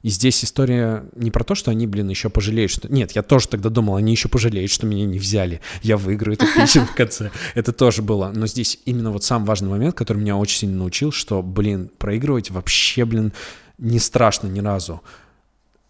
И 0.08 0.10
здесь 0.10 0.42
история 0.46 1.04
не 1.18 1.32
про 1.32 1.44
то, 1.44 1.54
что 1.54 1.70
они, 1.70 1.86
блин, 1.86 2.08
еще 2.08 2.30
пожалеют, 2.30 2.72
что... 2.72 2.88
Нет, 2.88 3.12
я 3.12 3.24
тоже 3.24 3.50
тогда 3.50 3.68
думал, 3.68 3.98
они 3.98 4.14
еще 4.14 4.30
пожалеют, 4.30 4.72
что 4.72 4.86
меня 4.86 5.06
не 5.06 5.20
взяли. 5.20 5.60
Я 5.82 5.98
выиграю 5.98 6.38
эту 6.38 6.46
песню 6.56 6.86
в 6.86 6.96
конце. 6.96 7.30
Это 7.56 7.74
тоже 7.74 8.02
было. 8.02 8.32
Но 8.34 8.48
здесь 8.48 8.80
именно 8.86 9.12
вот 9.12 9.26
сам 9.26 9.44
важный 9.44 9.68
момент, 9.68 9.96
который 9.96 10.20
меня 10.20 10.38
очень 10.38 10.60
сильно 10.60 10.78
научил, 10.78 11.12
что, 11.12 11.44
блин, 11.44 11.92
проигрывать 11.98 12.52
вообще, 12.52 13.04
блин, 13.04 13.34
не 13.80 14.00
страшно 14.00 14.48
ни 14.48 14.62
разу. 14.62 15.02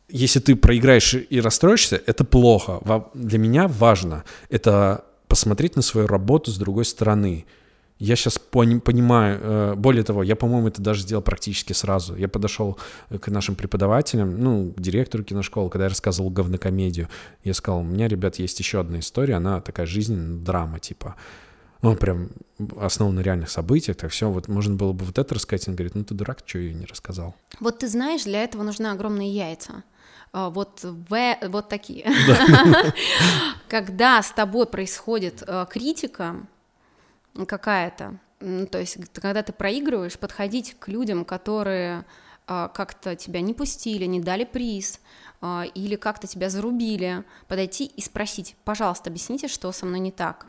Если 0.09 0.39
ты 0.39 0.55
проиграешь 0.55 1.13
и 1.13 1.39
расстроишься, 1.39 2.01
это 2.03 2.23
плохо. 2.23 2.81
Для 3.13 3.37
меня 3.37 3.67
важно 3.67 4.23
это 4.49 5.05
посмотреть 5.27 5.75
на 5.75 5.83
свою 5.83 6.07
работу 6.07 6.49
с 6.49 6.57
другой 6.57 6.85
стороны. 6.85 7.45
Я 7.99 8.15
сейчас 8.15 8.37
понимаю, 8.37 9.39
э, 9.41 9.73
более 9.75 10.03
того, 10.03 10.21
я, 10.21 10.35
по-моему, 10.35 10.67
это 10.67 10.81
даже 10.81 11.01
сделал 11.01 11.23
практически 11.23 11.73
сразу. 11.73 12.15
Я 12.15 12.27
подошел 12.27 12.77
к 13.09 13.27
нашим 13.29 13.55
преподавателям, 13.55 14.39
ну, 14.39 14.71
к 14.71 14.79
директору 14.79 15.23
киношколы, 15.23 15.69
когда 15.69 15.85
я 15.85 15.89
рассказывал 15.89 16.29
говнокомедию. 16.29 17.09
Я 17.43 17.53
сказал, 17.53 17.79
у 17.79 17.83
меня, 17.83 18.07
ребят, 18.07 18.35
есть 18.37 18.59
еще 18.59 18.79
одна 18.79 18.99
история, 18.99 19.35
она 19.35 19.61
такая 19.61 19.87
жизненная 19.87 20.39
драма, 20.39 20.79
типа. 20.79 21.15
Он 21.81 21.95
прям 21.95 22.29
основан 22.79 23.15
на 23.15 23.19
реальных 23.21 23.49
событиях, 23.49 23.97
так 23.97 24.11
все, 24.11 24.29
вот 24.29 24.47
можно 24.47 24.75
было 24.75 24.93
бы 24.93 25.05
вот 25.05 25.17
это 25.17 25.35
рассказать. 25.35 25.67
Он 25.67 25.75
говорит, 25.75 25.95
ну 25.95 26.03
ты 26.03 26.13
дурак, 26.13 26.39
что 26.45 26.59
ее 26.59 26.73
не 26.73 26.85
рассказал? 26.85 27.35
Вот 27.59 27.79
ты 27.79 27.87
знаешь, 27.87 28.23
для 28.23 28.43
этого 28.43 28.63
нужны 28.63 28.87
огромные 28.87 29.31
яйца. 29.31 29.83
А, 30.33 30.49
вот, 30.49 30.79
в, 30.83 31.37
вот 31.47 31.69
такие. 31.69 32.05
когда 33.69 34.21
с 34.21 34.31
тобой 34.31 34.65
происходит 34.65 35.43
э, 35.45 35.65
критика 35.69 36.35
какая-то, 37.45 38.19
то 38.39 38.79
есть 38.79 38.97
когда 39.13 39.43
ты 39.43 39.53
проигрываешь, 39.53 40.17
подходить 40.17 40.75
к 40.79 40.87
людям, 40.87 41.25
которые 41.25 42.05
э, 42.47 42.69
как-то 42.73 43.15
тебя 43.15 43.41
не 43.41 43.53
пустили, 43.53 44.05
не 44.05 44.19
дали 44.19 44.43
приз, 44.43 44.99
э, 45.41 45.63
или 45.73 45.95
как-то 45.95 46.27
тебя 46.27 46.49
зарубили, 46.49 47.23
подойти 47.47 47.85
и 47.85 48.01
спросить, 48.01 48.55
пожалуйста, 48.63 49.09
объясните, 49.09 49.47
что 49.47 49.71
со 49.71 49.85
мной 49.85 49.99
не 49.99 50.11
так, 50.11 50.47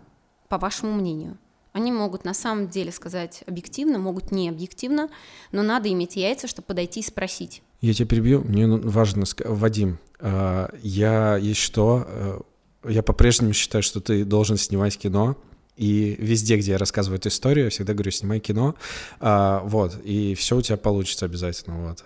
по 0.48 0.58
вашему 0.58 0.92
мнению. 0.92 1.38
Они 1.72 1.92
могут 1.92 2.24
на 2.24 2.34
самом 2.34 2.68
деле 2.68 2.90
сказать 2.90 3.44
объективно, 3.46 3.98
могут 3.98 4.32
не 4.32 4.48
объективно, 4.48 5.10
но 5.52 5.62
надо 5.62 5.90
иметь 5.92 6.16
яйца, 6.16 6.48
чтобы 6.48 6.66
подойти 6.66 7.00
и 7.00 7.04
спросить. 7.04 7.62
Я 7.80 7.94
тебя 7.94 8.08
перебью, 8.08 8.40
мне 8.40 8.66
ну, 8.66 8.80
важно, 8.82 9.24
Вадим, 9.44 9.98
а, 10.18 10.74
я 10.82 11.36
есть 11.36 11.60
что, 11.60 12.04
э, 12.08 12.40
я 12.88 13.02
по-прежнему 13.02 13.52
считаю, 13.52 13.82
что 13.82 14.00
ты 14.00 14.24
должен 14.24 14.56
снимать 14.56 14.98
кино, 14.98 15.36
и 15.78 16.16
везде, 16.18 16.56
где 16.56 16.72
я 16.72 16.78
рассказываю 16.78 17.18
эту 17.18 17.28
историю, 17.28 17.66
я 17.66 17.70
всегда 17.70 17.94
говорю, 17.94 18.10
снимай 18.10 18.40
кино, 18.40 18.74
а, 19.20 19.62
вот, 19.64 19.96
и 20.04 20.34
все 20.34 20.56
у 20.56 20.62
тебя 20.62 20.76
получится 20.76 21.24
обязательно, 21.24 21.86
вот, 21.86 22.04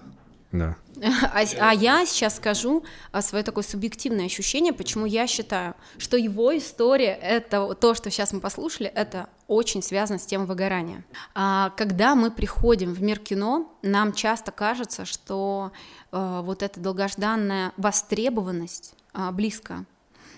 да. 0.52 0.76
А, 1.32 1.44
а 1.58 1.74
я 1.74 2.06
сейчас 2.06 2.36
скажу 2.36 2.84
а, 3.10 3.22
свое 3.22 3.42
такое 3.42 3.64
субъективное 3.64 4.26
ощущение, 4.26 4.72
почему 4.72 5.06
я 5.06 5.26
считаю, 5.26 5.74
что 5.98 6.16
его 6.16 6.56
история, 6.56 7.18
это 7.20 7.74
то, 7.74 7.94
что 7.94 8.10
сейчас 8.10 8.32
мы 8.32 8.40
послушали, 8.40 8.88
это 8.94 9.28
очень 9.48 9.82
связано 9.82 10.18
с 10.18 10.26
тем 10.26 10.46
выгоранием. 10.46 11.04
А, 11.34 11.70
когда 11.76 12.14
мы 12.14 12.30
приходим 12.30 12.92
в 12.92 13.02
мир 13.02 13.18
кино, 13.18 13.74
нам 13.82 14.12
часто 14.12 14.52
кажется, 14.52 15.04
что 15.04 15.72
а, 16.12 16.42
вот 16.42 16.62
эта 16.62 16.78
долгожданная 16.78 17.72
востребованность 17.76 18.94
а, 19.12 19.32
близко. 19.32 19.84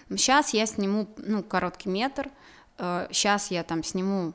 Сейчас 0.09 0.55
я 0.55 0.67
сниму 0.67 1.09
ну, 1.17 1.43
короткий 1.43 1.89
метр, 1.89 2.31
сейчас 2.79 3.51
я 3.51 3.63
там 3.63 3.83
сниму 3.83 4.35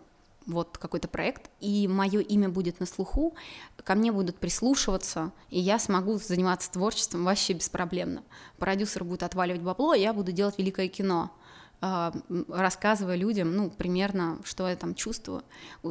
вот 0.50 0.78
какой-то 0.78 1.08
проект, 1.08 1.50
и 1.60 1.88
мое 1.88 2.22
имя 2.22 2.50
будет 2.50 2.80
на 2.80 2.86
слуху, 2.86 3.36
ко 3.84 3.96
мне 3.96 4.12
будут 4.12 4.38
прислушиваться, 4.38 5.32
и 5.50 5.60
я 5.60 5.80
смогу 5.80 6.18
заниматься 6.18 6.72
творчеством 6.72 7.24
вообще 7.24 7.54
беспроблемно. 7.54 8.24
Продюсер 8.58 9.04
будет 9.04 9.24
отваливать 9.24 9.62
бабло, 9.62 9.92
а 9.92 9.98
я 9.98 10.14
буду 10.14 10.32
делать 10.32 10.58
великое 10.58 10.88
кино 10.88 11.32
а, 11.82 12.12
рассказывая 12.50 13.16
людям, 13.16 13.56
ну, 13.56 13.70
примерно, 13.70 14.40
что 14.44 14.68
я 14.68 14.76
там 14.76 14.96
чувствую. 14.96 15.44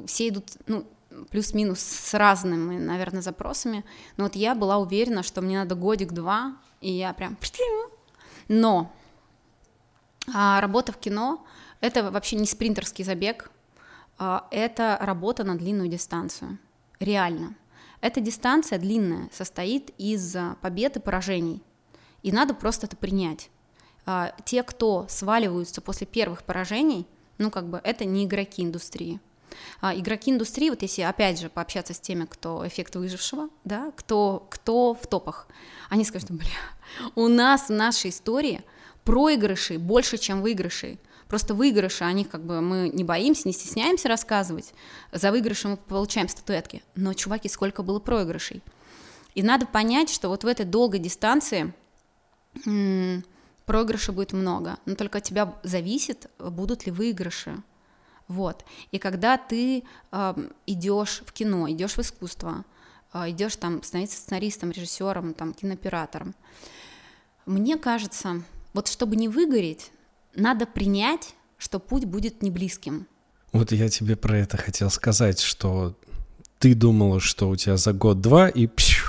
Все 0.07 0.28
идут, 0.28 0.44
ну, 0.66 0.84
плюс-минус 1.30 1.80
с 1.80 2.14
разными, 2.14 2.78
наверное, 2.78 3.22
запросами, 3.22 3.84
но 4.16 4.24
вот 4.24 4.36
я 4.36 4.55
была 4.55 4.78
уверена, 4.78 5.22
что 5.22 5.40
мне 5.40 5.59
надо 5.59 5.74
годик-два, 5.74 6.57
и 6.80 6.92
я 6.92 7.12
прям... 7.12 7.36
Но 8.49 8.92
а 10.34 10.61
работа 10.61 10.92
в 10.92 10.99
кино— 10.99 11.46
это 11.81 12.11
вообще 12.11 12.37
не 12.37 12.47
спринтерский 12.47 13.05
забег, 13.05 13.51
а, 14.18 14.49
это 14.51 14.99
работа 15.01 15.45
на 15.45 15.57
длинную 15.57 15.89
дистанцию. 15.89 16.59
Реально. 16.99 17.55
Эта 18.01 18.20
дистанция 18.20 18.79
длинная, 18.79 19.29
состоит 19.33 19.91
из 19.99 20.35
а, 20.35 20.57
побед 20.61 20.97
и 20.97 21.01
поражений. 21.01 21.62
И 22.22 22.33
надо 22.33 22.55
просто 22.55 22.87
это 22.87 22.97
принять. 22.97 23.51
А, 24.07 24.35
те, 24.45 24.62
кто 24.62 25.07
сваливаются 25.09 25.81
после 25.81 26.07
первых 26.07 26.43
поражений, 26.43 27.07
ну, 27.39 27.51
как 27.51 27.68
бы, 27.68 27.81
это 27.85 28.05
не 28.05 28.24
игроки 28.24 28.64
индустрии. 28.64 29.20
Игроки 29.81 30.31
индустрии, 30.31 30.70
вот 30.70 30.83
если 30.83 31.03
опять 31.03 31.41
же 31.41 31.49
пообщаться 31.49 31.95
с 31.95 32.01
теми, 32.01 32.26
кто 32.26 32.66
эффект 32.66 32.97
выжившего, 32.97 33.49
да, 33.64 33.93
кто, 33.97 34.47
кто 34.51 34.95
в 34.95 35.07
топах, 35.07 35.49
они 35.89 36.05
скажут, 36.05 36.31
бля, 36.31 36.49
у 37.14 37.29
нас 37.29 37.68
в 37.68 37.72
нашей 37.72 38.11
истории 38.11 38.62
проигрышей 39.05 39.79
больше, 39.79 40.18
чем 40.18 40.43
выигрышей. 40.43 41.01
Просто 41.29 41.55
выигрыши, 41.55 42.05
о 42.05 42.12
них 42.12 42.31
как 42.31 42.45
бы 42.45 42.61
мы 42.61 42.89
не 42.89 43.05
боимся, 43.05 43.47
не 43.47 43.53
стесняемся 43.53 44.09
рассказывать. 44.09 44.72
За 45.12 45.31
выигрыши 45.31 45.68
мы 45.68 45.76
получаем 45.76 46.29
статуэтки. 46.29 46.83
Но, 46.95 47.12
чуваки, 47.12 47.49
сколько 47.49 47.83
было 47.83 47.99
проигрышей? 47.99 48.62
И 49.35 49.43
надо 49.43 49.66
понять, 49.66 50.11
что 50.11 50.29
вот 50.29 50.43
в 50.43 50.47
этой 50.47 50.64
долгой 50.64 51.01
дистанции 51.01 51.72
м- 52.64 53.24
проигрыша 53.66 54.12
будет 54.12 54.33
много, 54.33 54.79
но 54.87 54.95
только 54.95 55.18
от 55.18 55.24
тебя 55.24 55.55
зависит, 55.62 56.31
будут 56.39 56.87
ли 56.87 56.93
выигрыши. 56.93 57.62
Вот. 58.26 58.64
И 58.91 58.99
когда 58.99 59.37
ты 59.37 59.85
э, 60.11 60.35
идешь 60.66 61.22
в 61.26 61.33
кино, 61.33 61.70
идешь 61.70 61.97
в 61.97 62.01
искусство, 62.01 62.64
э, 63.12 63.31
идешь 63.31 63.57
там 63.57 63.83
становиться 63.83 64.18
сценаристом, 64.18 64.70
режиссером, 64.70 65.35
там, 65.35 65.53
кинооператором, 65.53 66.35
мне 67.47 67.76
кажется, 67.76 68.43
вот 68.74 68.89
чтобы 68.89 69.16
не 69.16 69.29
выгореть, 69.29 69.91
надо 70.35 70.66
принять, 70.66 71.35
что 71.57 71.79
путь 71.79 72.05
будет 72.05 72.43
не 72.43 72.51
близким. 72.51 73.07
Вот 73.53 73.72
я 73.72 73.89
тебе 73.89 74.16
про 74.16 74.39
это 74.39 74.57
хотел 74.57 74.91
сказать, 74.91 75.41
что 75.41 75.97
ты 76.59 76.74
думала, 76.74 77.20
что 77.20 77.49
у 77.49 77.57
тебя 77.57 77.76
за 77.76 77.93
год-два 77.93 78.49
и 78.49 78.66
пью. 78.66 79.05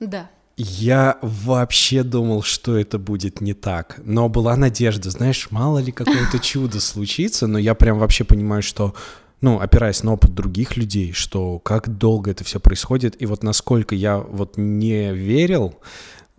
Да. 0.00 0.30
Я 0.56 1.18
вообще 1.20 2.04
думал, 2.04 2.42
что 2.42 2.76
это 2.76 2.98
будет 2.98 3.40
не 3.40 3.54
так. 3.54 4.00
Но 4.04 4.28
была 4.28 4.56
надежда, 4.56 5.10
знаешь, 5.10 5.48
мало 5.50 5.78
ли 5.78 5.90
какое-то 5.90 6.38
чудо 6.42 6.80
случится, 6.80 7.46
но 7.46 7.58
я 7.58 7.74
прям 7.74 7.98
вообще 7.98 8.24
понимаю, 8.24 8.62
что 8.62 8.94
ну, 9.40 9.60
опираясь 9.60 10.02
на 10.02 10.14
опыт 10.14 10.34
других 10.34 10.76
людей, 10.76 11.12
что 11.12 11.58
как 11.58 11.98
долго 11.98 12.30
это 12.30 12.44
все 12.44 12.60
происходит, 12.60 13.20
и 13.20 13.26
вот 13.26 13.42
насколько 13.42 13.94
я 13.94 14.18
вот 14.18 14.56
не 14.56 15.12
верил, 15.12 15.74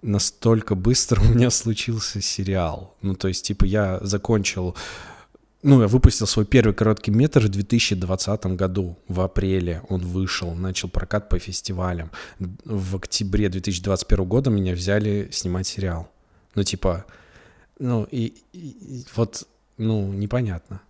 настолько 0.05 0.75
быстро 0.75 1.21
у 1.29 1.33
меня 1.33 1.49
случился 1.49 2.21
сериал. 2.21 2.95
Ну, 3.01 3.15
то 3.15 3.27
есть, 3.27 3.45
типа, 3.45 3.65
я 3.65 3.99
закончил... 4.01 4.75
Ну, 5.63 5.81
я 5.81 5.87
выпустил 5.87 6.27
свой 6.27 6.45
первый 6.45 6.75
короткий 6.75 7.09
метр 7.09 7.39
в 7.41 7.49
2020 7.49 8.45
году, 8.55 8.99
в 9.07 9.19
апреле 9.19 9.81
он 9.89 10.01
вышел, 10.01 10.53
начал 10.53 10.89
прокат 10.89 11.27
по 11.27 11.39
фестивалям. 11.39 12.11
В 12.65 12.97
октябре 12.97 13.49
2021 13.49 14.25
года 14.25 14.51
меня 14.51 14.73
взяли 14.73 15.29
снимать 15.31 15.65
сериал. 15.65 16.07
Ну, 16.53 16.63
типа, 16.63 17.05
ну, 17.79 18.07
и, 18.11 18.35
и 18.53 19.05
вот, 19.15 19.47
ну, 19.77 20.13
непонятно. 20.13 20.81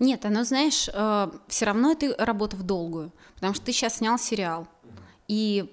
Нет, 0.00 0.24
оно, 0.24 0.42
знаешь, 0.42 0.88
э, 0.92 1.30
все 1.46 1.66
равно 1.66 1.92
это 1.92 2.12
работа 2.24 2.56
в 2.56 2.64
долгую, 2.64 3.12
потому 3.34 3.54
что 3.54 3.66
ты 3.66 3.72
сейчас 3.72 3.98
снял 3.98 4.18
сериал, 4.18 4.66
и 5.28 5.72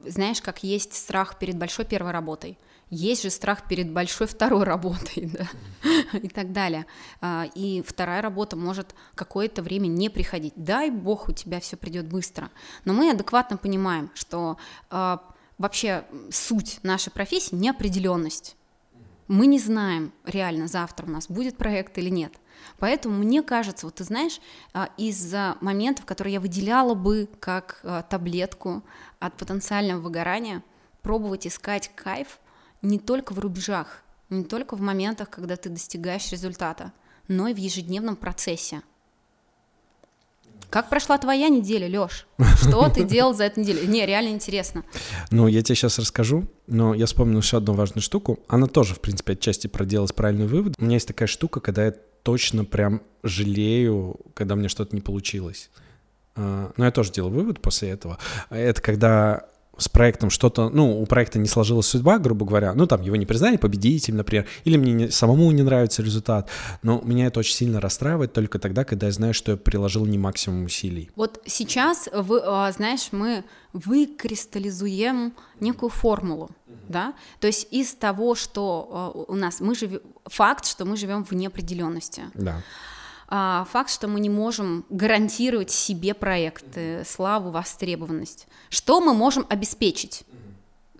знаешь, 0.00 0.40
как 0.40 0.62
есть 0.62 0.94
страх 0.94 1.38
перед 1.38 1.56
большой 1.56 1.84
первой 1.84 2.12
работой, 2.12 2.58
есть 2.90 3.22
же 3.22 3.30
страх 3.30 3.68
перед 3.68 3.90
большой 3.92 4.26
второй 4.26 4.64
работой, 4.64 5.26
да, 5.32 6.18
и 6.18 6.28
так 6.28 6.52
далее. 6.52 6.86
А, 7.20 7.46
и 7.54 7.82
вторая 7.82 8.22
работа 8.22 8.56
может 8.56 8.94
какое-то 9.14 9.62
время 9.62 9.88
не 9.88 10.08
приходить. 10.08 10.54
Дай 10.56 10.90
бог, 10.90 11.28
у 11.28 11.32
тебя 11.32 11.60
все 11.60 11.76
придет 11.76 12.06
быстро. 12.06 12.50
Но 12.84 12.94
мы 12.94 13.10
адекватно 13.10 13.56
понимаем, 13.56 14.10
что 14.14 14.56
а, 14.90 15.22
вообще 15.58 16.04
суть 16.30 16.80
нашей 16.82 17.10
профессии 17.10 17.54
неопределенность. 17.54 18.56
Мы 19.26 19.46
не 19.46 19.58
знаем 19.58 20.12
реально 20.24 20.68
завтра 20.68 21.04
у 21.04 21.10
нас 21.10 21.28
будет 21.28 21.58
проект 21.58 21.98
или 21.98 22.08
нет. 22.08 22.32
Поэтому 22.78 23.16
мне 23.18 23.42
кажется, 23.42 23.86
вот 23.86 23.96
ты 23.96 24.04
знаешь, 24.04 24.40
а, 24.72 24.88
из 24.96 25.34
моментов, 25.60 26.04
которые 26.04 26.34
я 26.34 26.40
выделяла 26.40 26.94
бы 26.94 27.28
как 27.40 27.80
а, 27.82 28.02
таблетку 28.02 28.82
от 29.18 29.34
потенциального 29.36 30.00
выгорания, 30.00 30.62
пробовать 31.02 31.46
искать 31.46 31.90
кайф 31.94 32.38
не 32.82 32.98
только 32.98 33.32
в 33.32 33.38
рубежах, 33.38 34.02
не 34.30 34.44
только 34.44 34.76
в 34.76 34.80
моментах, 34.80 35.30
когда 35.30 35.56
ты 35.56 35.68
достигаешь 35.68 36.30
результата, 36.30 36.92
но 37.28 37.48
и 37.48 37.54
в 37.54 37.58
ежедневном 37.58 38.16
процессе. 38.16 38.82
Как 40.70 40.90
прошла 40.90 41.16
твоя 41.16 41.48
неделя, 41.48 41.88
Лёш? 41.88 42.26
Что 42.56 42.90
ты 42.90 43.04
делал 43.04 43.32
за 43.32 43.44
эту 43.44 43.60
неделю? 43.60 43.88
Не, 43.88 44.04
реально 44.04 44.34
интересно. 44.34 44.84
Ну, 45.30 45.46
я 45.46 45.62
тебе 45.62 45.74
сейчас 45.74 45.98
расскажу, 45.98 46.46
но 46.66 46.94
я 46.94 47.06
вспомнил 47.06 47.38
еще 47.40 47.56
одну 47.56 47.72
важную 47.72 48.02
штуку. 48.02 48.40
Она 48.48 48.66
тоже, 48.66 48.94
в 48.94 49.00
принципе, 49.00 49.32
отчасти 49.32 49.66
проделалась 49.66 50.12
правильный 50.12 50.46
вывод. 50.46 50.74
У 50.78 50.84
меня 50.84 50.94
есть 50.96 51.08
такая 51.08 51.26
штука, 51.26 51.60
когда 51.60 51.86
я 51.86 51.94
точно 52.28 52.66
прям 52.66 53.00
жалею, 53.22 54.20
когда 54.34 54.54
мне 54.54 54.68
что-то 54.68 54.94
не 54.94 55.00
получилось. 55.00 55.70
А, 56.36 56.72
но 56.76 56.84
я 56.84 56.90
тоже 56.90 57.10
делал 57.10 57.30
вывод 57.30 57.62
после 57.62 57.88
этого. 57.88 58.18
Это 58.50 58.82
когда 58.82 59.48
с 59.78 59.88
проектом 59.88 60.30
что-то, 60.30 60.68
ну, 60.68 61.00
у 61.00 61.06
проекта 61.06 61.38
не 61.38 61.48
сложилась 61.48 61.86
судьба, 61.86 62.18
грубо 62.18 62.44
говоря, 62.44 62.74
ну, 62.74 62.86
там, 62.86 63.00
его 63.00 63.16
не 63.16 63.26
признали 63.26 63.56
победителем, 63.56 64.18
например, 64.18 64.46
или 64.64 64.76
мне 64.76 64.92
не, 64.92 65.10
самому 65.10 65.50
не 65.52 65.62
нравится 65.62 66.02
результат, 66.02 66.50
но 66.82 67.00
меня 67.04 67.26
это 67.26 67.40
очень 67.40 67.54
сильно 67.54 67.80
расстраивает 67.80 68.32
только 68.32 68.58
тогда, 68.58 68.84
когда 68.84 69.06
я 69.06 69.12
знаю, 69.12 69.34
что 69.34 69.52
я 69.52 69.56
приложил 69.56 70.04
не 70.04 70.18
максимум 70.18 70.64
усилий. 70.64 71.10
Вот 71.16 71.40
сейчас, 71.46 72.08
вы, 72.12 72.40
а, 72.44 72.70
знаешь, 72.72 73.08
мы 73.12 73.44
выкристаллизуем 73.72 75.32
некую 75.60 75.90
формулу, 75.90 76.50
да, 76.88 77.14
то 77.40 77.46
есть 77.46 77.68
из 77.70 77.94
того, 77.94 78.34
что 78.34 78.88
а, 78.90 79.32
у 79.32 79.34
нас, 79.34 79.60
мы 79.60 79.74
живем, 79.74 80.00
факт, 80.26 80.66
что 80.66 80.84
мы 80.84 80.96
живем 80.96 81.24
в 81.24 81.32
неопределенности. 81.32 82.22
Да. 82.34 82.62
А, 83.28 83.66
факт, 83.70 83.90
что 83.90 84.08
мы 84.08 84.20
не 84.20 84.30
можем 84.30 84.84
гарантировать 84.88 85.70
себе 85.70 86.14
проекты, 86.14 87.04
славу, 87.06 87.50
востребованность. 87.50 88.46
Что 88.70 89.00
мы 89.00 89.14
можем 89.14 89.46
обеспечить? 89.48 90.24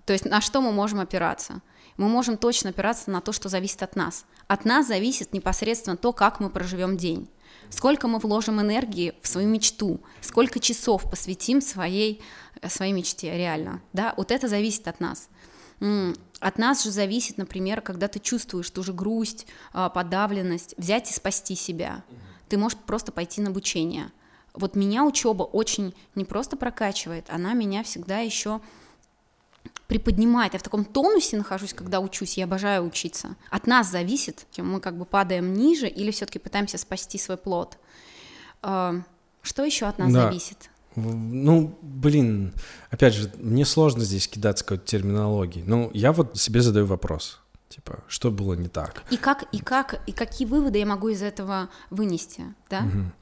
То 0.04 0.12
есть 0.12 0.24
на 0.24 0.40
что 0.40 0.60
мы 0.60 0.72
можем 0.72 1.00
опираться? 1.00 1.62
мы 1.98 2.08
можем 2.08 2.38
точно 2.38 2.70
опираться 2.70 3.10
на 3.10 3.20
то, 3.20 3.32
что 3.32 3.50
зависит 3.50 3.82
от 3.82 3.96
нас. 3.96 4.24
От 4.46 4.64
нас 4.64 4.86
зависит 4.86 5.34
непосредственно 5.34 5.96
то, 5.96 6.12
как 6.14 6.40
мы 6.40 6.48
проживем 6.48 6.96
день. 6.96 7.28
Сколько 7.70 8.08
мы 8.08 8.18
вложим 8.18 8.60
энергии 8.60 9.14
в 9.20 9.28
свою 9.28 9.48
мечту, 9.48 10.00
сколько 10.22 10.60
часов 10.60 11.10
посвятим 11.10 11.60
своей, 11.60 12.22
э, 12.62 12.68
своей 12.70 12.92
мечте 12.92 13.36
реально. 13.36 13.82
Да? 13.92 14.14
Вот 14.16 14.30
это 14.30 14.48
зависит 14.48 14.88
от 14.88 15.00
нас. 15.00 15.28
От 16.40 16.58
нас 16.58 16.84
же 16.84 16.90
зависит, 16.90 17.36
например, 17.38 17.80
когда 17.80 18.08
ты 18.08 18.20
чувствуешь 18.20 18.70
ту 18.70 18.82
же 18.82 18.92
грусть, 18.92 19.46
а, 19.72 19.88
подавленность, 19.88 20.74
взять 20.76 21.10
и 21.10 21.14
спасти 21.14 21.54
себя. 21.54 22.04
Ты 22.48 22.58
можешь 22.58 22.78
просто 22.78 23.12
пойти 23.12 23.40
на 23.40 23.50
обучение. 23.50 24.10
Вот 24.54 24.76
меня 24.76 25.04
учеба 25.04 25.42
очень 25.42 25.94
не 26.14 26.24
просто 26.24 26.56
прокачивает, 26.56 27.26
она 27.28 27.52
меня 27.54 27.82
всегда 27.82 28.18
еще 28.18 28.60
приподнимает. 29.86 30.52
Я 30.52 30.58
в 30.58 30.62
таком 30.62 30.84
тонусе 30.84 31.36
нахожусь, 31.36 31.74
когда 31.74 32.00
учусь, 32.00 32.36
я 32.36 32.44
обожаю 32.44 32.84
учиться. 32.84 33.36
От 33.50 33.66
нас 33.66 33.90
зависит, 33.90 34.46
мы 34.56 34.80
как 34.80 34.96
бы 34.96 35.04
падаем 35.04 35.54
ниже 35.54 35.88
или 35.88 36.10
все-таки 36.10 36.38
пытаемся 36.38 36.78
спасти 36.78 37.18
свой 37.18 37.36
плод. 37.36 37.78
А, 38.62 39.02
что 39.42 39.64
еще 39.64 39.86
от 39.86 39.98
нас 39.98 40.12
да. 40.12 40.24
зависит? 40.24 40.70
Ну, 40.98 41.78
блин, 41.82 42.52
опять 42.90 43.14
же, 43.14 43.30
мне 43.38 43.64
сложно 43.64 44.04
здесь 44.04 44.28
кидаться 44.28 44.64
какой-то 44.64 44.86
терминологией. 44.86 45.64
Ну, 45.66 45.90
я 45.94 46.12
вот 46.12 46.36
себе 46.38 46.60
задаю 46.60 46.86
вопрос. 46.86 47.40
Типа, 47.68 47.98
что 48.08 48.30
было 48.30 48.54
не 48.54 48.68
так? 48.68 49.02
И 49.10 49.16
как, 49.16 49.44
и 49.52 49.58
как, 49.58 50.00
и 50.06 50.12
какие 50.12 50.48
выводы 50.48 50.78
я 50.78 50.86
могу 50.86 51.08
из 51.08 51.22
этого 51.22 51.68
вынести, 51.90 52.42
да? 52.70 52.80
Угу. 52.80 53.12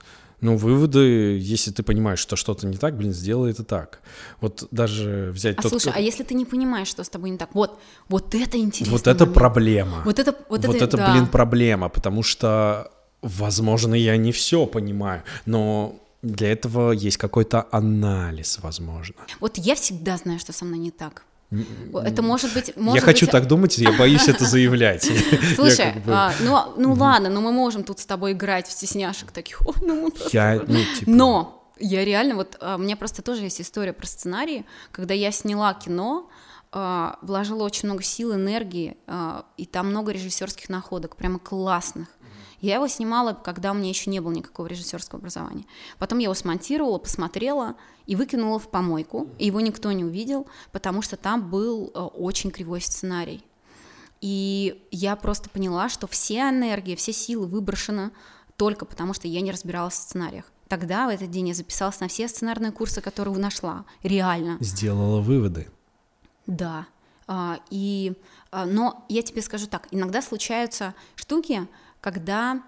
Ну, 0.42 0.56
выводы, 0.56 1.38
если 1.38 1.72
ты 1.72 1.82
понимаешь, 1.82 2.18
что 2.18 2.36
что-то 2.36 2.66
не 2.66 2.76
так, 2.76 2.96
блин, 2.96 3.12
сделай 3.12 3.50
это 3.50 3.64
так. 3.64 4.00
Вот 4.40 4.68
даже 4.70 5.30
взять... 5.32 5.58
А 5.58 5.62
тот, 5.62 5.70
слушай, 5.70 5.90
кто... 5.90 5.98
а 5.98 6.00
если 6.00 6.24
ты 6.24 6.34
не 6.34 6.44
понимаешь, 6.44 6.88
что 6.88 7.02
с 7.02 7.08
тобой 7.08 7.30
не 7.30 7.38
так? 7.38 7.54
Вот, 7.54 7.80
вот 8.08 8.34
это 8.34 8.58
интересно. 8.58 8.92
Вот 8.96 9.06
это 9.06 9.26
проблема. 9.26 10.02
Вот 10.04 10.18
это, 10.18 10.36
вот, 10.48 10.64
вот 10.64 10.76
это, 10.76 10.84
это 10.84 10.96
да. 10.96 11.12
блин, 11.12 11.26
проблема, 11.26 11.88
потому 11.88 12.22
что, 12.22 12.92
возможно, 13.22 13.94
я 13.94 14.16
не 14.18 14.30
все 14.30 14.66
понимаю, 14.66 15.22
но 15.46 15.96
для 16.22 16.52
этого 16.52 16.92
есть 16.92 17.16
какой-то 17.16 17.66
анализ, 17.70 18.58
возможно. 18.62 19.16
Вот 19.40 19.58
я 19.58 19.74
всегда 19.74 20.16
знаю, 20.16 20.38
что 20.38 20.52
со 20.52 20.64
мной 20.64 20.78
не 20.78 20.90
так. 20.90 21.24
Это 21.92 22.22
может 22.22 22.52
быть... 22.54 22.76
Может 22.76 23.00
я 23.00 23.06
хочу 23.06 23.26
быть... 23.26 23.32
так 23.32 23.46
думать, 23.46 23.78
я 23.78 23.92
боюсь 23.92 24.26
это 24.28 24.44
заявлять. 24.44 25.04
Слушай, 25.54 25.94
а, 26.06 26.32
ну, 26.40 26.74
ну 26.76 26.92
ладно, 26.94 27.30
но 27.30 27.40
мы 27.40 27.52
можем 27.52 27.84
тут 27.84 28.00
с 28.00 28.06
тобой 28.06 28.32
играть 28.32 28.66
в 28.66 28.72
стесняшек 28.72 29.30
таких. 29.30 29.62
ну, 29.80 30.12
я, 30.32 30.60
ну, 30.66 30.78
типа... 30.98 31.10
Но 31.10 31.72
я 31.78 32.04
реально, 32.04 32.34
вот 32.34 32.56
а, 32.60 32.76
у 32.76 32.78
меня 32.78 32.96
просто 32.96 33.22
тоже 33.22 33.42
есть 33.42 33.60
история 33.60 33.92
про 33.92 34.06
сценарии, 34.06 34.66
когда 34.90 35.14
я 35.14 35.30
сняла 35.30 35.72
кино, 35.74 36.28
а, 36.72 37.18
вложила 37.22 37.62
очень 37.62 37.88
много 37.88 38.02
сил, 38.02 38.34
энергии, 38.34 38.96
и 39.56 39.66
там 39.66 39.90
много 39.90 40.12
режиссерских 40.12 40.68
находок, 40.68 41.14
прямо 41.14 41.38
классных. 41.38 42.08
Я 42.60 42.76
его 42.76 42.88
снимала, 42.88 43.32
когда 43.32 43.72
у 43.72 43.74
меня 43.74 43.88
еще 43.88 44.10
не 44.10 44.20
было 44.20 44.32
никакого 44.32 44.66
режиссерского 44.66 45.18
образования. 45.18 45.64
Потом 45.98 46.18
я 46.18 46.24
его 46.24 46.34
смонтировала, 46.34 46.98
посмотрела 46.98 47.74
и 48.06 48.16
выкинула 48.16 48.58
в 48.58 48.68
помойку. 48.68 49.28
И 49.38 49.46
его 49.46 49.60
никто 49.60 49.92
не 49.92 50.04
увидел, 50.04 50.46
потому 50.72 51.02
что 51.02 51.16
там 51.16 51.50
был 51.50 51.90
э, 51.94 51.98
очень 51.98 52.50
кривой 52.50 52.80
сценарий. 52.80 53.44
И 54.20 54.82
я 54.90 55.16
просто 55.16 55.50
поняла, 55.50 55.88
что 55.88 56.06
вся 56.06 56.50
энергия, 56.50 56.96
все 56.96 57.12
силы 57.12 57.46
выброшены 57.46 58.10
только 58.56 58.86
потому, 58.86 59.12
что 59.12 59.28
я 59.28 59.40
не 59.42 59.52
разбиралась 59.52 59.94
в 59.94 60.02
сценариях. 60.02 60.46
Тогда, 60.68 61.06
в 61.06 61.10
этот 61.10 61.30
день, 61.30 61.48
я 61.48 61.54
записалась 61.54 62.00
на 62.00 62.08
все 62.08 62.26
сценарные 62.26 62.72
курсы, 62.72 63.00
которые 63.00 63.36
нашла. 63.36 63.84
Реально. 64.02 64.56
Сделала 64.60 65.20
выводы. 65.20 65.68
Да. 66.46 66.86
А, 67.28 67.58
и, 67.70 68.14
а, 68.50 68.66
но 68.66 69.04
я 69.08 69.22
тебе 69.22 69.42
скажу 69.42 69.66
так, 69.66 69.88
иногда 69.90 70.22
случаются 70.22 70.94
штуки, 71.14 71.68
когда 72.06 72.62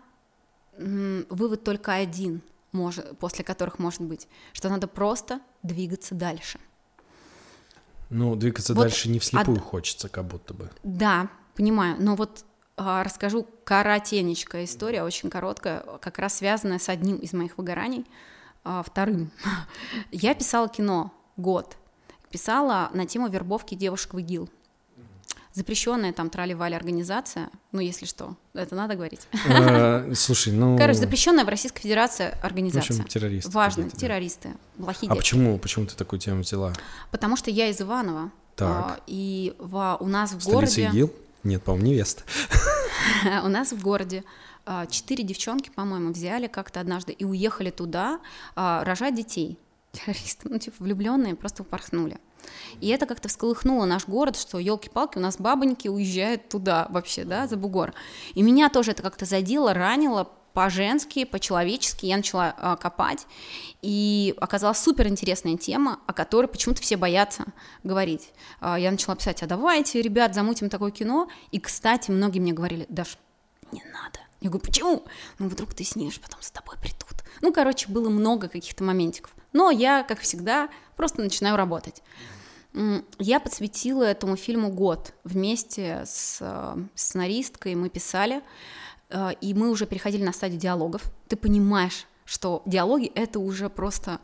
вывод 0.76 1.62
только 1.62 1.94
один, 1.94 2.42
может, 2.72 3.16
после 3.20 3.44
которых 3.44 3.78
может 3.78 4.00
быть, 4.00 4.26
что 4.52 4.68
надо 4.68 4.88
просто 4.88 5.40
двигаться 5.62 6.16
дальше. 6.16 6.58
Ну, 8.10 8.34
двигаться 8.34 8.74
вот 8.74 8.82
дальше 8.82 9.08
не 9.08 9.20
вслепую 9.20 9.58
от... 9.58 9.62
хочется, 9.62 10.08
как 10.08 10.24
будто 10.24 10.54
бы. 10.54 10.72
Да, 10.82 11.28
понимаю, 11.54 11.94
но 12.00 12.16
вот 12.16 12.44
а, 12.76 13.04
расскажу 13.04 13.46
коротенечкая 13.62 14.64
история, 14.64 15.04
очень 15.04 15.30
короткая, 15.30 15.84
как 16.00 16.18
раз 16.18 16.38
связанная 16.38 16.80
с 16.80 16.88
одним 16.88 17.18
из 17.18 17.32
моих 17.32 17.58
выгораний, 17.58 18.06
а, 18.64 18.82
вторым. 18.82 19.30
Я 20.10 20.34
писала 20.34 20.68
кино 20.68 21.12
год, 21.36 21.76
писала 22.28 22.90
на 22.92 23.06
тему 23.06 23.28
вербовки 23.28 23.76
девушек 23.76 24.14
в 24.14 24.18
ИГИЛ 24.18 24.50
запрещенная 25.58 26.12
там 26.12 26.30
трали-вали 26.30 26.74
организация, 26.74 27.50
ну, 27.72 27.80
если 27.80 28.06
что, 28.06 28.36
это 28.54 28.74
надо 28.74 28.94
говорить. 28.94 29.20
А, 29.48 30.10
слушай, 30.14 30.52
ну... 30.52 30.78
Короче, 30.78 31.00
запрещенная 31.00 31.44
в 31.44 31.48
Российской 31.48 31.82
Федерации 31.82 32.34
организация. 32.42 32.96
В 32.96 33.00
общем, 33.00 33.08
террористы. 33.08 33.50
Важно, 33.50 33.90
террористы, 33.90 34.50
плохие 34.78 35.12
А 35.12 35.14
почему, 35.14 35.58
почему 35.58 35.86
ты 35.86 35.94
такую 35.96 36.20
тему 36.20 36.42
взяла? 36.42 36.72
Потому 37.10 37.36
что 37.36 37.50
я 37.50 37.68
из 37.68 37.80
Иванова, 37.80 38.30
так. 38.56 39.00
и 39.06 39.54
у 39.58 40.06
нас 40.06 40.32
в 40.32 40.48
городе... 40.48 40.88
ИГИЛ? 40.88 41.12
Нет, 41.44 41.62
по-моему, 41.62 41.86
невеста. 41.86 42.24
У 43.44 43.48
нас 43.48 43.72
в 43.72 43.80
городе 43.80 44.24
а, 44.66 44.86
четыре 44.86 45.22
девчонки, 45.22 45.70
по-моему, 45.70 46.12
взяли 46.12 46.48
как-то 46.48 46.80
однажды 46.80 47.12
и 47.12 47.24
уехали 47.24 47.70
туда 47.70 48.20
а, 48.56 48.84
рожать 48.84 49.14
детей. 49.14 49.56
Террористы, 49.92 50.48
ну, 50.48 50.58
типа, 50.58 50.76
влюбленные, 50.80 51.36
просто 51.36 51.62
упорхнули. 51.62 52.18
И 52.80 52.88
это 52.88 53.06
как-то 53.06 53.28
всколыхнуло 53.28 53.84
наш 53.84 54.06
город, 54.06 54.36
что 54.36 54.58
елки-палки, 54.58 55.18
у 55.18 55.20
нас 55.20 55.36
бабоньки 55.38 55.88
уезжают 55.88 56.48
туда 56.48 56.86
вообще, 56.90 57.24
да, 57.24 57.46
за 57.46 57.56
бугор. 57.56 57.94
И 58.34 58.42
меня 58.42 58.68
тоже 58.68 58.92
это 58.92 59.02
как-то 59.02 59.24
задело, 59.24 59.74
ранило, 59.74 60.28
по-женски, 60.58 61.24
по-человечески 61.24 62.06
я 62.06 62.16
начала 62.16 62.54
э, 62.58 62.76
копать, 62.80 63.28
и 63.80 64.34
оказалась 64.40 64.78
супер 64.78 65.06
интересная 65.06 65.56
тема, 65.56 66.00
о 66.06 66.12
которой 66.12 66.46
почему-то 66.46 66.82
все 66.82 66.96
боятся 66.96 67.44
говорить. 67.84 68.32
Э, 68.60 68.74
я 68.76 68.90
начала 68.90 69.14
писать, 69.14 69.42
а 69.44 69.46
давайте, 69.46 70.02
ребят, 70.02 70.34
замутим 70.34 70.68
такое 70.68 70.90
кино, 70.90 71.28
и, 71.52 71.60
кстати, 71.60 72.10
многие 72.10 72.40
мне 72.40 72.52
говорили, 72.52 72.86
Даш, 72.88 73.18
не 73.70 73.84
надо. 73.84 74.18
Я 74.40 74.50
говорю, 74.50 74.66
почему? 74.66 75.04
Ну, 75.38 75.48
вдруг 75.48 75.74
ты 75.74 75.84
снимешь, 75.84 76.20
потом 76.20 76.40
за 76.42 76.52
тобой 76.52 76.76
придут. 76.80 77.22
Ну, 77.40 77.52
короче, 77.52 77.88
было 77.88 78.08
много 78.08 78.48
каких-то 78.48 78.84
моментиков. 78.84 79.32
Но 79.52 79.70
я, 79.70 80.02
как 80.02 80.20
всегда, 80.20 80.68
просто 80.96 81.22
начинаю 81.22 81.56
работать. 81.56 82.02
Я 83.18 83.40
подсветила 83.40 84.04
этому 84.04 84.36
фильму 84.36 84.70
год 84.70 85.14
вместе 85.24 86.04
с 86.06 86.38
э, 86.40 86.76
сценаристкой, 86.94 87.74
мы 87.74 87.88
писали, 87.88 88.42
э, 89.08 89.30
и 89.40 89.54
мы 89.54 89.70
уже 89.70 89.86
переходили 89.86 90.22
на 90.22 90.32
стадию 90.32 90.60
диалогов. 90.60 91.02
Ты 91.28 91.36
понимаешь, 91.36 92.06
что 92.24 92.62
диалоги— 92.66 93.06
это 93.14 93.40
уже 93.40 93.68
просто 93.70 94.20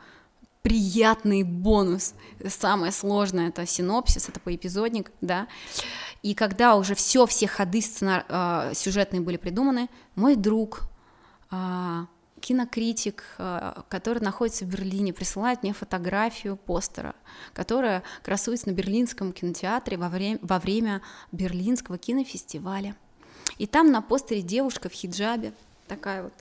приятный 0.62 1.42
бонус. 1.42 2.14
Самое 2.46 2.92
сложное— 2.92 3.48
это 3.50 3.66
синопсис, 3.66 4.28
это 4.28 4.40
поэпизодник, 4.40 5.10
да. 5.20 5.48
И 6.22 6.34
когда 6.34 6.76
уже 6.76 6.94
все, 6.94 7.26
все 7.26 7.46
ходы 7.46 7.80
сценар... 7.80 8.24
э, 8.28 8.72
сюжетные 8.74 9.20
были 9.20 9.36
придуманы, 9.36 9.88
мой 10.16 10.36
друг, 10.36 10.82
э, 11.50 12.06
кинокритик, 12.44 13.24
э, 13.38 13.82
который 13.88 14.22
находится 14.22 14.66
в 14.66 14.68
Берлине, 14.68 15.14
присылает 15.14 15.62
мне 15.62 15.72
фотографию 15.72 16.58
постера, 16.58 17.14
которая 17.54 18.02
красуется 18.22 18.68
на 18.68 18.72
Берлинском 18.72 19.32
кинотеатре 19.32 19.96
во 19.96 20.10
время, 20.10 20.38
во 20.42 20.58
время 20.58 21.00
Берлинского 21.32 21.96
кинофестиваля. 21.96 22.96
И 23.56 23.66
там 23.66 23.90
на 23.90 24.02
постере 24.02 24.42
девушка 24.42 24.90
в 24.90 24.92
хиджабе, 24.92 25.54
такая 25.88 26.24
вот. 26.24 26.34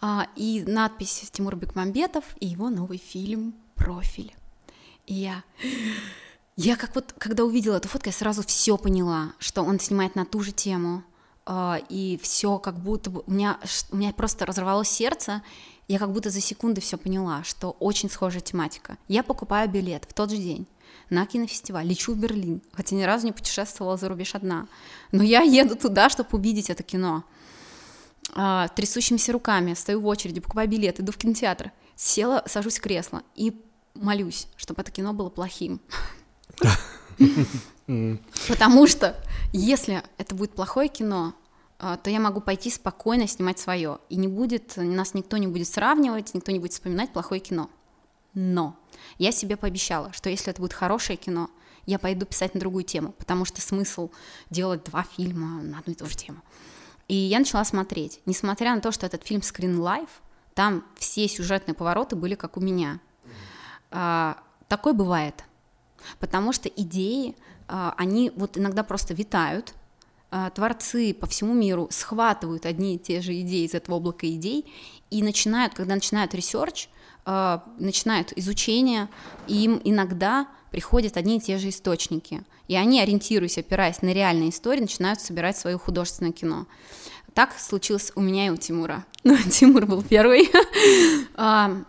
А, 0.00 0.28
и 0.36 0.62
надпись 0.64 1.28
Тимур 1.32 1.56
Бекмамбетов 1.56 2.24
и 2.38 2.46
его 2.46 2.70
новый 2.70 2.98
фильм 2.98 3.54
«Профиль». 3.74 4.32
И 5.06 5.14
я 5.14 5.42
я 6.56 6.76
как 6.76 6.94
вот, 6.94 7.12
когда 7.18 7.44
увидела 7.44 7.78
эту 7.78 7.88
фотку, 7.88 8.08
я 8.08 8.12
сразу 8.12 8.44
все 8.44 8.78
поняла, 8.78 9.32
что 9.40 9.62
он 9.62 9.80
снимает 9.80 10.14
на 10.14 10.24
ту 10.24 10.40
же 10.40 10.52
тему, 10.52 11.02
и 11.46 12.18
все 12.22 12.58
как 12.58 12.78
будто 12.78 13.10
бы 13.10 13.22
у 13.26 13.30
меня, 13.30 13.58
у 13.90 13.96
меня 13.96 14.12
просто 14.12 14.46
разорвалось 14.46 14.88
сердце, 14.88 15.42
я 15.88 15.98
как 15.98 16.12
будто 16.12 16.30
за 16.30 16.40
секунды 16.40 16.80
все 16.80 16.96
поняла, 16.96 17.44
что 17.44 17.76
очень 17.78 18.08
схожая 18.08 18.40
тематика. 18.40 18.96
Я 19.08 19.22
покупаю 19.22 19.68
билет 19.68 20.06
в 20.08 20.14
тот 20.14 20.30
же 20.30 20.36
день 20.36 20.66
на 21.10 21.26
кинофестиваль, 21.26 21.86
лечу 21.86 22.14
в 22.14 22.18
Берлин, 22.18 22.62
хотя 22.72 22.96
ни 22.96 23.02
разу 23.02 23.26
не 23.26 23.32
путешествовала 23.32 23.96
за 23.96 24.08
рубеж 24.08 24.34
одна, 24.34 24.68
но 25.12 25.22
я 25.22 25.42
еду 25.42 25.76
туда, 25.76 26.08
чтобы 26.08 26.30
увидеть 26.32 26.70
это 26.70 26.82
кино. 26.82 27.24
А, 28.34 28.68
трясущимися 28.68 29.32
руками 29.32 29.74
стою 29.74 30.00
в 30.00 30.06
очереди, 30.06 30.40
покупаю 30.40 30.68
билет, 30.68 30.98
иду 31.00 31.12
в 31.12 31.16
кинотеатр, 31.16 31.72
села, 31.94 32.42
сажусь 32.46 32.78
в 32.78 32.82
кресло 32.82 33.22
и 33.34 33.62
молюсь, 33.94 34.46
чтобы 34.56 34.80
это 34.80 34.90
кино 34.90 35.12
было 35.12 35.28
плохим. 35.28 35.80
Потому 38.48 38.86
что 38.86 39.14
если 39.58 40.02
это 40.18 40.34
будет 40.34 40.54
плохое 40.54 40.88
кино, 40.88 41.34
а, 41.78 41.96
то 41.96 42.10
я 42.10 42.20
могу 42.20 42.40
пойти 42.40 42.70
спокойно 42.70 43.26
снимать 43.26 43.58
свое, 43.58 43.98
и 44.08 44.16
не 44.16 44.28
будет, 44.28 44.76
нас 44.76 45.14
никто 45.14 45.36
не 45.36 45.46
будет 45.46 45.68
сравнивать, 45.68 46.34
никто 46.34 46.50
не 46.52 46.58
будет 46.58 46.72
вспоминать 46.72 47.12
плохое 47.12 47.40
кино. 47.40 47.70
Но 48.34 48.76
я 49.18 49.32
себе 49.32 49.56
пообещала, 49.56 50.12
что 50.12 50.28
если 50.28 50.50
это 50.50 50.60
будет 50.60 50.72
хорошее 50.72 51.16
кино, 51.16 51.50
я 51.86 51.98
пойду 51.98 52.26
писать 52.26 52.54
на 52.54 52.60
другую 52.60 52.84
тему, 52.84 53.12
потому 53.12 53.44
что 53.44 53.60
смысл 53.60 54.10
делать 54.50 54.84
два 54.84 55.02
фильма 55.02 55.62
на 55.62 55.78
одну 55.78 55.92
и 55.92 55.96
ту 55.96 56.06
же 56.06 56.16
тему. 56.16 56.40
И 57.06 57.14
я 57.14 57.38
начала 57.38 57.64
смотреть. 57.64 58.20
Несмотря 58.24 58.74
на 58.74 58.80
то, 58.80 58.90
что 58.90 59.06
этот 59.06 59.24
фильм 59.24 59.40
Screen 59.40 59.76
Life, 59.76 60.08
там 60.54 60.84
все 60.96 61.28
сюжетные 61.28 61.74
повороты 61.74 62.16
были 62.16 62.34
как 62.34 62.56
у 62.56 62.60
меня. 62.60 63.00
А, 63.90 64.38
такое 64.68 64.94
бывает. 64.94 65.44
Потому 66.18 66.52
что 66.52 66.68
идеи, 66.68 67.36
а, 67.68 67.94
они 67.96 68.30
вот 68.36 68.58
иногда 68.58 68.82
просто 68.82 69.14
витают, 69.14 69.74
а, 70.30 70.50
творцы 70.50 71.14
по 71.14 71.26
всему 71.26 71.54
миру 71.54 71.86
схватывают 71.90 72.66
одни 72.66 72.96
и 72.96 72.98
те 72.98 73.20
же 73.20 73.38
идеи 73.40 73.66
из 73.66 73.74
этого 73.74 73.98
облака 73.98 74.26
идей 74.26 74.66
и 75.10 75.22
начинают, 75.22 75.74
когда 75.74 75.94
начинают 75.94 76.34
research, 76.34 76.88
а, 77.24 77.64
начинают 77.78 78.32
изучение, 78.36 79.08
им 79.46 79.80
иногда 79.84 80.48
приходят 80.72 81.16
одни 81.16 81.36
и 81.36 81.40
те 81.40 81.56
же 81.58 81.68
источники. 81.68 82.42
И 82.66 82.74
они, 82.74 83.00
ориентируясь, 83.00 83.58
опираясь 83.58 84.02
на 84.02 84.12
реальные 84.12 84.50
истории, 84.50 84.80
начинают 84.80 85.20
собирать 85.20 85.56
свое 85.56 85.78
художественное 85.78 86.32
кино. 86.32 86.66
Так 87.32 87.56
случилось 87.58 88.10
у 88.16 88.20
меня 88.20 88.46
и 88.46 88.50
у 88.50 88.56
Тимура. 88.56 89.04
Ну, 89.24 89.36
Тимур 89.38 89.86
был 89.86 90.02
первый. 90.02 90.50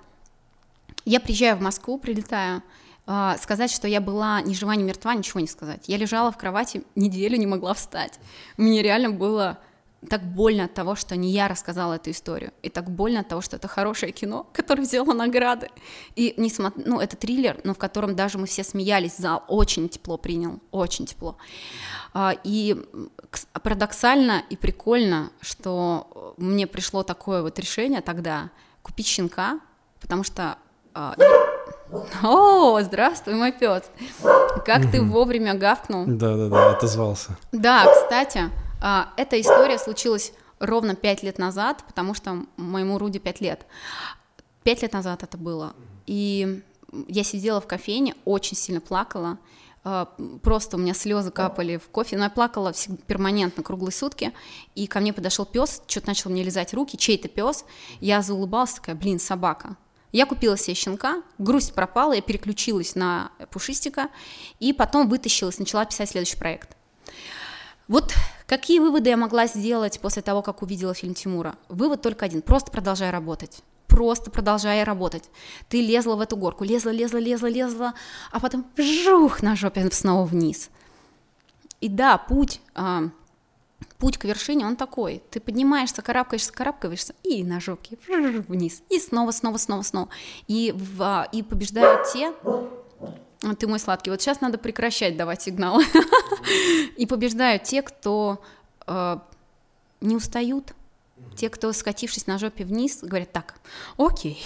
Я 1.06 1.20
приезжаю 1.20 1.58
в 1.58 1.62
Москву, 1.62 1.98
прилетаю, 1.98 2.64
сказать, 3.06 3.72
что 3.72 3.88
я 3.88 4.02
была 4.02 4.42
ни 4.42 4.54
жива, 4.54 4.76
ни 4.76 4.84
мертва, 4.84 5.14
ничего 5.14 5.40
не 5.40 5.48
сказать. 5.48 5.84
Я 5.88 5.98
лежала 5.98 6.32
в 6.32 6.38
кровати, 6.38 6.84
неделю 6.96 7.38
не 7.38 7.46
могла 7.46 7.74
встать. 7.74 8.20
Мне 8.58 8.82
реально 8.82 9.12
было 9.12 9.60
так 10.06 10.24
больно 10.24 10.66
от 10.66 10.74
того, 10.74 10.96
что 10.96 11.16
не 11.16 11.32
я 11.32 11.48
рассказала 11.48 11.94
эту 11.94 12.12
историю, 12.12 12.52
и 12.62 12.70
так 12.70 12.90
больно 12.90 13.22
от 13.22 13.28
того, 13.28 13.42
что 13.42 13.56
это 13.56 13.68
хорошее 13.68 14.12
кино, 14.12 14.48
которое 14.54 14.84
взяло 14.84 15.14
награды. 15.14 15.70
И 16.16 16.34
не 16.38 16.50
смотр... 16.50 16.82
ну, 16.86 17.00
это 17.00 17.18
триллер, 17.18 17.60
но 17.64 17.74
в 17.74 17.78
котором 17.78 18.16
даже 18.16 18.38
мы 18.38 18.48
все 18.48 18.64
смеялись, 18.64 19.18
зал 19.18 19.44
очень 19.48 19.90
тепло 19.90 20.18
принял, 20.18 20.60
очень 20.72 21.06
тепло. 21.06 21.38
А, 22.14 22.34
и 22.44 22.76
парадоксально 23.64 24.44
и 24.50 24.56
прикольно, 24.56 25.32
что 25.42 26.36
мне 26.38 26.68
пришло 26.68 27.04
такое 27.04 27.42
вот 27.42 27.60
решение 27.60 28.02
тогда 28.02 28.52
купить 28.82 29.08
щенка, 29.08 29.60
потому 30.00 30.24
что 30.24 30.58
а, 30.94 31.16
о, 32.24 32.82
здравствуй, 32.82 33.36
мой 33.36 33.52
пес. 33.52 33.84
Как 34.66 34.90
ты 34.92 35.02
вовремя 35.02 35.54
гавкнул. 35.54 36.06
Да-да-да, 36.06 36.72
отозвался. 36.72 37.38
Да, 37.52 37.86
кстати, 37.92 38.50
а, 38.82 39.10
эта 39.18 39.40
история 39.40 39.78
случилась 39.78 40.34
ровно 40.60 40.96
пять 40.96 41.24
лет 41.24 41.38
назад, 41.38 41.84
потому 41.88 42.14
что 42.14 42.46
моему 42.58 42.98
Руди 42.98 43.20
пять 43.20 43.42
лет. 43.42 43.66
Пять 44.64 44.82
лет 44.82 44.94
назад 44.94 45.24
это 45.24 45.38
было. 45.38 45.74
И 46.08 46.64
я 47.08 47.24
сидела 47.24 47.62
в 47.62 47.68
кофейне, 47.68 48.16
очень 48.26 48.58
сильно 48.58 48.82
плакала. 48.82 49.38
А, 49.84 50.10
просто 50.42 50.78
у 50.78 50.80
меня 50.80 50.96
слезы 50.96 51.30
капали 51.30 51.78
в 51.78 51.90
кофе, 51.90 52.18
но 52.18 52.24
я 52.24 52.30
плакала 52.32 52.74
перманентно 53.06 53.62
круглые 53.62 53.94
сутки, 53.94 54.34
и 54.74 54.88
ко 54.88 55.00
мне 55.00 55.14
подошел 55.14 55.46
пес, 55.46 55.84
что-то 55.86 56.08
начал 56.08 56.32
мне 56.32 56.42
лизать 56.42 56.74
руки, 56.74 56.98
чей-то 56.98 57.28
пес, 57.28 57.66
я 58.00 58.24
заулыбалась, 58.24 58.74
такая, 58.74 58.96
блин, 58.96 59.20
собака, 59.20 59.78
я 60.16 60.26
купила 60.26 60.58
себе 60.58 60.76
щенка, 60.76 61.22
грусть 61.38 61.74
пропала, 61.74 62.14
я 62.14 62.22
переключилась 62.22 62.96
на 62.96 63.32
пушистика, 63.52 64.10
и 64.60 64.72
потом 64.72 65.10
вытащилась, 65.10 65.60
начала 65.60 65.84
писать 65.86 66.10
следующий 66.10 66.38
проект. 66.38 66.78
Вот 67.88 68.14
какие 68.48 68.80
выводы 68.80 69.10
я 69.10 69.18
могла 69.18 69.48
сделать 69.48 70.00
после 70.00 70.22
того, 70.22 70.42
как 70.42 70.62
увидела 70.62 70.94
фильм 70.94 71.14
Тимура? 71.14 71.56
Вывод 71.70 72.02
только 72.02 72.26
один, 72.26 72.42
просто 72.42 72.72
продолжай 72.72 73.12
работать 73.12 73.62
просто 73.88 74.30
продолжай 74.30 74.84
работать. 74.84 75.24
Ты 75.70 75.80
лезла 75.80 76.16
в 76.18 76.22
эту 76.22 76.36
горку, 76.36 76.66
лезла, 76.66 76.90
лезла, 76.90 77.18
лезла, 77.18 77.48
лезла, 77.48 77.94
а 78.30 78.42
потом 78.42 78.66
вжух 78.76 79.42
на 79.42 79.56
жопе 79.56 79.90
снова 79.90 80.26
вниз. 80.26 80.70
И 81.80 81.88
да, 81.88 82.18
путь 82.18 82.60
а, 82.74 83.04
путь 83.98 84.18
к 84.18 84.26
вершине, 84.26 84.66
он 84.66 84.76
такой. 84.76 85.22
Ты 85.32 85.40
поднимаешься, 85.40 86.02
карабкаешься, 86.02 86.52
карабкаешься, 86.52 87.16
и 87.24 87.44
на 87.44 87.60
жопке 87.60 87.98
вниз, 88.48 88.82
и 88.90 89.00
снова, 89.00 89.32
снова, 89.32 89.58
снова, 89.58 89.82
снова. 89.82 90.10
И, 90.48 90.74
в, 90.76 91.02
а, 91.02 91.28
и 91.32 91.44
побеждают 91.44 92.08
те, 92.12 92.34
ты 93.60 93.68
мой 93.68 93.80
сладкий, 93.80 94.10
вот 94.10 94.22
сейчас 94.22 94.42
надо 94.42 94.58
прекращать 94.58 95.18
давать 95.18 95.44
сигналы. 95.44 95.84
И 96.98 97.06
побеждают 97.06 97.64
те, 97.64 97.82
кто 97.82 98.42
э, 98.88 99.18
не 100.02 100.16
устают, 100.16 100.74
те, 101.36 101.50
кто, 101.50 101.72
скатившись 101.74 102.28
на 102.28 102.40
жопе 102.40 102.64
вниз, 102.64 103.00
говорят 103.02 103.32
так, 103.32 103.56
окей, 103.98 104.42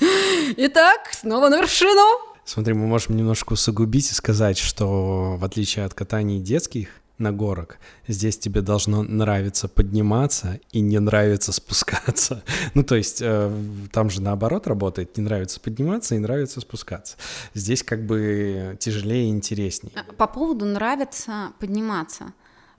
итак, 0.56 1.10
снова 1.12 1.48
на 1.48 1.60
вершину. 1.60 2.30
Смотри, 2.44 2.74
мы 2.74 2.86
можем 2.86 3.16
немножко 3.16 3.52
усугубить 3.52 4.10
и 4.10 4.14
сказать, 4.14 4.58
что 4.58 5.36
в 5.36 5.44
отличие 5.44 5.84
от 5.84 5.94
катаний 5.94 6.40
детских, 6.40 6.99
на 7.20 7.32
горок. 7.32 7.78
Здесь 8.08 8.38
тебе 8.38 8.62
должно 8.62 9.02
нравиться 9.02 9.68
подниматься 9.68 10.60
и 10.72 10.80
не 10.80 10.98
нравится 10.98 11.52
спускаться. 11.52 12.42
ну, 12.74 12.82
то 12.82 12.96
есть 12.96 13.20
э, 13.22 13.52
там 13.92 14.10
же 14.10 14.22
наоборот 14.22 14.66
работает, 14.66 15.16
не 15.16 15.22
нравится 15.22 15.60
подниматься 15.60 16.14
и 16.14 16.18
нравится 16.18 16.60
спускаться. 16.60 17.16
Здесь 17.54 17.82
как 17.82 18.04
бы 18.06 18.76
тяжелее 18.80 19.26
и 19.26 19.30
интереснее. 19.30 19.92
А, 19.96 20.12
по 20.12 20.26
поводу 20.26 20.64
нравится 20.64 21.52
подниматься. 21.58 22.32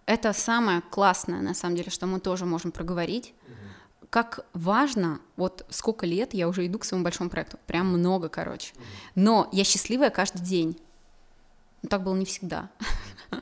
Это 0.05 0.33
самое 0.33 0.81
классное, 0.81 1.41
на 1.41 1.53
самом 1.53 1.75
деле, 1.75 1.89
что 1.89 2.07
мы 2.07 2.19
тоже 2.19 2.45
можем 2.45 2.71
проговорить. 2.71 3.33
Как 4.09 4.45
важно, 4.53 5.21
вот 5.37 5.65
сколько 5.69 6.05
лет 6.05 6.33
я 6.33 6.49
уже 6.49 6.65
иду 6.67 6.79
к 6.79 6.83
своему 6.83 7.05
большому 7.05 7.29
проекту, 7.29 7.57
прям 7.65 7.87
много, 7.87 8.27
короче. 8.27 8.73
Но 9.15 9.47
я 9.53 9.63
счастливая 9.63 10.09
каждый 10.09 10.41
день. 10.41 10.77
Но 11.81 11.89
так 11.89 12.03
было 12.03 12.15
не 12.15 12.25
всегда. 12.25 12.69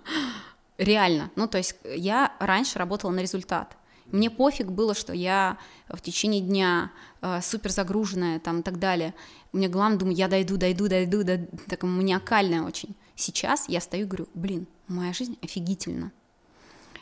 Реально. 0.80 1.30
Ну, 1.36 1.45
то 1.47 1.57
есть 1.57 1.75
я 1.84 2.34
раньше 2.39 2.80
работала 2.80 3.11
на 3.11 3.19
результат. 3.19 3.75
Мне 4.07 4.30
пофиг 4.30 4.71
было, 4.71 4.95
что 4.95 5.13
я 5.13 5.57
в 5.89 6.01
течение 6.01 6.41
дня 6.41 6.91
э, 7.21 7.41
супер 7.41 7.69
загруженная 7.69 8.39
там 8.39 8.61
и 8.61 8.63
так 8.63 8.80
далее. 8.80 9.13
Мне 9.51 9.67
главное, 9.67 9.99
думаю, 9.99 10.15
я 10.15 10.30
дойду, 10.30 10.55
дойду, 10.55 10.88
дойду, 10.88 11.23
да, 11.23 11.38
так 11.67 11.84
маниакальная 11.84 12.63
очень. 12.63 12.95
Сейчас 13.15 13.67
я 13.67 13.82
стою 13.82 14.05
и 14.05 14.07
говорю, 14.07 14.30
блин, 14.34 14.67
моя 14.88 15.11
жизнь 15.11 15.38
офигительна. 15.43 16.13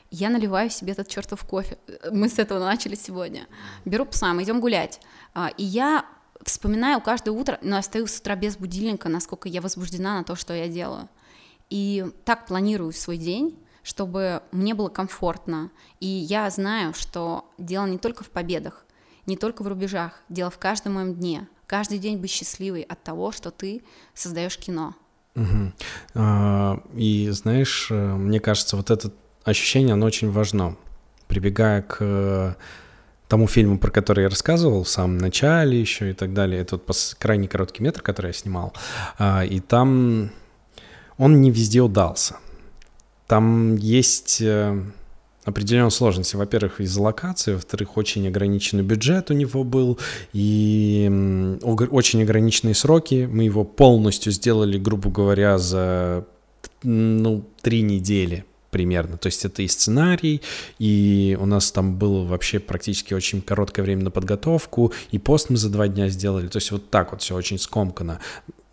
Я 0.10 0.30
наливаю 0.30 0.72
себе 0.72 0.94
этот 0.94 1.08
чертов 1.08 1.46
кофе. 1.46 1.78
Мы 2.12 2.30
с 2.30 2.40
этого 2.40 2.60
начали 2.60 2.96
сегодня. 2.96 3.48
Беру 3.86 4.06
пса, 4.06 4.34
мы 4.34 4.42
идем 4.44 4.60
гулять. 4.60 5.00
А, 5.36 5.50
и 5.50 5.64
я 5.64 6.06
вспоминаю 6.44 7.00
каждое 7.00 7.32
утро, 7.32 7.60
но 7.62 7.76
я 7.76 7.82
стою 7.84 8.08
с 8.08 8.20
утра 8.20 8.36
без 8.36 8.58
будильника, 8.58 9.08
насколько 9.08 9.48
я 9.48 9.62
возбуждена 9.62 10.18
на 10.18 10.24
то, 10.24 10.36
что 10.36 10.54
я 10.54 10.68
делаю. 10.68 11.08
И 11.70 12.06
так 12.26 12.48
планирую 12.48 12.92
свой 12.94 13.18
день, 13.18 13.58
чтобы 13.88 14.42
мне 14.52 14.76
было 14.76 14.90
комфортно. 14.90 15.72
И 16.02 16.08
я 16.08 16.50
знаю, 16.50 16.94
что 16.94 17.46
дело 17.58 17.86
не 17.86 17.98
только 17.98 18.26
в 18.26 18.30
победах, 18.30 18.86
не 19.26 19.38
только 19.38 19.64
в 19.64 19.68
рубежах, 19.70 20.22
дело 20.28 20.52
в 20.52 20.58
каждом 20.58 20.96
моем 20.96 21.16
дне. 21.16 21.48
Каждый 21.68 21.98
день 21.98 22.18
быть 22.18 22.30
счастливой 22.30 22.82
от 22.82 23.02
того, 23.02 23.32
что 23.32 23.50
ты 23.50 23.82
создаешь 24.14 24.58
кино. 24.58 24.94
Угу. 25.36 25.72
И 26.96 27.30
знаешь, 27.32 27.88
э, 27.90 28.16
мне 28.16 28.42
кажется, 28.42 28.76
вот 28.76 28.92
это 28.92 29.14
ощущение, 29.46 29.94
оно 29.94 30.06
очень 30.06 30.32
важно. 30.32 30.76
Прибегая 31.30 31.82
к 31.82 31.98
э, 32.02 32.56
тому 33.30 33.48
фильму, 33.48 33.80
про 33.80 33.90
который 33.90 34.24
я 34.24 34.30
рассказывал 34.30 34.84
в 34.84 34.90
самом 34.90 35.18
начале 35.18 35.80
еще 35.80 36.10
и 36.10 36.14
так 36.14 36.34
далее, 36.34 36.60
это 36.60 36.76
вот 36.76 37.16
крайне 37.20 37.48
короткий 37.48 37.84
метр, 37.84 38.02
который 38.02 38.28
я 38.28 38.34
снимал, 38.34 38.74
а, 39.18 39.46
и 39.46 39.62
там 39.62 40.32
он 41.18 41.40
не 41.40 41.52
везде 41.52 41.80
удался. 41.82 42.38
Там 43.28 43.76
есть 43.76 44.42
э, 44.42 44.82
определенные 45.44 45.92
сложности. 45.92 46.36
Во-первых, 46.36 46.82
из-за 46.82 47.02
локации, 47.02 47.54
во-вторых, 47.54 47.98
очень 47.98 48.28
ограниченный 48.28 48.84
бюджет 48.84 49.32
у 49.32 49.34
него 49.34 49.64
был 49.64 49.98
и 50.34 51.10
очень 51.64 52.24
ограниченные 52.24 52.76
сроки. 52.76 53.28
Мы 53.32 53.44
его 53.44 53.64
полностью 53.64 54.32
сделали, 54.32 54.78
грубо 54.78 55.10
говоря, 55.10 55.58
за 55.58 56.26
ну, 56.84 57.46
три 57.62 57.82
недели 57.82 58.46
примерно. 58.72 59.18
То 59.18 59.28
есть 59.28 59.44
это 59.46 59.62
и 59.62 59.68
сценарий, 59.68 60.42
и 60.80 61.38
у 61.40 61.46
нас 61.46 61.72
там 61.72 61.98
было 61.98 62.26
вообще 62.26 62.60
практически 62.60 63.14
очень 63.14 63.42
короткое 63.42 63.84
время 63.84 64.04
на 64.04 64.12
подготовку, 64.12 64.94
и 65.12 65.18
пост 65.18 65.50
мы 65.50 65.58
за 65.58 65.70
два 65.70 65.88
дня 65.88 66.10
сделали. 66.10 66.48
То 66.48 66.58
есть 66.58 66.72
вот 66.72 66.90
так 66.90 67.12
вот 67.12 67.22
все 67.22 67.36
очень 67.36 67.58
скомкано 67.58 68.20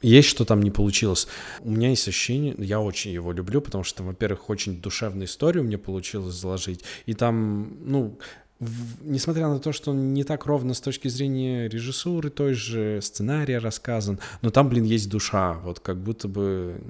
есть 0.08 0.28
что 0.28 0.44
там 0.44 0.62
не 0.62 0.70
получилось. 0.70 1.26
У 1.60 1.70
меня 1.70 1.90
есть 1.90 2.08
ощущение, 2.08 2.54
я 2.58 2.80
очень 2.80 3.12
его 3.12 3.32
люблю, 3.32 3.60
потому 3.60 3.84
что, 3.84 4.02
во-первых, 4.02 4.50
очень 4.50 4.80
душевную 4.80 5.26
историю 5.26 5.64
мне 5.64 5.78
получилось 5.78 6.34
заложить, 6.34 6.84
и 7.06 7.14
там, 7.14 7.76
ну, 7.84 8.18
в, 8.60 9.04
несмотря 9.04 9.48
на 9.48 9.58
то, 9.58 9.72
что 9.72 9.90
он 9.90 10.14
не 10.14 10.24
так 10.24 10.46
ровно 10.46 10.74
с 10.74 10.80
точки 10.80 11.08
зрения 11.08 11.68
режиссуры, 11.68 12.30
той 12.30 12.54
же 12.54 13.00
сценария 13.02 13.58
рассказан, 13.58 14.20
но 14.42 14.50
там, 14.50 14.68
блин, 14.68 14.84
есть 14.84 15.08
душа, 15.08 15.54
вот 15.64 15.80
как 15.80 15.98
будто 15.98 16.28
бы 16.28 16.80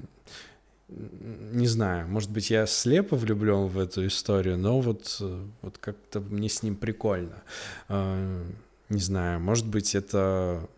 не 0.87 1.67
знаю, 1.67 2.07
может 2.07 2.29
быть, 2.29 2.51
я 2.51 2.67
слепо 2.67 3.15
влюблен 3.15 3.67
в 3.67 3.79
эту 3.79 4.05
историю, 4.05 4.57
но 4.57 4.79
вот, 4.79 5.17
вот 5.61 5.77
как-то 5.79 6.19
мне 6.19 6.47
с 6.47 6.61
ним 6.61 6.75
прикольно. 6.75 7.41
А, 7.87 8.45
не 8.89 8.99
знаю, 8.99 9.39
может 9.39 9.65
быть, 9.65 9.95
это 9.95 10.69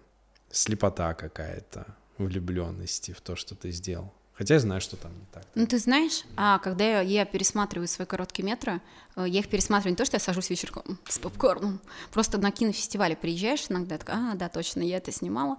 слепота 0.50 1.14
какая-то 1.14 1.86
влюбленности 2.18 3.12
в 3.12 3.22
то, 3.22 3.36
что 3.36 3.56
ты 3.56 3.72
сделал. 3.72 4.14
Хотя 4.38 4.54
я 4.54 4.60
знаю, 4.60 4.82
что 4.82 4.98
там 4.98 5.12
не 5.18 5.26
так. 5.32 5.44
Ну, 5.56 5.66
ты 5.66 5.80
знаешь, 5.80 6.24
а 6.36 6.60
когда 6.60 6.86
я, 6.86 7.02
я 7.02 7.26
пересматриваю 7.26 7.88
свои 7.88 8.06
короткие 8.06 8.46
метры, 8.46 8.82
э, 9.16 9.26
я 9.28 9.40
их 9.40 9.50
пересматриваю 9.50 9.94
не 9.94 9.96
то, 9.96 10.06
что 10.06 10.18
я 10.18 10.20
сажусь 10.20 10.52
вечерком 10.52 11.00
с 11.10 11.18
попкорном, 11.18 11.80
просто 12.12 12.38
на 12.38 12.52
кинофестивале 12.52 13.16
приезжаешь 13.16 13.66
иногда, 13.70 13.98
так, 13.98 14.12
а, 14.12 14.36
да, 14.36 14.48
точно, 14.48 14.84
я 14.84 14.98
это 14.98 15.12
снимала. 15.12 15.58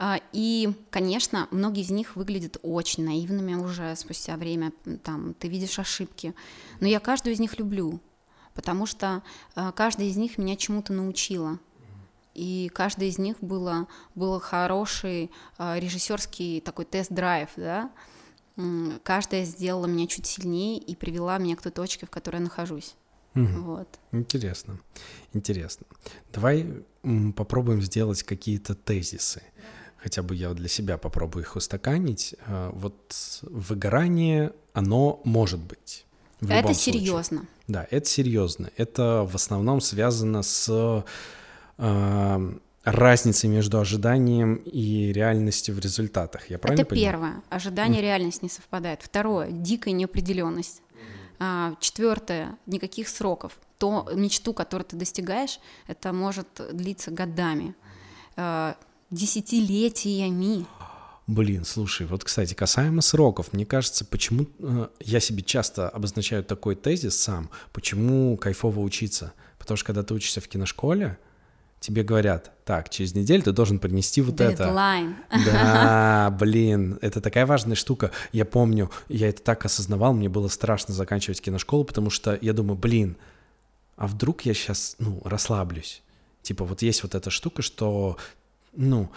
А, 0.00 0.18
и, 0.32 0.72
конечно, 0.90 1.46
многие 1.52 1.82
из 1.82 1.90
них 1.90 2.16
выглядят 2.16 2.58
очень 2.62 3.04
наивными 3.04 3.54
уже 3.54 3.94
спустя 3.94 4.36
время, 4.36 4.72
там, 5.04 5.34
ты 5.34 5.46
видишь 5.46 5.78
ошибки, 5.78 6.34
но 6.80 6.88
я 6.88 6.98
каждую 6.98 7.34
из 7.34 7.38
них 7.38 7.56
люблю, 7.60 8.00
потому 8.54 8.86
что 8.86 9.22
э, 9.54 9.70
каждая 9.76 10.08
из 10.08 10.16
них 10.16 10.36
меня 10.36 10.56
чему-то 10.56 10.92
научила. 10.92 11.60
И 12.36 12.68
каждая 12.74 13.08
из 13.08 13.16
них 13.16 13.36
было, 13.40 13.88
был 14.14 14.38
хороший 14.40 15.30
э, 15.58 15.80
режиссерский 15.80 16.60
такой 16.60 16.84
тест-драйв, 16.84 17.48
да, 17.56 17.90
каждая 19.02 19.44
сделала 19.44 19.86
меня 19.86 20.06
чуть 20.06 20.26
сильнее 20.26 20.78
и 20.78 20.94
привела 20.94 21.38
меня 21.38 21.56
к 21.56 21.62
той 21.62 21.72
точке, 21.72 22.06
в 22.06 22.10
которой 22.10 22.36
я 22.36 22.42
нахожусь. 22.42 22.94
Угу. 23.34 23.60
Вот. 23.60 23.88
Интересно, 24.12 24.78
интересно. 25.32 25.86
Давай 26.32 26.66
попробуем 27.36 27.80
сделать 27.80 28.22
какие-то 28.22 28.74
тезисы. 28.74 29.42
Хотя 29.96 30.22
бы 30.22 30.34
я 30.34 30.52
для 30.52 30.68
себя 30.68 30.98
попробую 30.98 31.42
их 31.44 31.56
устаканить. 31.56 32.34
А, 32.46 32.70
вот 32.72 33.40
выгорание, 33.42 34.52
оно 34.74 35.20
может 35.24 35.60
быть. 35.60 36.06
это 36.40 36.74
серьезно. 36.74 37.38
Случае. 37.38 37.56
Да, 37.68 37.86
это 37.90 38.06
серьезно. 38.06 38.70
Это 38.76 39.26
в 39.28 39.34
основном 39.34 39.80
связано 39.80 40.42
с 40.42 41.04
разницы 41.78 43.48
между 43.48 43.80
ожиданием 43.80 44.54
и 44.54 45.12
реальностью 45.12 45.74
в 45.74 45.80
результатах. 45.80 46.48
Я 46.48 46.58
правильно 46.58 46.82
Это 46.82 46.88
понимаю? 46.90 47.12
первое. 47.12 47.42
Ожидание 47.50 48.00
и 48.00 48.04
реальность 48.04 48.42
не 48.42 48.48
совпадает. 48.48 49.02
Второе. 49.02 49.50
Дикая 49.50 49.90
неопределенность. 49.90 50.82
А, 51.38 51.74
четвертое. 51.80 52.56
Никаких 52.66 53.08
сроков. 53.08 53.58
То 53.78 54.08
мечту, 54.14 54.54
которую 54.54 54.86
ты 54.86 54.96
достигаешь, 54.96 55.58
это 55.88 56.12
может 56.12 56.46
длиться 56.72 57.10
годами, 57.10 57.74
а, 58.36 58.76
десятилетиями. 59.10 60.64
Блин, 61.26 61.64
слушай, 61.64 62.06
вот, 62.06 62.22
кстати, 62.22 62.54
касаемо 62.54 63.02
сроков, 63.02 63.52
мне 63.52 63.66
кажется, 63.66 64.04
почему 64.04 64.46
э, 64.60 64.88
я 65.00 65.18
себе 65.18 65.42
часто 65.42 65.88
обозначаю 65.88 66.44
такой 66.44 66.76
тезис 66.76 67.20
сам, 67.20 67.50
почему 67.72 68.36
кайфово 68.36 68.78
учиться. 68.78 69.32
Потому 69.58 69.76
что 69.76 69.86
когда 69.86 70.04
ты 70.04 70.14
учишься 70.14 70.40
в 70.40 70.46
киношколе, 70.46 71.18
тебе 71.86 72.02
говорят, 72.02 72.50
так, 72.64 72.88
через 72.90 73.14
неделю 73.14 73.44
ты 73.44 73.52
должен 73.52 73.78
принести 73.78 74.20
вот 74.20 74.40
Deadline. 74.40 75.14
это. 75.30 75.44
Да, 75.44 76.36
блин, 76.40 76.98
это 77.00 77.20
такая 77.20 77.46
важная 77.46 77.76
штука. 77.76 78.10
Я 78.32 78.44
помню, 78.44 78.90
я 79.08 79.28
это 79.28 79.40
так 79.40 79.64
осознавал, 79.64 80.12
мне 80.12 80.28
было 80.28 80.48
страшно 80.48 80.92
заканчивать 80.92 81.40
киношколу, 81.40 81.84
потому 81.84 82.10
что 82.10 82.36
я 82.40 82.52
думаю, 82.52 82.76
блин, 82.76 83.16
а 83.96 84.08
вдруг 84.08 84.42
я 84.42 84.52
сейчас, 84.52 84.96
ну, 84.98 85.20
расслаблюсь? 85.24 86.02
Типа 86.42 86.64
вот 86.64 86.82
есть 86.82 87.04
вот 87.04 87.14
эта 87.14 87.30
штука, 87.30 87.62
что, 87.62 88.18
ну, 88.74 89.10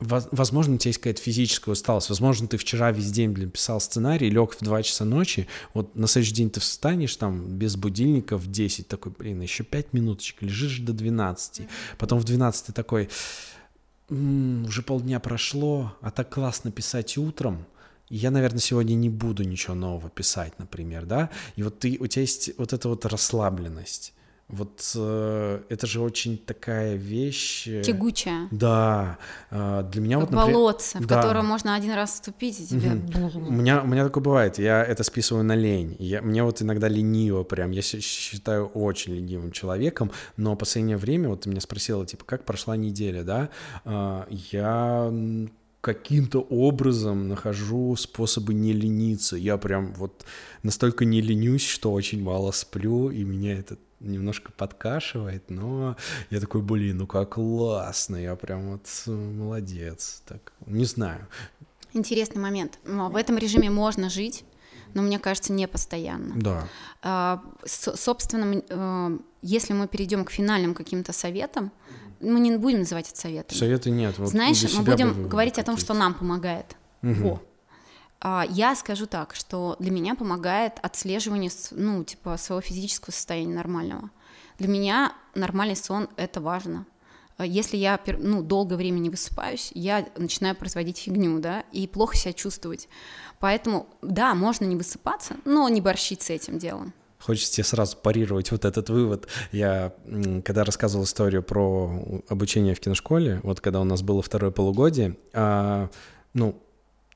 возможно, 0.00 0.74
у 0.74 0.78
тебя 0.78 0.90
есть 0.90 0.98
какая-то 0.98 1.20
физическая 1.20 1.72
усталость, 1.72 2.08
возможно, 2.08 2.48
ты 2.48 2.56
вчера 2.56 2.90
весь 2.90 3.10
день, 3.10 3.30
блин, 3.30 3.50
писал 3.50 3.80
сценарий, 3.80 4.28
лег 4.28 4.54
в 4.54 4.62
2 4.62 4.82
часа 4.82 5.04
ночи, 5.04 5.46
вот 5.72 5.94
на 5.94 6.06
следующий 6.06 6.34
день 6.34 6.50
ты 6.50 6.60
встанешь 6.60 7.16
там 7.16 7.46
без 7.56 7.76
будильника 7.76 8.36
в 8.36 8.50
10, 8.50 8.88
такой, 8.88 9.12
блин, 9.16 9.40
еще 9.40 9.64
5 9.64 9.92
минуточек, 9.92 10.42
лежишь 10.42 10.80
до 10.80 10.92
12, 10.92 11.68
потом 11.98 12.18
в 12.18 12.24
12 12.24 12.66
ты 12.66 12.72
такой, 12.72 13.08
м-м, 14.10 14.66
уже 14.66 14.82
полдня 14.82 15.20
прошло, 15.20 15.96
а 16.00 16.10
так 16.10 16.32
классно 16.32 16.70
писать 16.70 17.16
утром, 17.16 17.64
я, 18.10 18.30
наверное, 18.30 18.60
сегодня 18.60 18.94
не 18.94 19.08
буду 19.08 19.44
ничего 19.44 19.74
нового 19.74 20.10
писать, 20.10 20.58
например, 20.58 21.06
да, 21.06 21.30
и 21.56 21.62
вот 21.62 21.78
ты, 21.78 21.96
у 21.98 22.06
тебя 22.06 22.22
есть 22.22 22.50
вот 22.58 22.72
эта 22.72 22.88
вот 22.88 23.06
расслабленность, 23.06 24.12
вот 24.48 24.92
э, 24.94 25.62
это 25.70 25.86
же 25.86 26.00
очень 26.00 26.36
такая 26.36 26.96
вещь... 26.96 27.66
Э, 27.66 27.82
Тягучая. 27.82 28.48
Да. 28.50 29.18
Э, 29.50 29.82
для 29.90 30.00
меня 30.02 30.20
как 30.20 30.30
вот, 30.30 30.36
например... 30.36 30.54
болотце, 30.54 30.98
в 30.98 31.06
да. 31.06 31.16
которое 31.16 31.42
можно 31.42 31.74
один 31.74 31.92
раз 31.92 32.12
вступить, 32.14 32.60
и 32.60 32.66
тебе... 32.66 32.90
Угу. 32.92 33.38
У, 33.38 33.52
меня, 33.52 33.82
у 33.82 33.86
меня 33.86 34.04
такое 34.04 34.22
бывает. 34.22 34.58
Я 34.58 34.84
это 34.84 35.02
списываю 35.02 35.44
на 35.44 35.56
лень. 35.56 35.96
Я, 35.98 36.20
мне 36.20 36.42
вот 36.42 36.60
иногда 36.60 36.88
лениво 36.88 37.42
прям. 37.42 37.70
Я 37.70 37.80
считаю 37.80 38.66
очень 38.66 39.14
ленивым 39.14 39.50
человеком, 39.50 40.10
но 40.36 40.54
в 40.54 40.56
последнее 40.56 40.98
время, 40.98 41.30
вот 41.30 41.42
ты 41.42 41.48
меня 41.48 41.60
спросила, 41.60 42.04
типа, 42.04 42.24
как 42.26 42.44
прошла 42.44 42.76
неделя, 42.76 43.22
да? 43.24 43.48
Э, 43.86 44.24
я 44.28 45.10
каким-то 45.80 46.40
образом 46.40 47.28
нахожу 47.28 47.94
способы 47.96 48.54
не 48.54 48.72
лениться. 48.72 49.36
Я 49.36 49.58
прям 49.58 49.92
вот 49.94 50.24
настолько 50.62 51.04
не 51.04 51.20
ленюсь, 51.20 51.66
что 51.66 51.92
очень 51.92 52.22
мало 52.22 52.52
сплю, 52.52 53.10
и 53.10 53.22
меня 53.22 53.58
это 53.58 53.76
немножко 54.04 54.52
подкашивает, 54.52 55.50
но 55.50 55.96
я 56.30 56.40
такой, 56.40 56.62
блин, 56.62 56.98
ну 56.98 57.06
как 57.06 57.34
классно, 57.34 58.16
я 58.16 58.36
прям 58.36 58.72
вот 58.72 58.86
э, 59.06 59.10
молодец. 59.10 60.22
Так, 60.26 60.52
не 60.66 60.84
знаю. 60.84 61.26
Интересный 61.92 62.40
момент. 62.40 62.78
В 62.84 63.16
этом 63.16 63.38
режиме 63.38 63.70
можно 63.70 64.10
жить, 64.10 64.44
но 64.94 65.02
мне 65.02 65.18
кажется, 65.18 65.52
не 65.52 65.68
постоянно. 65.68 66.34
Да. 66.36 66.68
А, 67.02 67.42
собственно, 67.64 68.62
э, 68.68 69.18
если 69.42 69.72
мы 69.72 69.88
перейдем 69.88 70.24
к 70.24 70.30
финальным 70.30 70.74
каким-то 70.74 71.12
советам, 71.12 71.72
мы 72.20 72.40
не 72.40 72.56
будем 72.56 72.80
называть 72.80 73.10
это 73.10 73.20
советами. 73.20 73.58
Советы 73.58 73.90
нет. 73.90 74.18
Вот 74.18 74.28
Знаешь, 74.30 74.62
мы 74.74 74.82
будем 74.82 75.28
говорить 75.28 75.58
о 75.58 75.62
том, 75.62 75.76
что 75.76 75.94
нам 75.94 76.14
помогает. 76.14 76.76
Угу. 77.02 77.12
Во. 77.14 77.42
А, 78.26 78.46
я 78.48 78.74
скажу 78.74 79.04
так, 79.06 79.34
что 79.34 79.76
для 79.78 79.90
меня 79.90 80.14
помогает 80.14 80.78
отслеживание, 80.80 81.50
ну, 81.72 82.02
типа, 82.04 82.38
своего 82.38 82.62
физического 82.62 83.12
состояния 83.12 83.54
нормального. 83.54 84.10
Для 84.58 84.68
меня 84.68 85.12
нормальный 85.34 85.76
сон— 85.76 86.08
это 86.16 86.40
важно. 86.40 86.86
А, 87.36 87.44
если 87.44 87.76
я, 87.76 88.00
ну, 88.18 88.42
долгое 88.42 88.76
время 88.76 88.98
не 88.98 89.10
высыпаюсь, 89.10 89.70
я 89.74 90.08
начинаю 90.16 90.56
производить 90.56 90.96
фигню, 90.96 91.38
да, 91.38 91.64
и 91.70 91.86
плохо 91.86 92.16
себя 92.16 92.32
чувствовать. 92.32 92.88
Поэтому, 93.40 93.86
да, 94.00 94.34
можно 94.34 94.64
не 94.64 94.76
высыпаться, 94.76 95.36
но 95.44 95.68
не 95.68 95.82
борщить 95.82 96.22
с 96.22 96.30
этим 96.30 96.58
делом. 96.58 96.94
Хочется 97.18 97.52
тебе 97.52 97.64
сразу 97.64 97.98
парировать 97.98 98.50
вот 98.52 98.64
этот 98.64 98.88
вывод. 98.88 99.28
Я, 99.52 99.92
когда 100.46 100.64
рассказывал 100.64 101.04
историю 101.04 101.42
про 101.42 102.22
обучение 102.30 102.74
в 102.74 102.80
киношколе, 102.80 103.40
вот 103.42 103.60
когда 103.60 103.82
у 103.82 103.84
нас 103.84 104.00
было 104.00 104.22
второе 104.22 104.50
полугодие, 104.50 105.18
а, 105.34 105.90
ну, 106.32 106.63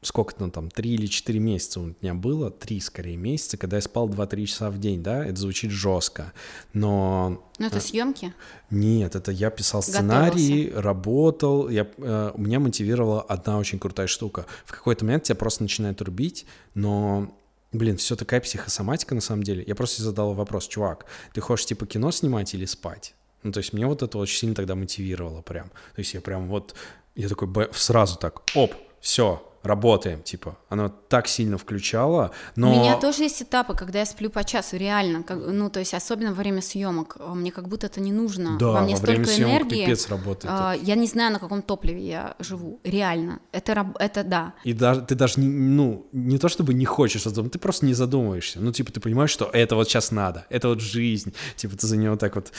сколько 0.01 0.35
ну, 0.39 0.51
там, 0.51 0.71
три 0.71 0.95
или 0.95 1.07
четыре 1.07 1.41
месяца 1.41 1.81
у 1.81 1.95
меня 2.01 2.15
было, 2.15 2.51
три 2.51 2.81
скорее 2.81 3.17
месяца, 3.17 3.57
когда 3.57 3.77
я 3.77 3.83
спал 3.83 4.09
2-3 4.09 4.47
часа 4.47 4.71
в 4.71 4.79
день, 4.79 5.03
да, 5.03 5.25
это 5.25 5.37
звучит 5.37 5.71
жестко, 5.71 6.33
но... 6.73 7.43
Ну 7.59 7.67
это 7.67 7.81
съемки? 7.81 8.33
Нет, 8.71 9.17
это 9.17 9.33
я 9.33 9.51
писал 9.51 9.83
сценарий, 9.83 10.67
Готовился. 10.67 10.83
работал, 10.83 11.69
я, 11.69 11.89
э, 11.97 12.33
меня 12.37 12.61
мотивировала 12.61 13.23
одна 13.23 13.59
очень 13.59 13.79
крутая 13.81 14.07
штука. 14.07 14.47
В 14.65 14.73
какой-то 14.73 15.05
момент 15.05 15.25
тебя 15.25 15.37
просто 15.37 15.63
начинает 15.63 16.01
рубить, 16.01 16.47
но 16.75 17.35
Блин, 17.71 17.99
все 17.99 18.17
такая 18.17 18.41
психосоматика 18.41 19.15
на 19.15 19.21
самом 19.21 19.43
деле. 19.43 19.63
Я 19.67 19.75
просто 19.75 20.03
задал 20.03 20.33
вопрос, 20.33 20.67
чувак, 20.69 21.05
ты 21.35 21.43
хочешь 21.43 21.67
типа 21.67 21.85
кино 21.85 22.11
снимать 22.11 22.55
или 22.55 22.65
спать? 22.65 23.15
Ну, 23.43 23.53
то 23.53 23.59
есть 23.59 23.75
мне 23.75 23.87
вот 23.87 24.03
это 24.03 24.17
очень 24.17 24.39
сильно 24.39 24.55
тогда 24.55 24.75
мотивировало 24.75 25.43
прям. 25.43 25.69
То 25.69 25.99
есть 25.99 26.15
я 26.15 26.23
прям 26.23 26.49
вот, 26.49 26.75
я 27.15 27.29
такой 27.29 27.69
сразу 27.75 28.17
так, 28.17 28.43
оп, 28.55 28.75
все, 29.01 29.47
работаем, 29.63 30.23
типа. 30.23 30.57
Оно 30.69 30.89
так 30.89 31.29
сильно 31.29 31.59
включало, 31.59 32.31
но... 32.57 32.73
У 32.73 32.81
меня 32.81 32.97
тоже 32.97 33.25
есть 33.25 33.43
этапы, 33.43 33.75
когда 33.75 34.01
я 34.01 34.07
сплю 34.07 34.31
по 34.31 34.45
часу, 34.45 34.77
реально. 34.77 35.23
Как, 35.23 35.39
ну, 35.39 35.71
то 35.71 35.81
есть, 35.81 35.95
особенно 35.95 36.31
во 36.31 36.37
время 36.37 36.63
съемок. 36.63 37.17
А, 37.19 37.35
мне 37.35 37.51
как 37.51 37.69
будто 37.69 37.87
это 37.87 38.01
не 38.01 38.13
нужно. 38.13 38.59
Да, 38.59 38.69
во 38.69 38.81
мне 38.83 38.95
во 38.95 38.99
столько 38.99 39.13
время 39.13 39.27
съемок 39.27 39.53
энергии. 39.53 39.85
пипец 39.85 40.09
работает. 40.09 40.55
А, 40.57 40.75
я 40.81 40.95
не 40.95 41.07
знаю, 41.07 41.33
на 41.33 41.39
каком 41.39 41.63
топливе 41.63 42.07
я 42.07 42.35
живу. 42.39 42.81
Реально. 42.85 43.41
Это, 43.53 43.93
это 43.99 44.25
да. 44.25 44.55
И 44.65 44.73
даже, 44.73 45.03
ты 45.03 45.15
даже, 45.15 45.41
не, 45.41 45.49
ну, 45.49 46.07
не 46.13 46.39
то 46.39 46.49
чтобы 46.49 46.75
не 46.75 46.85
хочешь 46.85 47.25
задуматься, 47.25 47.59
ты 47.59 47.59
просто 47.59 47.87
не 47.87 47.95
задумываешься. 47.95 48.61
Ну, 48.61 48.73
типа, 48.73 48.93
ты 48.93 49.01
понимаешь, 49.01 49.31
что 49.31 49.51
это 49.53 49.75
вот 49.75 49.89
сейчас 49.89 50.11
надо, 50.11 50.47
это 50.51 50.69
вот 50.69 50.81
жизнь. 50.81 51.35
Типа, 51.57 51.77
ты 51.77 51.87
за 51.87 51.97
него 51.97 52.17
так 52.17 52.35
вот 52.35 52.53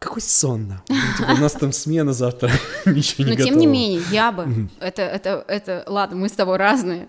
какой 0.00 0.22
сонно. 0.22 0.82
Ну, 0.88 0.96
типа, 1.18 1.32
у 1.32 1.36
нас 1.36 1.52
там 1.52 1.72
смена 1.72 2.14
завтра, 2.14 2.50
ничего 2.86 3.28
не 3.28 3.36
Но 3.36 3.44
тем 3.44 3.58
не 3.58 3.66
менее, 3.66 4.02
я 4.10 4.32
бы, 4.32 4.68
это, 4.80 5.02
это, 5.02 5.44
это, 5.46 5.84
ладно, 5.86 6.16
мы 6.16 6.30
с 6.30 6.32
тобой 6.32 6.56
разные, 6.56 7.06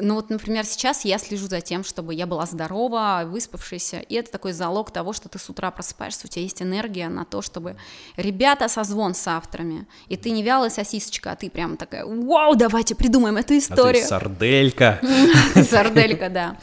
но 0.00 0.16
вот, 0.16 0.28
например, 0.28 0.66
сейчас 0.66 1.04
я 1.04 1.18
слежу 1.18 1.46
за 1.46 1.60
тем, 1.60 1.84
чтобы 1.84 2.14
я 2.14 2.26
была 2.26 2.44
здорова, 2.46 3.22
выспавшаяся, 3.26 4.00
и 4.00 4.14
это 4.16 4.32
такой 4.32 4.52
залог 4.52 4.90
того, 4.90 5.12
что 5.12 5.28
ты 5.28 5.38
с 5.38 5.48
утра 5.48 5.70
просыпаешься, 5.70 6.26
у 6.26 6.28
тебя 6.28 6.42
есть 6.42 6.60
энергия 6.60 7.08
на 7.08 7.24
то, 7.24 7.42
чтобы 7.42 7.76
ребята 8.16 8.68
созвон 8.68 9.14
с 9.14 9.28
авторами, 9.28 9.86
и 10.08 10.16
ты 10.16 10.30
не 10.30 10.42
вялая 10.42 10.68
сосисочка, 10.68 11.30
а 11.30 11.36
ты 11.36 11.48
прям 11.48 11.76
такая, 11.76 12.04
вау, 12.04 12.56
давайте 12.56 12.96
придумаем 12.96 13.36
эту 13.36 13.56
историю. 13.56 14.02
А 14.02 14.04
ты 14.04 14.08
сарделька. 14.08 15.00
Сарделька, 15.54 16.28
да. 16.28 16.56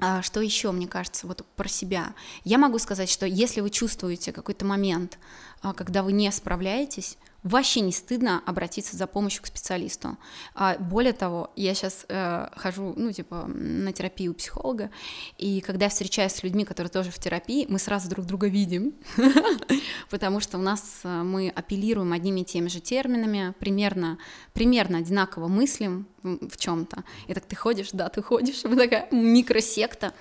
А 0.00 0.22
что 0.22 0.40
еще, 0.40 0.72
мне 0.72 0.86
кажется, 0.86 1.26
вот 1.26 1.44
про 1.56 1.68
себя? 1.68 2.14
Я 2.44 2.58
могу 2.58 2.78
сказать, 2.78 3.10
что 3.10 3.26
если 3.26 3.60
вы 3.60 3.70
чувствуете 3.70 4.32
какой-то 4.32 4.64
момент, 4.64 5.18
а, 5.62 5.72
когда 5.72 6.02
вы 6.02 6.12
не 6.12 6.30
справляетесь, 6.30 7.18
вообще 7.46 7.80
не 7.80 7.92
стыдно 7.92 8.42
обратиться 8.44 8.96
за 8.96 9.06
помощью 9.06 9.42
к 9.42 9.46
специалисту. 9.46 10.18
А 10.54 10.76
более 10.78 11.12
того, 11.12 11.50
я 11.54 11.74
сейчас 11.74 12.04
э, 12.08 12.48
хожу, 12.56 12.92
ну, 12.96 13.12
типа, 13.12 13.46
на 13.46 13.92
терапию 13.92 14.32
у 14.32 14.34
психолога, 14.34 14.90
и 15.38 15.60
когда 15.60 15.84
я 15.86 15.90
встречаюсь 15.90 16.32
с 16.32 16.42
людьми, 16.42 16.64
которые 16.64 16.90
тоже 16.90 17.10
в 17.12 17.18
терапии, 17.18 17.66
мы 17.68 17.78
сразу 17.78 18.08
друг 18.08 18.26
друга 18.26 18.48
видим, 18.48 18.94
потому 20.10 20.40
что 20.40 20.58
у 20.58 20.60
нас 20.60 21.00
э, 21.04 21.22
мы 21.22 21.48
апеллируем 21.48 22.12
одними 22.12 22.40
и 22.40 22.44
теми 22.44 22.68
же 22.68 22.80
терминами, 22.80 23.54
примерно, 23.60 24.18
примерно 24.52 24.98
одинаково 24.98 25.46
мыслим 25.46 26.08
в 26.22 26.56
чем-то. 26.56 27.04
И 27.28 27.34
так 27.34 27.46
ты 27.46 27.54
ходишь, 27.54 27.90
да, 27.92 28.08
ты 28.08 28.22
ходишь, 28.22 28.64
мы 28.64 28.76
такая 28.76 29.08
микросекта, 29.12 30.12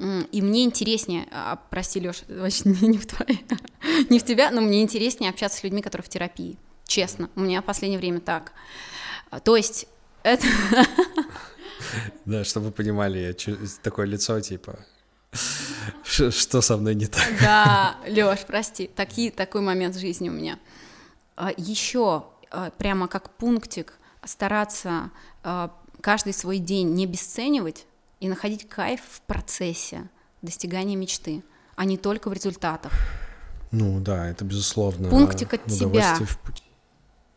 и 0.00 0.40
мне 0.40 0.64
интереснее, 0.64 1.28
а, 1.30 1.56
прости, 1.68 2.00
Лёш, 2.00 2.22
вообще 2.28 2.62
не, 2.70 2.88
не 2.88 2.98
в 2.98 3.06
твоей, 3.06 3.44
не 4.08 4.18
в 4.18 4.24
тебя, 4.24 4.50
но 4.50 4.60
мне 4.60 4.82
интереснее 4.82 5.30
общаться 5.30 5.58
с 5.58 5.62
людьми, 5.62 5.82
которые 5.82 6.04
в 6.04 6.08
терапии. 6.08 6.56
Честно, 6.86 7.28
у 7.36 7.40
меня 7.40 7.60
в 7.60 7.64
последнее 7.64 7.98
время 7.98 8.20
так. 8.20 8.52
А, 9.30 9.40
то 9.40 9.56
есть 9.56 9.86
это... 10.22 10.46
Да, 12.26 12.44
чтобы 12.44 12.66
вы 12.66 12.72
понимали, 12.72 13.18
я 13.18 13.56
такое 13.82 14.06
лицо, 14.06 14.38
типа, 14.40 14.78
что 16.02 16.60
со 16.60 16.76
мной 16.76 16.94
не 16.94 17.06
так? 17.06 17.26
Да, 17.40 17.96
Лёш, 18.06 18.40
прости, 18.46 18.86
такие, 18.86 19.30
такой 19.30 19.60
момент 19.60 19.96
в 19.96 20.00
жизни 20.00 20.28
у 20.28 20.32
меня. 20.32 20.58
А, 21.36 21.52
Еще 21.56 22.24
прямо 22.78 23.08
как 23.08 23.30
пунктик 23.36 23.94
стараться 24.24 25.10
каждый 26.00 26.32
свой 26.32 26.58
день 26.58 26.94
не 26.94 27.04
обесценивать, 27.04 27.86
и 28.20 28.28
находить 28.28 28.68
кайф 28.68 29.00
в 29.00 29.22
процессе 29.22 30.08
достигания 30.42 30.96
мечты, 30.96 31.42
а 31.74 31.84
не 31.84 31.96
только 31.96 32.28
в 32.28 32.32
результатах. 32.32 32.92
Ну 33.70 34.00
да, 34.00 34.28
это 34.28 34.44
безусловно. 34.44 35.08
Пунктик 35.08 35.54
от 35.54 35.64
тебя. 35.66 36.18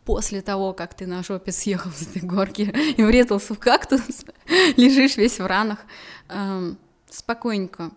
После 0.06 0.42
того, 0.42 0.74
как 0.74 0.94
ты 0.94 1.08
на 1.08 1.24
жопе 1.24 1.54
съехал 1.54 1.92
с 1.92 2.02
этой 2.02 2.22
горки 2.22 2.62
и 2.98 3.04
врезался 3.04 3.54
в 3.54 3.60
кактус, 3.60 4.26
лежишь 4.78 5.16
весь 5.16 5.40
в 5.40 5.46
ранах, 5.46 5.80
эм, 6.28 6.78
спокойненько 7.10 7.92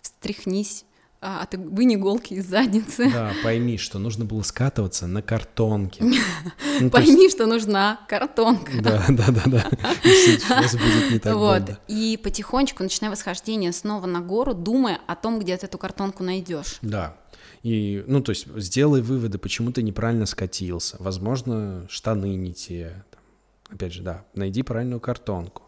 встряхнись, 0.00 0.86
а, 1.24 1.42
а 1.42 1.46
ты 1.46 1.58
вынь 1.58 1.94
иголки 1.94 2.34
из 2.34 2.46
задницы. 2.46 3.10
Да, 3.10 3.32
пойми, 3.42 3.78
что 3.78 3.98
нужно 3.98 4.26
было 4.26 4.42
скатываться 4.42 5.06
на 5.06 5.22
картонке. 5.22 6.04
Ну, 6.80 6.90
пойми, 6.90 7.30
что 7.30 7.46
нужна 7.46 8.00
картонка. 8.08 8.72
Да, 8.82 9.04
да, 9.08 9.26
да, 9.28 9.42
да. 9.46 9.70
Сейчас 10.02 10.72
будет 10.72 11.10
не 11.10 11.18
так 11.18 11.34
Вот, 11.34 11.62
и 11.88 12.18
потихонечку 12.22 12.82
начинай 12.82 13.10
восхождение 13.10 13.72
снова 13.72 14.06
на 14.06 14.20
гору, 14.20 14.52
думая 14.52 15.00
о 15.06 15.16
том, 15.16 15.38
где 15.38 15.56
ты 15.56 15.64
эту 15.66 15.78
картонку 15.78 16.22
найдешь. 16.22 16.78
Да, 16.82 17.16
и, 17.62 18.04
ну, 18.06 18.20
то 18.20 18.30
есть 18.30 18.46
сделай 18.56 19.00
выводы, 19.00 19.38
почему 19.38 19.72
ты 19.72 19.82
неправильно 19.82 20.26
скатился. 20.26 20.96
Возможно, 21.00 21.86
штаны 21.88 22.36
не 22.36 22.52
те. 22.52 23.04
Опять 23.70 23.94
же, 23.94 24.02
да, 24.02 24.26
найди 24.34 24.62
правильную 24.62 25.00
картонку. 25.00 25.62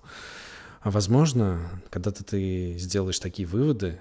А 0.82 0.90
возможно, 0.90 1.82
когда 1.88 2.10
ты 2.10 2.76
сделаешь 2.76 3.18
такие 3.18 3.48
выводы, 3.48 4.00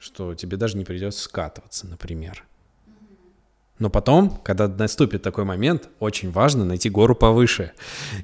что 0.00 0.34
тебе 0.34 0.56
даже 0.56 0.76
не 0.76 0.84
придется 0.84 1.22
скатываться, 1.22 1.86
например. 1.86 2.44
Но 3.78 3.88
потом, 3.88 4.36
когда 4.42 4.66
наступит 4.66 5.22
такой 5.22 5.44
момент, 5.44 5.88
очень 6.00 6.30
важно 6.30 6.64
найти 6.64 6.90
гору 6.90 7.14
повыше 7.14 7.72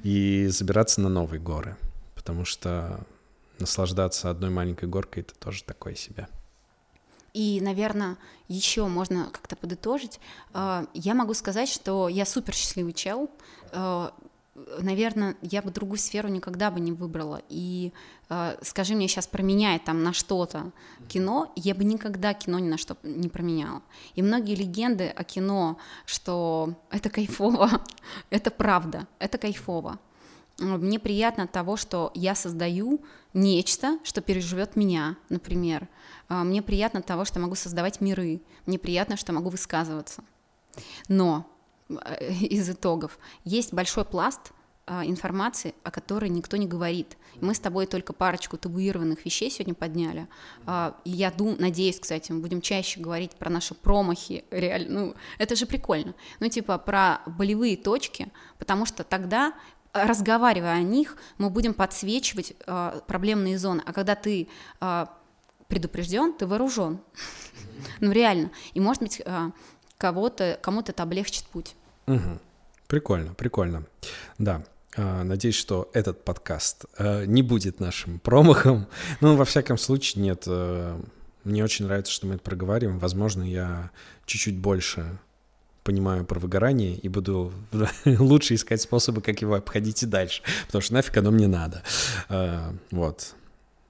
и 0.03 0.47
забираться 0.47 1.01
на 1.01 1.09
новые 1.09 1.39
горы, 1.39 1.77
потому 2.15 2.45
что 2.45 2.99
наслаждаться 3.59 4.29
одной 4.29 4.49
маленькой 4.49 4.89
горкой 4.89 5.23
это 5.23 5.33
тоже 5.35 5.63
такое 5.63 5.95
себе. 5.95 6.27
И, 7.33 7.59
наверное, 7.61 8.17
еще 8.47 8.87
можно 8.87 9.29
как-то 9.31 9.55
подытожить. 9.55 10.19
А, 10.53 10.85
я 10.93 11.13
могу 11.13 11.33
сказать, 11.33 11.69
что 11.69 12.07
я 12.07 12.25
супер 12.25 12.53
счастливый 12.53 12.93
чел. 12.93 13.29
Наверное, 14.79 15.35
я 15.41 15.61
бы 15.61 15.69
другую 15.69 15.99
сферу 15.99 16.29
никогда 16.29 16.71
бы 16.71 16.79
не 16.79 16.91
выбрала. 16.91 17.41
И 17.47 17.93
э, 18.29 18.57
скажи 18.63 18.95
мне 18.95 19.07
сейчас 19.07 19.27
променяй 19.27 19.77
там 19.77 20.01
на 20.01 20.13
что-то 20.13 20.71
кино, 21.07 21.51
я 21.55 21.75
бы 21.75 21.83
никогда 21.83 22.33
кино 22.33 22.57
ни 22.57 22.67
на 22.67 22.77
что 22.77 22.97
не 23.03 23.29
променяла. 23.29 23.83
И 24.15 24.23
многие 24.23 24.55
легенды 24.55 25.09
о 25.09 25.23
кино, 25.23 25.77
что 26.05 26.73
это 26.89 27.09
кайфово, 27.11 27.83
это 28.31 28.49
правда, 28.49 29.07
это 29.19 29.37
кайфово. 29.37 29.99
Мне 30.57 30.99
приятно 30.99 31.43
от 31.43 31.51
того, 31.51 31.77
что 31.77 32.11
я 32.15 32.33
создаю 32.33 32.99
нечто, 33.35 33.99
что 34.03 34.21
переживет 34.21 34.75
меня, 34.75 35.17
например. 35.29 35.87
А, 36.29 36.43
мне 36.43 36.63
приятно 36.63 37.01
от 37.01 37.05
того, 37.05 37.25
что 37.25 37.39
могу 37.39 37.53
создавать 37.53 38.01
миры. 38.01 38.41
Мне 38.65 38.79
приятно, 38.79 39.17
что 39.17 39.33
могу 39.33 39.49
высказываться. 39.49 40.23
Но 41.07 41.45
из 41.89 42.69
итогов. 42.69 43.17
Есть 43.43 43.73
большой 43.73 44.05
пласт 44.05 44.53
а, 44.89 45.05
информации, 45.05 45.75
о 45.83 45.91
которой 45.91 46.29
никто 46.29 46.55
не 46.55 46.65
говорит. 46.65 47.17
Мы 47.41 47.53
с 47.53 47.59
тобой 47.59 47.87
только 47.87 48.13
парочку 48.13 48.57
табуированных 48.57 49.25
вещей 49.25 49.51
сегодня 49.51 49.73
подняли. 49.73 50.27
А, 50.65 50.95
и 51.03 51.11
я 51.11 51.29
думаю, 51.29 51.59
надеюсь, 51.59 51.99
кстати, 51.99 52.31
мы 52.31 52.39
будем 52.39 52.61
чаще 52.61 53.01
говорить 53.01 53.31
про 53.31 53.49
наши 53.49 53.73
промахи, 53.73 54.45
реально, 54.49 54.99
ну, 54.99 55.15
это 55.39 55.57
же 55.57 55.65
прикольно. 55.65 56.15
Ну, 56.39 56.47
типа 56.47 56.77
про 56.77 57.21
болевые 57.25 57.75
точки, 57.75 58.31
потому 58.57 58.85
что 58.85 59.03
тогда 59.03 59.53
разговаривая 59.91 60.75
о 60.75 60.81
них, 60.81 61.17
мы 61.37 61.49
будем 61.49 61.73
подсвечивать 61.73 62.53
э, 62.65 63.01
проблемные 63.07 63.57
зоны. 63.57 63.83
А 63.85 63.91
когда 63.91 64.15
ты 64.15 64.47
э, 64.79 65.05
предупрежден, 65.67 66.33
ты 66.33 66.47
вооружен. 66.47 66.99
ну, 67.99 68.11
реально. 68.11 68.51
И, 68.73 68.79
может 68.79 69.01
быть, 69.01 69.21
э, 69.23 69.51
кого-то, 69.97 70.59
кому-то 70.61 70.91
это 70.91 71.03
облегчит 71.03 71.45
путь. 71.45 71.75
Угу. 72.07 72.39
Прикольно, 72.87 73.33
прикольно. 73.33 73.83
Да, 74.37 74.63
а, 74.95 75.23
Надеюсь, 75.23 75.55
что 75.55 75.89
этот 75.93 76.23
подкаст 76.23 76.85
э, 76.97 77.25
не 77.25 77.43
будет 77.43 77.79
нашим 77.79 78.19
промахом. 78.23 78.87
Ну, 79.21 79.35
во 79.35 79.45
всяком 79.45 79.77
случае, 79.77 80.23
нет. 80.23 80.43
Э, 80.47 80.99
мне 81.43 81.63
очень 81.63 81.85
нравится, 81.85 82.11
что 82.11 82.27
мы 82.27 82.35
это 82.35 82.43
проговариваем. 82.43 82.99
Возможно, 82.99 83.43
я 83.43 83.91
чуть-чуть 84.25 84.57
больше 84.57 85.19
понимаю 85.83 86.25
про 86.25 86.39
выгорание 86.39 86.95
и 86.95 87.07
буду 87.07 87.53
лучше 88.05 88.55
искать 88.55 88.81
способы, 88.81 89.21
как 89.21 89.41
его 89.41 89.55
обходить 89.55 90.03
и 90.03 90.05
дальше, 90.05 90.41
потому 90.65 90.81
что 90.81 90.93
нафиг 90.95 91.15
оно 91.15 91.31
мне 91.31 91.47
надо. 91.47 91.83
Э, 92.29 92.71
вот, 92.91 93.35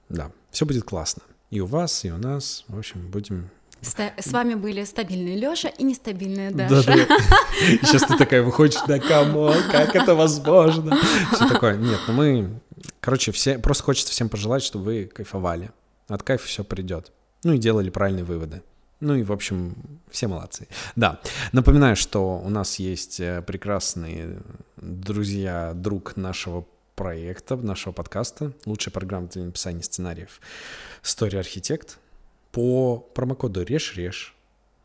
да, 0.08 0.30
все 0.50 0.66
будет 0.66 0.84
классно. 0.84 1.22
И 1.50 1.60
у 1.60 1.66
вас, 1.66 2.04
и 2.04 2.10
у 2.10 2.18
нас. 2.18 2.64
В 2.68 2.78
общем, 2.78 3.08
будем 3.10 3.50
с 3.80 4.32
вами 4.32 4.54
были 4.54 4.84
стабильный 4.84 5.36
Лёша 5.36 5.68
и 5.68 5.84
нестабильная 5.84 6.50
Даша. 6.50 6.82
Да, 6.84 6.94
да. 6.96 7.18
Сейчас 7.82 8.02
ты 8.02 8.16
такая 8.16 8.42
выходишь, 8.42 8.80
да 8.86 8.98
кому, 8.98 9.52
как 9.70 9.94
это 9.94 10.14
возможно? 10.14 10.98
Все 11.32 11.48
такое. 11.48 11.76
Нет, 11.76 12.00
ну 12.08 12.14
мы, 12.14 12.60
короче, 13.00 13.32
все, 13.32 13.58
просто 13.58 13.84
хочется 13.84 14.12
всем 14.12 14.28
пожелать, 14.28 14.62
чтобы 14.62 14.84
вы 14.84 15.04
кайфовали. 15.06 15.70
От 16.08 16.22
кайфа 16.22 16.46
все 16.46 16.64
придет. 16.64 17.12
Ну 17.44 17.52
и 17.52 17.58
делали 17.58 17.90
правильные 17.90 18.24
выводы. 18.24 18.62
Ну 19.00 19.14
и, 19.14 19.22
в 19.22 19.32
общем, 19.32 19.76
все 20.10 20.26
молодцы. 20.26 20.66
Да, 20.96 21.20
напоминаю, 21.52 21.94
что 21.94 22.38
у 22.38 22.48
нас 22.48 22.80
есть 22.80 23.20
э, 23.20 23.42
прекрасные 23.42 24.40
друзья, 24.76 25.72
друг 25.74 26.16
нашего 26.16 26.66
проекта, 26.96 27.54
нашего 27.56 27.92
подкаста, 27.92 28.52
лучшая 28.66 28.92
программа 28.92 29.28
для 29.28 29.44
написания 29.44 29.84
сценариев 29.84 30.40
Story 31.04 31.40
Architect 31.40 31.90
по 32.52 32.98
промокоду 33.14 33.62
РЕШ-РЕШ 33.62 34.34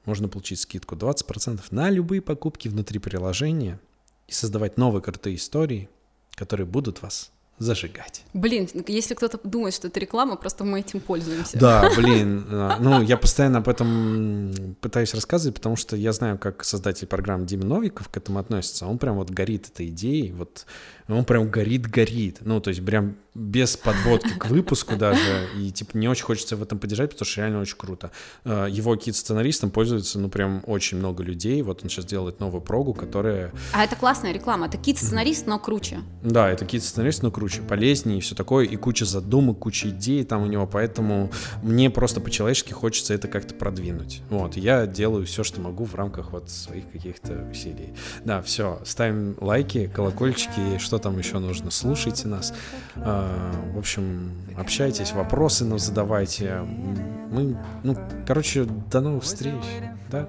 можно 0.06 0.28
получить 0.28 0.60
скидку 0.60 0.96
20% 0.96 1.62
на 1.72 1.90
любые 1.90 2.22
покупки 2.22 2.68
внутри 2.68 3.00
приложения 3.00 3.80
и 4.28 4.34
создавать 4.34 4.78
новые 4.78 5.02
крутые 5.02 5.38
истории, 5.38 5.90
которые 6.36 6.68
будут 6.68 7.02
вас 7.02 7.32
зажигать. 7.60 8.24
Блин, 8.34 8.68
если 8.88 9.14
кто-то 9.14 9.40
думает, 9.44 9.74
что 9.74 9.88
это 9.88 10.00
реклама, 10.00 10.36
просто 10.36 10.64
мы 10.64 10.80
этим 10.80 11.00
пользуемся. 11.00 11.58
Да, 11.58 11.90
блин, 11.98 12.46
а, 12.50 12.78
ну 12.80 13.02
я 13.02 13.16
постоянно 13.16 13.60
об 13.60 13.70
этом 13.70 14.76
пытаюсь 14.82 15.14
рассказывать, 15.14 15.56
потому 15.56 15.76
что 15.76 15.96
я 15.96 16.12
знаю, 16.14 16.38
как 16.38 16.64
создатель 16.64 17.08
программы 17.08 17.46
Дима 17.46 17.66
Новиков 17.66 18.10
к 18.10 18.18
этому 18.18 18.40
относится. 18.40 18.88
Он 18.88 18.98
прям 18.98 19.16
вот 19.16 19.30
горит 19.30 19.70
этой 19.70 19.88
идеей, 19.88 20.32
вот 20.32 20.66
он 21.08 21.26
прям 21.26 21.50
горит-горит. 21.50 22.40
Ну, 22.42 22.60
то 22.60 22.70
есть 22.70 22.84
прям 22.84 23.16
без 23.36 23.78
подводки 23.78 24.38
к 24.38 24.46
выпуску 24.48 24.96
даже, 24.96 25.48
и 25.58 25.72
типа 25.72 25.98
не 25.98 26.08
очень 26.08 26.24
хочется 26.24 26.56
в 26.56 26.62
этом 26.62 26.78
поддержать, 26.78 27.12
потому 27.12 27.26
что 27.26 27.42
реально 27.42 27.62
очень 27.62 27.78
круто. 27.78 28.12
А, 28.44 28.68
его 28.68 28.96
кит-сценаристом 28.96 29.72
пользуется, 29.72 30.20
ну, 30.20 30.30
прям 30.30 30.64
очень 30.68 30.98
много 30.98 31.24
людей. 31.24 31.62
Вот 31.64 31.84
он 31.84 31.90
сейчас 31.90 32.06
делает 32.06 32.40
новую 32.40 32.62
прогу, 32.62 32.94
которая... 32.94 33.52
А 33.74 33.84
это 33.84 33.96
классная 33.96 34.34
реклама, 34.34 34.68
это 34.68 34.78
кит-сценарист, 34.78 35.48
но 35.48 35.58
круче. 35.58 36.02
Да, 36.22 36.50
это 36.50 36.66
кит-сценарист, 36.66 37.24
но 37.24 37.32
круче, 37.32 37.62
полезнее 37.62 38.20
и 38.20 38.22
все 38.22 38.36
такое, 38.36 38.66
и 38.66 38.76
куча 38.76 39.06
задумок, 39.06 39.60
куча 39.60 39.90
идей 39.90 40.24
там 40.24 40.44
у 40.44 40.46
него, 40.46 40.68
поэтому 40.68 41.32
мне 41.64 41.90
просто 41.90 42.22
по-человечески 42.22 42.74
хочется 42.74 43.14
это 43.14 43.28
как-то 43.28 43.56
продвинуть. 43.56 44.22
Вот, 44.30 44.58
я 44.58 44.86
делаю 44.86 45.26
все, 45.26 45.44
что 45.44 45.60
могу 45.60 45.86
в 45.86 45.96
рамках 45.96 46.32
вот 46.32 46.50
своих 46.50 46.90
каких-то 46.92 47.48
усилий. 47.50 47.94
Да, 48.24 48.42
все, 48.42 48.80
ставим 48.86 49.36
лайки, 49.40 49.90
колокольчики, 49.94 50.78
что 50.78 51.00
там 51.00 51.18
еще 51.18 51.40
нужно, 51.40 51.72
слушайте 51.72 52.28
нас. 52.28 52.54
В 53.74 53.78
общем, 53.78 54.32
общайтесь, 54.58 55.14
вопросы 55.14 55.66
нам 55.66 55.80
задавайте. 55.80 56.60
Мы, 57.32 57.58
ну, 57.84 57.98
короче, 58.28 58.66
до 58.66 59.02
новых 59.02 59.24
встреч. 59.24 59.64
Да? 60.10 60.28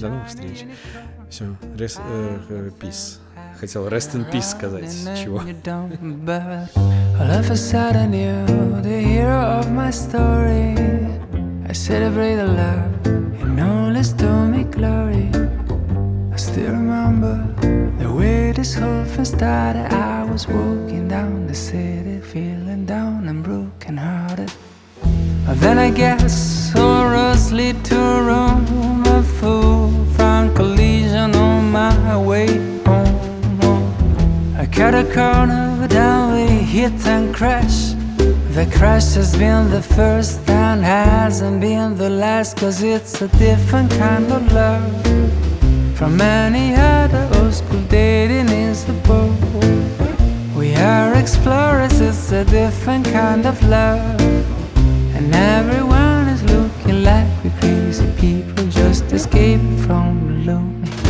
До 0.00 0.08
новых 0.08 0.28
встреч. 0.28 0.64
Все, 1.30 1.56
рес, 1.76 1.98
э, 1.98 2.70
peace. 2.80 3.18
Хотел 3.58 3.88
rest 3.88 4.14
in 4.14 4.30
peace 4.30 4.50
сказать. 4.50 4.90
Чего? 5.16 5.42
All 7.20 7.30
of 7.30 7.50
a 7.50 7.56
sudden 7.56 8.12
you, 8.12 8.46
the 8.80 9.02
hero 9.02 9.58
of 9.58 9.72
my 9.72 9.90
story 9.90 10.76
I 11.68 11.72
celebrate 11.72 12.36
the 12.36 12.46
love 12.46 13.42
and 13.42 13.60
all 13.60 13.96
is 13.96 14.12
to 14.14 14.46
me 14.46 14.62
glory 14.62 15.28
still 16.38 16.70
remember 16.70 17.34
the 17.98 18.10
way 18.12 18.52
this 18.52 18.74
whole 18.76 19.04
thing 19.04 19.24
started. 19.24 19.92
I 19.92 20.22
was 20.24 20.46
walking 20.46 21.08
down 21.08 21.48
the 21.48 21.54
city 21.54 22.20
feeling 22.20 22.86
down 22.86 23.26
and 23.28 23.42
broken 23.42 23.96
hearted 23.96 24.52
Then 25.62 25.78
I 25.78 25.90
guess 25.90 26.72
sorrows 26.72 27.50
lead 27.52 27.84
to 27.86 27.96
Rome 27.96 29.04
A 29.06 29.22
full 29.22 29.90
front 30.14 30.54
collision 30.54 31.34
on 31.34 31.72
my 31.72 32.16
way 32.16 32.46
home. 32.86 34.54
I 34.56 34.66
cut 34.66 34.94
a 34.94 35.04
corner, 35.12 35.88
down 35.88 36.34
we 36.34 36.46
hit 36.46 37.04
and 37.06 37.34
crash. 37.34 37.94
The 38.54 38.66
crash 38.76 39.14
has 39.14 39.36
been 39.36 39.70
the 39.70 39.82
first 39.82 40.48
and 40.48 40.84
hasn't 40.84 41.60
been 41.60 41.96
the 41.96 42.10
last 42.10 42.58
Cause 42.58 42.82
it's 42.82 43.22
a 43.22 43.28
different 43.38 43.90
kind 43.90 44.30
of 44.30 44.52
love 44.52 45.27
From 45.98 46.20
any 46.20 46.76
other 46.76 47.28
old 47.40 47.52
school 47.52 47.82
dating 47.88 48.48
is 48.50 48.84
the 48.84 48.92
boat 49.02 49.34
We 50.56 50.76
are 50.76 51.12
explorers, 51.14 52.00
it's 52.00 52.30
a 52.30 52.44
different 52.44 53.04
kind 53.06 53.44
of 53.44 53.60
love. 53.64 54.20
And 55.16 55.34
everyone 55.34 56.28
is 56.28 56.44
looking 56.44 57.02
like 57.02 57.26
we 57.42 57.50
crazy 57.58 58.06
people 58.16 58.68
Just 58.68 59.10
escaping 59.10 59.76
from 59.78 60.44
the 60.44 60.52
loop 60.52 61.07